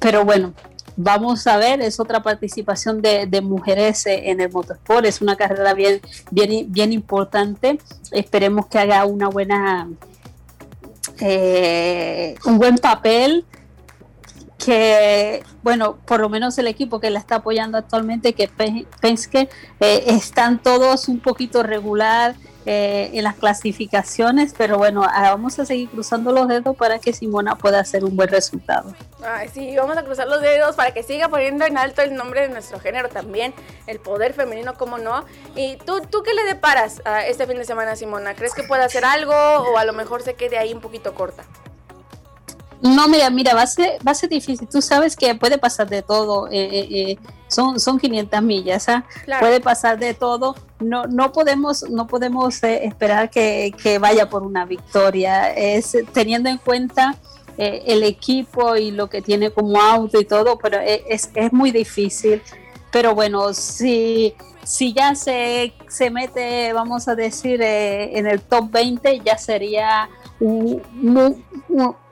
Pero 0.00 0.24
bueno, 0.24 0.54
vamos 0.96 1.46
a 1.46 1.56
ver, 1.56 1.80
es 1.80 2.00
otra 2.00 2.22
participación 2.22 3.00
de, 3.00 3.40
mujeres 3.40 4.04
en 4.06 4.40
el 4.40 4.50
motorsport, 4.50 5.06
es 5.06 5.20
una 5.20 5.36
carrera 5.36 5.74
bien, 5.74 6.00
bien, 6.30 6.66
bien 6.72 6.92
importante. 6.92 7.78
Esperemos 8.10 8.66
que 8.66 8.78
haga 8.78 9.04
una 9.04 9.28
buena, 9.28 9.88
eh, 11.20 12.34
un 12.44 12.58
buen 12.58 12.78
papel 12.78 13.44
que, 14.58 15.42
bueno, 15.62 15.96
por 16.04 16.20
lo 16.20 16.28
menos 16.28 16.58
el 16.58 16.66
equipo 16.66 17.00
que 17.00 17.10
la 17.10 17.18
está 17.20 17.36
apoyando 17.36 17.78
actualmente, 17.78 18.32
que 18.34 18.48
Pe- 18.48 18.86
Penske, 19.00 19.48
eh, 19.80 20.04
están 20.08 20.60
todos 20.60 21.08
un 21.08 21.20
poquito 21.20 21.62
regular 21.62 22.34
eh, 22.66 23.10
en 23.14 23.24
las 23.24 23.36
clasificaciones, 23.36 24.52
pero 24.58 24.76
bueno, 24.76 25.02
ah, 25.08 25.30
vamos 25.30 25.58
a 25.58 25.64
seguir 25.64 25.88
cruzando 25.88 26.32
los 26.32 26.48
dedos 26.48 26.76
para 26.76 26.98
que 26.98 27.12
Simona 27.14 27.56
pueda 27.56 27.78
hacer 27.80 28.04
un 28.04 28.14
buen 28.14 28.28
resultado. 28.28 28.94
Ay, 29.24 29.48
sí, 29.48 29.74
vamos 29.76 29.96
a 29.96 30.02
cruzar 30.04 30.26
los 30.28 30.42
dedos 30.42 30.76
para 30.76 30.90
que 30.92 31.02
siga 31.02 31.28
poniendo 31.28 31.64
en 31.64 31.78
alto 31.78 32.02
el 32.02 32.14
nombre 32.14 32.42
de 32.42 32.48
nuestro 32.48 32.78
género 32.78 33.08
también, 33.08 33.54
el 33.86 34.00
poder 34.00 34.34
femenino, 34.34 34.74
como 34.74 34.98
no. 34.98 35.24
¿Y 35.56 35.76
tú, 35.86 36.02
tú 36.10 36.22
qué 36.22 36.34
le 36.34 36.44
deparas 36.44 37.00
a 37.06 37.24
este 37.26 37.46
fin 37.46 37.56
de 37.56 37.64
semana, 37.64 37.96
Simona? 37.96 38.34
¿Crees 38.34 38.52
que 38.54 38.64
puede 38.64 38.82
hacer 38.84 39.04
algo 39.04 39.32
o 39.32 39.78
a 39.78 39.84
lo 39.84 39.94
mejor 39.94 40.22
se 40.22 40.34
quede 40.34 40.58
ahí 40.58 40.74
un 40.74 40.80
poquito 40.80 41.14
corta? 41.14 41.44
No, 42.80 43.08
mira, 43.08 43.28
mira, 43.30 43.54
va 43.54 43.62
a 43.62 43.66
ser, 43.66 43.98
va 44.06 44.12
a 44.12 44.14
ser 44.14 44.28
difícil. 44.28 44.68
Tú 44.68 44.80
sabes 44.80 45.16
que 45.16 45.34
puede 45.34 45.58
pasar 45.58 45.88
de 45.88 46.02
todo. 46.02 46.46
eh, 46.48 46.68
eh, 46.70 46.88
eh, 46.90 47.18
son, 47.48 47.80
son 47.80 47.98
500 47.98 48.42
millas, 48.42 48.88
¿ah? 48.88 49.04
Claro. 49.24 49.40
puede 49.40 49.60
pasar 49.60 49.98
de 49.98 50.14
todo. 50.14 50.54
No, 50.78 51.06
no 51.06 51.32
podemos, 51.32 51.88
no 51.90 52.06
podemos 52.06 52.62
eh, 52.62 52.84
esperar 52.84 53.30
que, 53.30 53.74
que 53.82 53.98
vaya 53.98 54.28
por 54.28 54.42
una 54.42 54.64
victoria. 54.64 55.52
Es 55.52 55.96
teniendo 56.12 56.48
en 56.48 56.58
cuenta 56.58 57.16
el 57.56 58.04
equipo 58.04 58.76
y 58.76 58.92
lo 58.92 59.08
que 59.10 59.20
tiene 59.20 59.50
como 59.50 59.80
auto 59.80 60.20
y 60.20 60.24
todo, 60.24 60.56
pero 60.58 60.78
es, 60.78 61.28
es 61.34 61.52
muy 61.52 61.72
difícil. 61.72 62.40
Pero 62.92 63.16
bueno, 63.16 63.52
si, 63.52 64.32
si 64.62 64.92
ya 64.92 65.16
se, 65.16 65.72
se 65.88 66.08
mete, 66.10 66.72
vamos 66.72 67.08
a 67.08 67.16
decir, 67.16 67.60
en 67.60 68.28
el 68.28 68.42
top 68.42 68.70
20, 68.70 69.22
ya 69.24 69.36
sería 69.36 70.08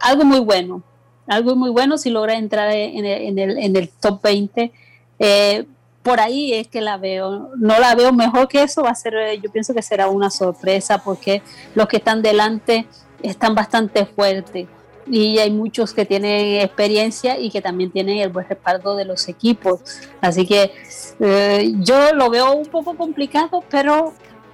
algo 0.01 0.24
muy 0.24 0.41
bueno. 0.41 0.83
Algo 1.27 1.57
muy 1.57 1.70
bueno 1.70 1.99
si 1.99 2.11
logra 2.11 2.35
entrar 2.35 2.70
en 2.70 3.05
el, 3.05 3.22
en 3.22 3.39
el, 3.39 3.59
en 3.59 3.77
el 3.77 3.89
top 3.89 4.22
20. 4.22 4.72
Eh, 5.18 5.66
por 6.03 6.20
ahí 6.20 6.53
es 6.53 6.68
que 6.68 6.81
la 6.81 6.97
veo. 6.99 7.51
No 7.57 7.79
la 7.79 7.95
veo 7.95 8.12
mejor 8.12 8.49
que 8.49 8.62
eso. 8.62 8.83
Va 8.83 8.91
a 8.91 8.95
ser, 8.95 9.14
eh, 9.14 9.41
yo 9.43 9.51
pienso 9.51 9.74
que 9.74 9.83
será 9.83 10.09
una 10.09 10.31
sorpresa 10.31 10.99
porque 10.99 11.43
los 11.74 11.89
que 11.89 11.97
están 11.97 12.22
delante 12.22 12.87
están 13.22 13.55
bastante 13.55 14.07
fuertes 14.07 14.68
y 15.09 15.39
hay 15.39 15.51
muchos 15.51 15.93
que 15.93 16.05
tienen 16.05 16.61
experiencia 16.61 17.39
y 17.39 17.51
que 17.51 17.62
también 17.62 17.91
tienen 17.91 18.18
el 18.18 18.29
buen 18.29 18.49
respaldo 18.49 18.97
de 18.97 19.05
los 19.05 19.29
equipos. 19.29 19.81
Así 20.20 20.47
que 20.47 20.72
eh, 21.20 21.72
yo 21.79 22.12
lo 22.14 22.31
veo 22.31 22.53
un 22.53 22.66
poco 22.66 22.97
complicado, 22.97 23.62
pero 23.70 24.12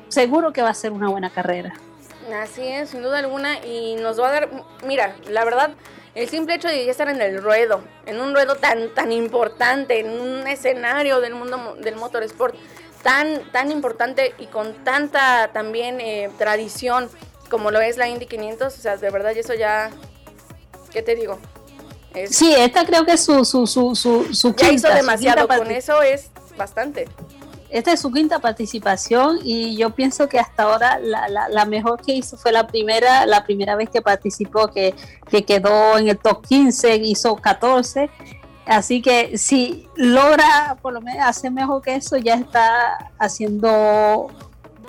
seguro 0.08 0.52
que 0.52 0.62
va 0.62 0.70
a 0.70 0.74
ser 0.74 0.92
una 0.92 1.08
buena 1.08 1.30
carrera. 1.30 1.74
Así 2.34 2.66
es, 2.66 2.90
sin 2.90 3.02
duda 3.02 3.18
alguna, 3.18 3.64
y 3.64 3.96
nos 3.96 4.20
va 4.20 4.28
a 4.28 4.32
dar, 4.32 4.48
mira, 4.84 5.16
la 5.28 5.44
verdad, 5.44 5.70
el 6.14 6.28
simple 6.28 6.54
hecho 6.54 6.68
de 6.68 6.84
ya 6.84 6.90
estar 6.90 7.08
en 7.08 7.20
el 7.20 7.42
ruedo, 7.42 7.82
en 8.06 8.20
un 8.20 8.34
ruedo 8.34 8.54
tan, 8.56 8.94
tan 8.94 9.10
importante, 9.12 10.00
en 10.00 10.20
un 10.20 10.46
escenario 10.46 11.20
del 11.20 11.34
mundo 11.34 11.76
del 11.80 11.96
motorsport 11.96 12.54
tan, 13.02 13.50
tan 13.50 13.70
importante 13.72 14.34
y 14.38 14.46
con 14.46 14.74
tanta 14.84 15.50
también 15.52 16.00
eh, 16.00 16.30
tradición 16.38 17.08
como 17.50 17.70
lo 17.70 17.80
es 17.80 17.96
la 17.96 18.08
Indy 18.08 18.26
500, 18.26 18.72
o 18.72 18.80
sea, 18.80 18.96
de 18.96 19.10
verdad, 19.10 19.32
y 19.34 19.40
eso 19.40 19.54
ya, 19.54 19.90
¿qué 20.92 21.02
te 21.02 21.14
digo? 21.16 21.38
Es- 22.14 22.36
Sí, 22.36 22.54
esta 22.54 22.84
creo 22.86 23.04
que 23.04 23.12
es 23.12 23.24
su, 23.24 23.44
su, 23.44 23.66
su, 23.66 23.94
su, 23.96 24.32
su 24.34 24.54
ya 24.54 24.70
hizo 24.70 24.88
demasiado, 24.88 25.48
con 25.48 25.70
eso 25.70 26.00
es 26.02 26.30
bastante. 26.56 27.06
Esta 27.72 27.90
es 27.90 28.00
su 28.00 28.12
quinta 28.12 28.38
participación 28.38 29.38
y 29.42 29.78
yo 29.78 29.94
pienso 29.94 30.28
que 30.28 30.38
hasta 30.38 30.64
ahora 30.64 30.98
la, 30.98 31.26
la, 31.26 31.64
mejor 31.64 32.02
que 32.02 32.12
hizo 32.12 32.36
fue 32.36 32.52
la 32.52 32.66
primera, 32.66 33.24
la 33.24 33.44
primera 33.44 33.76
vez 33.76 33.88
que 33.88 34.02
participó, 34.02 34.68
que, 34.68 34.94
que 35.30 35.46
quedó 35.46 35.96
en 35.96 36.08
el 36.08 36.18
top 36.18 36.46
15, 36.46 36.96
hizo 36.96 37.34
14. 37.34 38.10
Así 38.66 39.00
que 39.00 39.38
si 39.38 39.88
logra 39.96 40.76
por 40.82 40.92
lo 40.92 41.00
menos 41.00 41.26
hacer 41.26 41.50
mejor 41.50 41.80
que 41.80 41.94
eso, 41.94 42.18
ya 42.18 42.34
está 42.34 43.10
haciendo, 43.18 44.26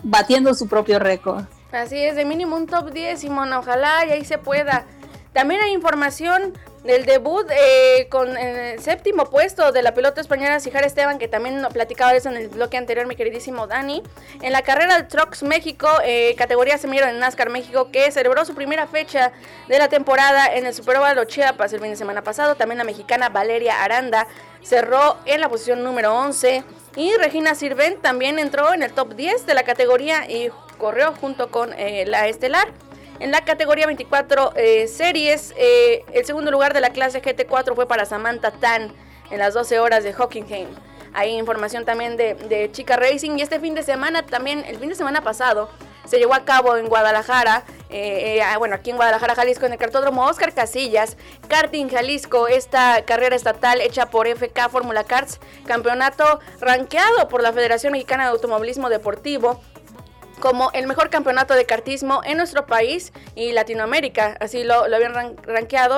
batiendo 0.03 0.53
su 0.53 0.67
propio 0.67 0.99
récord. 0.99 1.45
Así 1.71 1.97
es, 1.97 2.17
de 2.17 2.25
mínimo 2.25 2.57
un 2.57 2.67
top 2.67 2.91
10, 2.91 3.17
Simona, 3.17 3.59
ojalá 3.59 4.05
y 4.05 4.11
ahí 4.11 4.25
se 4.25 4.38
pueda. 4.38 4.86
También 5.31 5.61
hay 5.61 5.71
información 5.71 6.51
del 6.84 7.05
debut 7.05 7.49
eh, 7.49 8.07
con 8.09 8.38
el 8.38 8.79
séptimo 8.79 9.25
puesto 9.25 9.71
de 9.71 9.81
la 9.81 9.93
pilota 9.93 10.19
española 10.19 10.59
Cijar 10.59 10.84
Esteban, 10.84 11.17
que 11.17 11.27
también 11.27 11.65
platicaba 11.71 12.13
eso 12.13 12.29
en 12.29 12.38
el 12.38 12.49
bloque 12.49 12.77
anterior, 12.77 13.07
mi 13.07 13.15
queridísimo 13.15 13.67
Dani. 13.67 14.03
En 14.41 14.51
la 14.51 14.61
carrera 14.61 14.97
de 14.97 15.03
Trucks 15.03 15.43
México, 15.43 15.88
eh, 16.03 16.36
categoría 16.38 16.77
semillero 16.77 17.07
en 17.07 17.19
NASCAR 17.19 17.49
México, 17.49 17.89
que 17.91 18.11
celebró 18.11 18.43
su 18.45 18.53
primera 18.53 18.88
fecha 18.88 19.31
de 19.67 19.79
la 19.79 19.88
temporada 19.88 20.53
en 20.53 20.65
el 20.65 20.73
Super 20.73 20.97
Oval 20.97 21.25
Chiapas 21.25 21.71
el 21.73 21.79
fin 21.79 21.91
de 21.91 21.95
semana 21.95 22.21
pasado. 22.21 22.55
También 22.55 22.77
la 22.77 22.84
mexicana 22.84 23.29
Valeria 23.29 23.81
Aranda 23.84 24.27
cerró 24.61 25.17
en 25.25 25.39
la 25.39 25.49
posición 25.49 25.84
número 25.84 26.13
11. 26.13 26.63
Y 26.95 27.13
Regina 27.15 27.55
Sirvent 27.55 28.01
también 28.01 28.39
entró 28.39 28.73
en 28.73 28.84
el 28.84 28.91
top 28.91 29.15
10 29.15 29.45
de 29.45 29.53
la 29.53 29.63
categoría 29.63 30.29
y 30.29 30.49
corrió 30.77 31.13
junto 31.19 31.49
con 31.49 31.73
eh, 31.73 32.05
la 32.05 32.27
estelar. 32.27 32.67
En 33.20 33.32
la 33.32 33.45
categoría 33.45 33.86
24 33.86 34.53
eh, 34.55 34.88
series, 34.88 35.53
eh, 35.57 36.03
el 36.14 36.26
segundo 36.26 36.51
lugar 36.51 36.74
de 36.74 36.82
la 36.82 36.89
clase 36.89 37.22
GT4 37.22 37.76
fue 37.76 37.88
para 37.88 38.05
Samantha 38.05 38.51
Tan 38.51 38.93
en 39.30 39.39
las 39.39 39.53
12 39.53 39.80
horas 39.80 40.03
de 40.03 40.14
Hockenheim. 40.14 40.68
Hay 41.14 41.32
información 41.38 41.86
también 41.86 42.18
de, 42.18 42.34
de 42.34 42.72
Chica 42.72 42.97
Racing 42.97 43.38
y 43.38 43.41
este 43.43 43.59
fin 43.59 43.76
de 43.76 43.84
semana 43.84 44.26
también, 44.26 44.64
el 44.68 44.80
fin 44.80 44.89
de 44.89 44.95
semana 44.95 45.22
pasado, 45.22 45.70
se 46.05 46.18
llevó 46.18 46.34
a 46.34 46.43
cabo 46.43 46.76
en 46.76 46.88
Guadalajara, 46.88 47.64
eh, 47.89 48.38
eh, 48.38 48.41
ah, 48.41 48.57
bueno, 48.57 48.76
aquí 48.76 48.89
en 48.89 48.97
Guadalajara, 48.97 49.36
Jalisco, 49.36 49.66
en 49.66 49.74
el 49.74 49.78
cartódromo 49.78 50.26
Oscar 50.26 50.53
Casillas, 50.53 51.18
Karting 51.47 51.89
Jalisco, 51.89 52.47
esta 52.47 53.03
carrera 53.05 53.36
estatal 53.36 53.80
hecha 53.82 54.09
por 54.09 54.28
FK 54.28 54.70
Fórmula 54.70 55.03
Karts, 55.03 55.39
campeonato 55.66 56.39
rankeado 56.59 57.28
por 57.30 57.41
la 57.41 57.53
Federación 57.53 57.93
Mexicana 57.93 58.24
de 58.26 58.32
Automovilismo 58.32 58.89
Deportivo 58.89 59.61
como 60.39 60.71
el 60.73 60.88
mejor 60.88 61.09
campeonato 61.09 61.53
de 61.53 61.65
kartismo 61.65 62.21
en 62.25 62.38
nuestro 62.38 62.65
país 62.65 63.13
y 63.36 63.51
Latinoamérica. 63.53 64.38
Así 64.39 64.63
lo, 64.63 64.88
lo 64.88 64.95
habían 64.95 65.13
ran- 65.13 65.36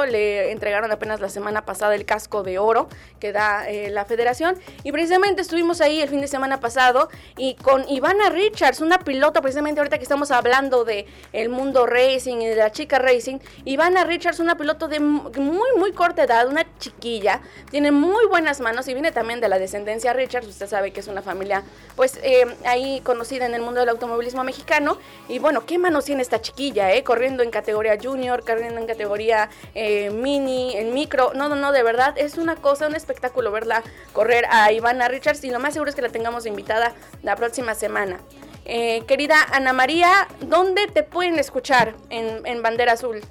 le 0.05 0.51
entregaron 0.51 0.91
apenas 0.91 1.19
la 1.19 1.29
semana 1.29 1.65
pasada 1.65 1.95
el 1.95 2.05
casco 2.05 2.43
de 2.43 2.59
oro 2.59 2.88
que 3.19 3.31
da 3.31 3.67
eh, 3.69 3.89
la 3.89 4.05
federación. 4.05 4.57
Y 4.83 4.91
precisamente 4.91 5.41
estuvimos 5.41 5.81
ahí 5.81 6.01
el 6.01 6.09
fin 6.09 6.21
de 6.21 6.27
semana 6.27 6.59
pasado 6.59 7.09
y 7.38 7.55
con 7.55 7.88
Ivana 7.89 8.29
Richards, 8.29 8.81
una 8.81 8.99
pilota, 8.99 9.41
precisamente 9.41 9.79
ahorita 9.79 9.97
que 9.97 10.03
estamos 10.03 10.31
hablando 10.31 10.86
de 10.86 11.05
el 11.33 11.49
mundo 11.49 11.86
racing 11.86 12.38
y 12.41 12.47
de 12.47 12.55
la 12.55 12.71
chica 12.71 12.99
racing. 12.99 13.39
Ivana 13.65 14.03
Richards, 14.03 14.39
una 14.39 14.57
piloto 14.57 14.88
de 14.88 14.99
mu- 14.99 15.31
muy, 15.38 15.69
muy 15.77 15.91
corta 15.93 16.23
edad, 16.23 16.47
una 16.47 16.65
chiquilla, 16.77 17.41
tiene 17.71 17.91
muy 17.91 18.25
buenas 18.27 18.59
manos 18.59 18.88
y 18.88 18.93
viene 18.93 19.11
también 19.11 19.39
de 19.41 19.49
la 19.49 19.57
descendencia 19.59 20.13
Richards. 20.13 20.47
Usted 20.47 20.67
sabe 20.67 20.91
que 20.91 20.99
es 20.99 21.07
una 21.07 21.21
familia, 21.21 21.63
pues, 21.95 22.19
eh, 22.23 22.45
ahí 22.65 23.01
conocida 23.01 23.45
en 23.45 23.53
el 23.55 23.61
mundo 23.61 23.79
del 23.79 23.89
mexicano. 24.34 24.97
Y 25.28 25.39
bueno, 25.39 25.65
¿qué 25.65 25.78
manos 25.78 26.05
tiene 26.05 26.21
esta 26.21 26.41
chiquilla, 26.41 26.91
eh? 26.93 27.03
Corriendo 27.03 27.43
en 27.43 27.51
categoría 27.51 27.97
junior, 28.01 28.43
corriendo 28.43 28.80
en 28.80 28.88
categoría 28.88 29.49
eh, 29.73 30.09
mini, 30.09 30.76
en 30.76 30.93
micro. 30.93 31.34
No, 31.36 31.49
no, 31.49 31.55
no, 31.55 31.71
de 31.71 31.84
verdad, 31.84 32.15
es 32.17 32.38
una 32.38 32.55
cosa, 32.55 32.88
un 32.88 32.95
espectáculo 32.95 33.51
verla 33.51 33.84
correr 34.13 34.45
a 34.49 34.71
Ivana 34.71 35.07
Richards. 35.07 35.43
Y 35.43 35.51
lo 35.51 35.59
más 35.59 35.73
seguro 35.73 35.89
es 35.89 35.95
que 35.95 36.01
la 36.01 36.09
tengamos 36.09 36.45
invitada 36.45 36.93
la 37.21 37.36
próxima 37.36 37.76
semana. 37.76 38.19
Eh, 38.65 39.03
querida 39.07 39.36
Ana 39.51 39.73
María, 39.73 40.28
¿dónde 40.41 40.88
te 40.88 41.03
pueden 41.03 41.38
escuchar 41.38 41.93
en, 42.09 42.45
en 42.45 42.63
Bandera 42.63 42.93
Azul? 42.93 43.21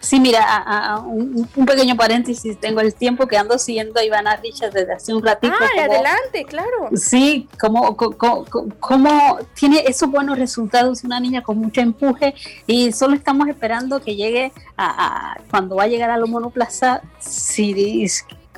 Sí, 0.00 0.20
mira, 0.20 0.44
a- 0.44 0.94
a- 0.94 0.98
un, 1.00 1.48
un 1.56 1.66
pequeño 1.66 1.96
paréntesis, 1.96 2.58
tengo 2.60 2.80
el 2.80 2.94
tiempo 2.94 3.26
que 3.26 3.36
ando 3.36 3.58
siguiendo 3.58 3.98
a 3.98 4.04
Ivana 4.04 4.36
Richards 4.36 4.72
desde 4.72 4.92
hace 4.92 5.12
un 5.12 5.22
ratito. 5.24 5.52
Ah, 5.60 5.66
como- 5.74 5.92
adelante, 5.92 6.44
claro. 6.46 6.88
Sí, 6.94 7.48
como, 7.60 7.96
co- 7.96 8.12
co- 8.16 8.44
co- 8.48 8.66
como 8.78 9.38
tiene 9.54 9.82
esos 9.86 10.08
buenos 10.08 10.38
resultados, 10.38 11.02
una 11.02 11.18
niña 11.18 11.42
con 11.42 11.58
mucho 11.58 11.80
empuje 11.80 12.34
y 12.66 12.92
solo 12.92 13.16
estamos 13.16 13.48
esperando 13.48 14.00
que 14.00 14.14
llegue 14.14 14.52
a, 14.76 15.32
a- 15.32 15.40
cuando 15.50 15.74
va 15.76 15.84
a 15.84 15.88
llegar 15.88 16.10
a 16.10 16.16
la 16.16 16.26
monoplaza, 16.26 17.02
si 17.18 18.06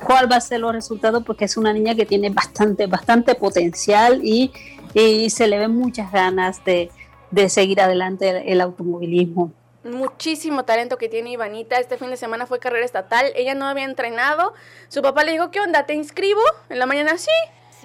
cuál 0.05 0.31
va 0.31 0.35
a 0.35 0.41
ser 0.41 0.59
los 0.59 0.73
resultados, 0.73 1.23
porque 1.23 1.45
es 1.45 1.57
una 1.57 1.73
niña 1.73 1.95
que 1.95 2.05
tiene 2.05 2.29
bastante, 2.29 2.85
bastante 2.87 3.33
potencial 3.35 4.21
y, 4.23 4.51
y 4.93 5.29
se 5.31 5.47
le 5.47 5.57
ven 5.57 5.75
muchas 5.75 6.11
ganas 6.11 6.63
de, 6.65 6.91
de 7.31 7.49
seguir 7.49 7.81
adelante 7.81 8.29
el, 8.29 8.37
el 8.47 8.61
automovilismo. 8.61 9.53
Muchísimo 9.83 10.63
talento 10.65 10.97
que 10.97 11.09
tiene 11.09 11.31
Ivanita. 11.31 11.77
Este 11.79 11.97
fin 11.97 12.09
de 12.11 12.17
semana 12.17 12.45
fue 12.45 12.59
carrera 12.59 12.85
estatal. 12.85 13.31
Ella 13.35 13.55
no 13.55 13.65
había 13.67 13.83
entrenado. 13.85 14.53
Su 14.89 15.01
papá 15.01 15.23
le 15.23 15.31
dijo, 15.31 15.49
¿qué 15.51 15.59
onda? 15.59 15.85
¿Te 15.85 15.93
inscribo? 15.95 16.41
En 16.69 16.77
la 16.79 16.85
mañana 16.85 17.17
sí. 17.17 17.31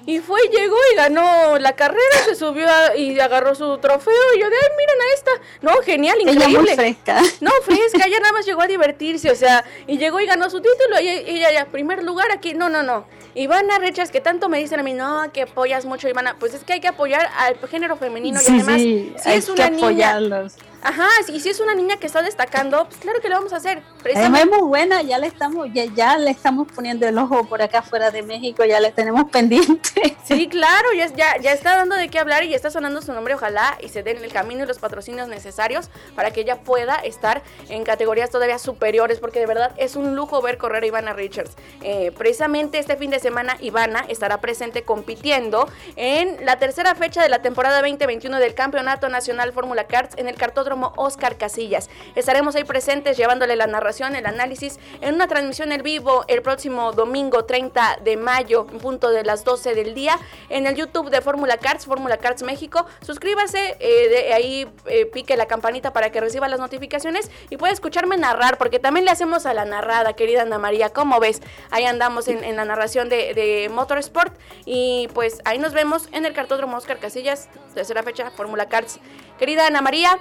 Y 0.05 0.18
fue, 0.18 0.38
llegó 0.53 0.76
y 0.92 0.97
ganó 0.97 1.59
la 1.59 1.72
carrera, 1.74 2.18
se 2.26 2.34
subió 2.34 2.68
a- 2.68 2.94
y 2.97 3.18
agarró 3.18 3.55
su 3.55 3.78
trofeo. 3.78 4.12
Y 4.36 4.40
yo 4.40 4.51
de, 4.51 4.55
ay, 4.55 4.68
miren 4.76 5.01
a 5.01 5.14
esta. 5.14 5.30
No, 5.62 5.72
genial, 5.82 6.18
Ella 6.20 6.32
increíble. 6.32 6.59
muy 6.61 6.74
fresca. 6.74 7.22
No, 7.40 7.51
fresca, 7.62 8.07
ella 8.07 8.20
nada 8.20 8.32
más 8.34 8.44
llegó 8.44 8.61
a 8.61 8.66
divertirse, 8.66 9.30
o 9.30 9.34
sea, 9.34 9.64
y 9.86 9.97
llegó 9.97 10.20
y 10.20 10.26
ganó 10.26 10.51
su 10.51 10.61
título. 10.61 11.01
Y 11.01 11.09
ella 11.09 11.51
ya, 11.51 11.64
primer 11.64 12.03
lugar 12.05 12.30
aquí. 12.30 12.53
No, 12.53 12.68
no, 12.68 12.82
no. 12.82 13.07
Ivana 13.34 13.78
Richards, 13.78 14.11
que 14.11 14.20
tanto 14.20 14.51
me 14.51 14.59
dicen 14.59 14.78
a 14.80 14.82
mí, 14.82 14.92
no, 14.92 15.32
que 15.32 15.42
apoyas 15.42 15.86
mucho 15.86 16.09
Ivana. 16.11 16.36
Pues 16.38 16.53
es 16.53 16.62
que 16.62 16.74
hay 16.74 16.80
que 16.80 16.88
apoyar 16.88 17.28
al 17.38 17.57
género 17.68 17.97
femenino 17.97 18.38
y 18.40 18.44
Sí, 18.44 18.53
además, 18.53 18.80
sí, 18.80 19.14
si 19.18 19.28
hay 19.30 19.38
es 19.38 19.47
que 19.47 19.53
una 19.53 19.70
niña 19.70 19.78
apoyarlos. 19.86 20.55
Ajá, 20.89 21.09
y 21.26 21.41
si 21.41 21.49
es 21.49 21.59
una 21.59 21.74
niña 21.74 21.97
que 21.97 22.07
está 22.07 22.22
destacando, 22.22 22.84
pues 22.87 22.99
claro 22.99 23.20
que 23.20 23.28
lo 23.28 23.34
vamos 23.34 23.53
a 23.53 23.57
hacer. 23.57 23.78
Es 23.78 24.03
Precisamente- 24.05 24.47
muy 24.47 24.68
buena, 24.68 25.03
ya 25.03 25.18
le 25.18 25.26
estamos, 25.26 25.66
ya, 25.74 25.84
ya 25.87 26.16
le 26.16 26.30
estamos 26.30 26.68
poniendo 26.72 27.09
el 27.09 27.18
ojo 27.18 27.45
por 27.49 27.61
acá 27.61 27.82
fuera 27.82 28.12
de 28.12 28.22
México, 28.22 28.64
ya 28.64 28.78
le 28.78 28.93
tenemos 28.93 29.24
pendiente. 29.32 30.16
Sí, 30.24 30.47
claro, 30.49 30.93
ya, 30.97 31.07
ya, 31.09 31.39
ya 31.39 31.53
está 31.53 31.76
dando 31.76 31.97
de 31.97 32.09
qué 32.09 32.20
hablar 32.20 32.45
y 32.45 32.51
ya 32.51 32.57
está 32.57 32.70
sonando 32.70 33.03
su 33.03 33.12
nombre. 33.12 33.34
Ojalá 33.34 33.76
y 33.80 33.89
se 33.89 34.05
den 34.05 34.18
el 34.22 34.32
camino 34.32 34.62
y 34.62 34.66
los 34.68 34.78
patrocinios 34.78 35.26
necesarios 35.26 35.91
para 36.14 36.30
que 36.30 36.43
ella 36.43 36.61
pueda 36.61 36.95
estar 36.97 37.43
en 37.68 37.82
categorías 37.82 38.30
todavía 38.30 38.61
superiores, 38.61 39.18
porque 39.18 39.41
de 39.41 39.47
verdad 39.47 39.72
es 39.78 39.97
un 39.97 40.14
lujo 40.14 40.41
ver 40.41 40.57
correr 40.57 40.84
a 40.84 40.87
Ivana 40.87 41.14
Richards. 41.14 41.51
Eh, 41.82 42.12
precisamente 42.16 42.78
este 42.78 42.97
fin 42.97 43.11
de 43.11 43.18
semana, 43.18 43.57
Ivana 43.61 44.05
estará 44.09 44.41
presente 44.41 44.84
compitiendo 44.84 45.68
en 45.97 46.45
la 46.47 46.61
tercera 46.61 46.95
fecha 46.95 47.22
de 47.22 47.28
la 47.28 47.43
temporada 47.43 47.78
2021 47.80 48.39
del 48.39 48.55
Campeonato 48.55 49.09
Nacional 49.09 49.53
Fórmula 49.53 49.89
Karts 49.89 50.16
en 50.16 50.28
el 50.28 50.37
cartódromo 50.37 50.76
Oscar 50.97 51.37
Casillas. 51.37 51.91
Estaremos 52.14 52.55
ahí 52.57 52.64
presentes 52.64 53.16
llevándole 53.16 53.57
la 53.57 53.66
narración, 53.66 54.16
el 54.16 54.27
análisis 54.27 54.79
en 55.01 55.14
una 55.14 55.27
transmisión 55.27 55.72
en 55.72 55.83
vivo 55.83 56.24
el 56.29 56.43
próximo 56.43 56.93
domingo 56.93 57.45
30 57.45 57.99
de 58.03 58.16
mayo, 58.16 58.66
en 58.70 58.79
punto 58.79 59.11
de 59.11 59.24
las 59.24 59.45
12 59.45 59.74
del 59.74 59.95
día, 59.95 60.18
en 60.49 60.66
el 60.66 60.74
YouTube 60.74 61.11
de 61.11 61.20
Fórmula 61.20 61.57
Karts, 61.59 61.87
Fórmula 61.87 62.18
Karts 62.18 62.43
México. 62.43 62.87
Suscríbase, 63.03 63.77
eh, 63.81 64.09
de 64.09 64.33
ahí 64.33 64.68
eh, 64.87 65.07
pique 65.07 65.37
la 65.37 65.47
campanita 65.47 65.93
para 65.93 66.11
que 66.11 66.20
reciba 66.20 66.49
las 66.49 66.61
notificaciones 66.61 67.31
y 67.51 67.57
pueda 67.57 67.72
escucharme 67.72 68.16
narrar, 68.16 68.59
porque 68.59 68.79
también 68.79 69.05
le 69.05 69.11
hacemos 69.11 69.47
a 69.47 69.55
la 69.55 69.64
narrada, 69.64 70.12
querida 70.14 70.43
Ana 70.43 70.59
María. 70.59 70.91
¿Cómo 70.91 71.20
ves? 71.20 71.41
Ahí 71.70 71.85
andamos 71.85 72.29
en, 72.29 72.57
la 72.57 72.64
narración 72.64 73.09
de, 73.09 73.35
de 73.35 73.68
Motorsport 73.70 74.35
y 74.64 75.09
pues 75.14 75.41
ahí 75.45 75.59
nos 75.59 75.72
vemos 75.72 76.09
en 76.12 76.27
el 76.27 76.33
cartódromo 76.33 76.77
Oscar 76.77 76.99
Casillas, 76.99 77.49
tercera 77.74 78.03
fecha, 78.03 78.31
Fórmula 78.31 78.66
Karts. 78.66 78.99
Querida 79.39 79.66
Ana 79.66 79.83
María, 79.83 80.18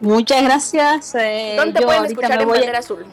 Muchas 0.00 0.42
gracias. 0.42 1.14
eh, 1.14 1.54
¿dónde 1.56 1.80
yo 1.80 1.86
pueden 1.86 2.04
escuchar 2.06 2.36
me 2.36 2.42
en 2.42 2.48
voy 2.48 2.56
a- 2.58 2.60
Bandera 2.60 2.78
Azul? 2.80 3.06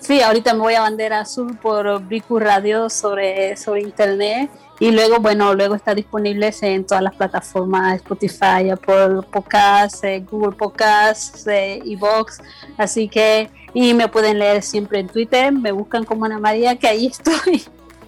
Sí, 0.00 0.20
ahorita 0.20 0.52
me 0.54 0.60
voy 0.60 0.74
a 0.74 0.82
Bandera 0.82 1.20
Azul 1.20 1.56
por 1.56 2.00
Bricu 2.04 2.38
Radio 2.38 2.90
sobre, 2.90 3.56
sobre 3.56 3.80
internet 3.80 4.50
y 4.78 4.90
luego, 4.90 5.20
bueno, 5.20 5.54
luego 5.54 5.74
está 5.74 5.94
disponible 5.94 6.54
en 6.60 6.84
todas 6.84 7.02
las 7.02 7.14
plataformas 7.14 7.96
Spotify, 7.96 8.68
Apple 8.70 9.22
Podcasts, 9.32 10.04
eh, 10.04 10.22
Google 10.30 10.54
Podcasts, 10.54 11.46
eh, 11.46 11.80
Evox, 11.86 12.42
así 12.76 13.08
que, 13.08 13.48
y 13.72 13.94
me 13.94 14.08
pueden 14.08 14.38
leer 14.38 14.62
siempre 14.62 14.98
en 15.00 15.08
Twitter, 15.08 15.50
me 15.50 15.72
buscan 15.72 16.04
como 16.04 16.26
Ana 16.26 16.38
María, 16.38 16.76
que 16.76 16.88
ahí 16.88 17.06
estoy. 17.12 17.64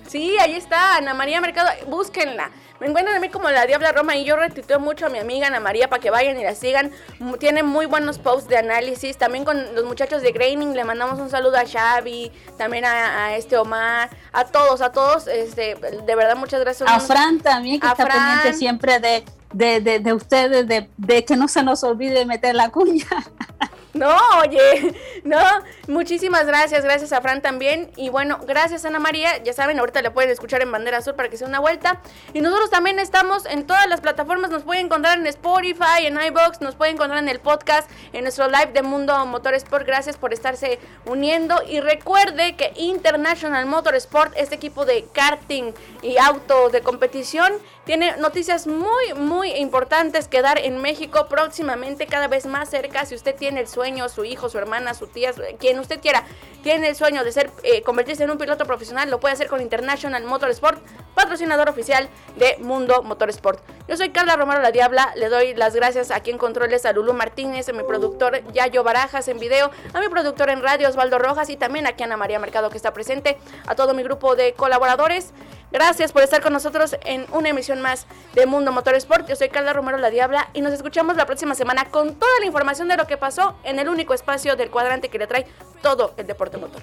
Sí, 0.07 0.37
ahí 0.41 0.55
está, 0.57 0.97
Ana 0.97 1.15
María 1.15 1.41
Mercado, 1.41 1.71
búsquenla. 1.89 2.51
Me 2.81 2.87
encuentran 2.87 3.17
a 3.17 3.21
mí 3.21 3.29
como 3.29 3.51
la 3.51 3.67
Diabla 3.67 3.91
Roma 3.91 4.15
y 4.17 4.25
yo 4.25 4.37
retuiteo 4.37 4.79
mucho 4.79 5.07
a 5.07 5.09
mi 5.09 5.19
amiga 5.19 5.49
Ana 5.49 5.59
María 5.59 5.89
para 5.89 6.01
que 6.01 6.11
vayan 6.11 6.39
y 6.39 6.45
la 6.45 6.55
sigan. 6.55 6.93
Tiene 7.41 7.65
muy 7.65 7.87
buenos 7.87 8.19
posts 8.19 8.49
de 8.49 8.57
análisis. 8.57 9.17
También 9.19 9.45
con 9.45 9.75
los 9.75 9.85
muchachos 9.85 10.23
de 10.23 10.31
Graining 10.31 10.75
le 10.75 10.85
mandamos 10.85 11.19
un 11.19 11.29
saludo 11.29 11.57
a 11.57 11.65
Xavi, 11.67 12.31
también 12.57 12.85
a, 12.85 13.27
a 13.27 13.37
este 13.37 13.57
Omar, 13.57 14.11
a 14.33 14.45
todos, 14.45 14.81
a 14.81 14.93
todos. 14.93 15.27
Este, 15.27 15.75
de 15.75 16.15
verdad, 16.15 16.37
muchas 16.37 16.61
gracias. 16.61 16.89
A 16.89 17.01
Fran 17.01 17.41
también, 17.41 17.81
que 17.81 17.87
A 17.89 17.91
está 17.91 18.05
Fran. 18.07 18.17
pendiente 18.17 18.59
siempre 18.59 19.01
de, 19.01 19.25
de, 19.53 19.81
de, 19.81 19.99
de 19.99 20.13
ustedes, 20.13 20.69
de, 20.69 20.89
de 20.97 21.25
que 21.25 21.37
no 21.37 21.49
se 21.49 21.65
nos 21.65 21.83
olvide 21.83 22.25
meter 22.27 22.55
la 22.55 22.69
cuña. 22.71 23.07
No, 23.95 24.17
oye, 24.41 24.95
no, 25.25 25.43
muchísimas 25.87 26.47
gracias, 26.47 26.85
gracias 26.85 27.13
a 27.13 27.21
Fran 27.21 27.41
también. 27.41 27.91
Y 27.97 28.11
bueno, 28.11 28.39
gracias 28.47 28.85
Ana 28.85 28.99
María, 28.99 29.43
ya 29.43 29.53
saben, 29.53 29.79
ahorita 29.79 30.03
le 30.03 30.11
pueden 30.11 30.31
escuchar 30.31 30.63
en 30.63 30.71
Bandera 30.71 30.99
Azul 30.99 31.15
para 31.15 31.29
que 31.29 31.37
sea 31.37 31.49
una 31.49 31.59
vuelta. 31.59 32.01
Y 32.35 32.41
nosotros 32.41 32.71
también 32.71 32.99
estamos 32.99 33.47
en 33.47 33.67
todas 33.67 33.89
las 33.89 34.01
plataformas, 34.01 34.51
nos 34.51 34.63
pueden 34.63 34.87
encontrar 34.87 35.19
en 35.19 35.27
Spotify, 35.27 36.05
en 36.07 36.21
iBox, 36.21 36.61
nos 36.61 36.75
pueden 36.75 36.95
encontrar 36.97 37.23
en 37.23 37.29
el 37.29 37.41
podcast, 37.41 37.91
en 38.13 38.23
nuestro 38.23 38.49
live 38.49 38.73
de 38.73 38.83
Mundo 38.83 39.25
Motorsport. 39.27 39.87
Gracias 39.87 40.17
por 40.17 40.33
estarse 40.33 40.79
uniendo. 41.07 41.63
Y 41.67 41.81
recuerde 41.81 42.57
que 42.57 42.73
International 42.77 43.65
Motorsport, 43.67 44.33
este 44.37 44.55
equipo 44.55 44.85
de 44.85 45.07
karting 45.13 45.73
y 46.03 46.19
auto 46.19 46.69
de 46.69 46.83
competición, 46.83 47.53
tiene 47.89 48.19
noticias 48.19 48.67
muy, 48.67 49.15
muy 49.17 49.51
importantes 49.53 50.29
que 50.29 50.43
dar 50.43 50.59
en 50.59 50.77
México 50.77 51.27
próximamente, 51.27 52.07
cada 52.07 52.29
vez 52.29 52.45
más 52.45 52.69
cerca. 52.69 53.07
Si 53.07 53.15
usted 53.15 53.35
tiene 53.35 53.61
el 53.61 53.67
sueño, 53.67 54.11
su 54.11 54.27
hijo, 54.27 54.51
su 54.51 54.59
hermana, 54.59 54.93
su 54.93 55.07
tía, 55.07 55.33
quien 55.59 55.79
usted 55.79 55.99
quiera, 55.99 56.25
tiene 56.63 56.91
el 56.91 56.97
sueño 56.97 57.25
de 57.25 57.33
ser, 57.33 57.51
eh, 57.63 57.81
convertirse 57.81 58.25
en 58.25 58.31
un 58.31 58.37
piloto 58.37 58.67
profesional, 58.67 59.11
lo 59.11 59.21
puede 59.21 59.33
hacer 59.33 59.47
con 59.47 59.63
International 59.63 60.23
Motorsport, 60.25 60.83
patrocinador 61.15 61.71
oficial 61.71 62.11
de 62.37 62.59
Mundo 62.59 63.03
Motorsport. 63.03 63.63
Yo 63.89 63.97
soy 63.97 64.11
Carla 64.11 64.37
Romero 64.37 64.61
La 64.61 64.71
Diabla, 64.71 65.15
le 65.17 65.31
doy 65.31 65.55
las 65.55 65.75
gracias 65.75 66.11
aquí 66.11 66.31
en 66.31 66.37
Controles 66.37 66.85
a 66.85 66.93
Lulu 66.93 67.15
Martínez, 67.15 67.71
a 67.71 67.73
mi 67.73 67.85
productor 67.85 68.43
Yayo 68.53 68.85
Barajas 68.85 69.29
en 69.29 69.39
video, 69.39 69.71
a 69.95 70.01
mi 70.01 70.09
productor 70.09 70.51
en 70.51 70.61
radio 70.63 70.91
Osvaldo 70.91 71.19
Rojas 71.19 71.49
y 71.49 71.57
también 71.57 71.87
aquí 71.87 72.03
a 72.03 72.07
Ana 72.07 72.19
María 72.19 72.39
Mercado 72.39 72.69
que 72.69 72.77
está 72.77 72.93
presente, 72.93 73.39
a 73.67 73.75
todo 73.75 73.95
mi 73.95 74.03
grupo 74.03 74.37
de 74.37 74.53
colaboradores. 74.53 75.33
Gracias 75.71 76.13
por 76.13 76.23
estar 76.23 76.43
con 76.43 76.53
nosotros 76.53 76.97
en 77.05 77.27
una 77.33 77.51
emisión 77.51 77.81
más 77.81 78.07
de 78.35 78.47
Mundo 78.47 78.73
Motorsport. 78.73 79.29
Yo 79.29 79.37
soy 79.37 79.49
Carla 79.51 79.73
Romero 79.73 79.99
La 79.99 80.11
Diabla 80.11 80.49
y 80.55 80.63
nos 80.63 80.73
escuchamos 80.73 81.17
la 81.17 81.27
próxima 81.27 81.55
semana 81.55 81.85
con 81.87 82.15
toda 82.15 82.41
la 82.41 82.47
información 82.47 82.89
de 82.89 82.97
lo 82.97 83.07
que 83.07 83.17
pasó 83.17 83.57
en 83.65 83.79
el 83.79 83.89
único 83.89 84.15
espacio 84.15 84.57
del 84.57 84.71
cuadrante 84.71 85.09
que 85.09 85.19
le 85.19 85.27
trae 85.27 85.47
todo 85.83 86.15
el 86.17 86.27
deporte 86.27 86.57
motor. 86.57 86.83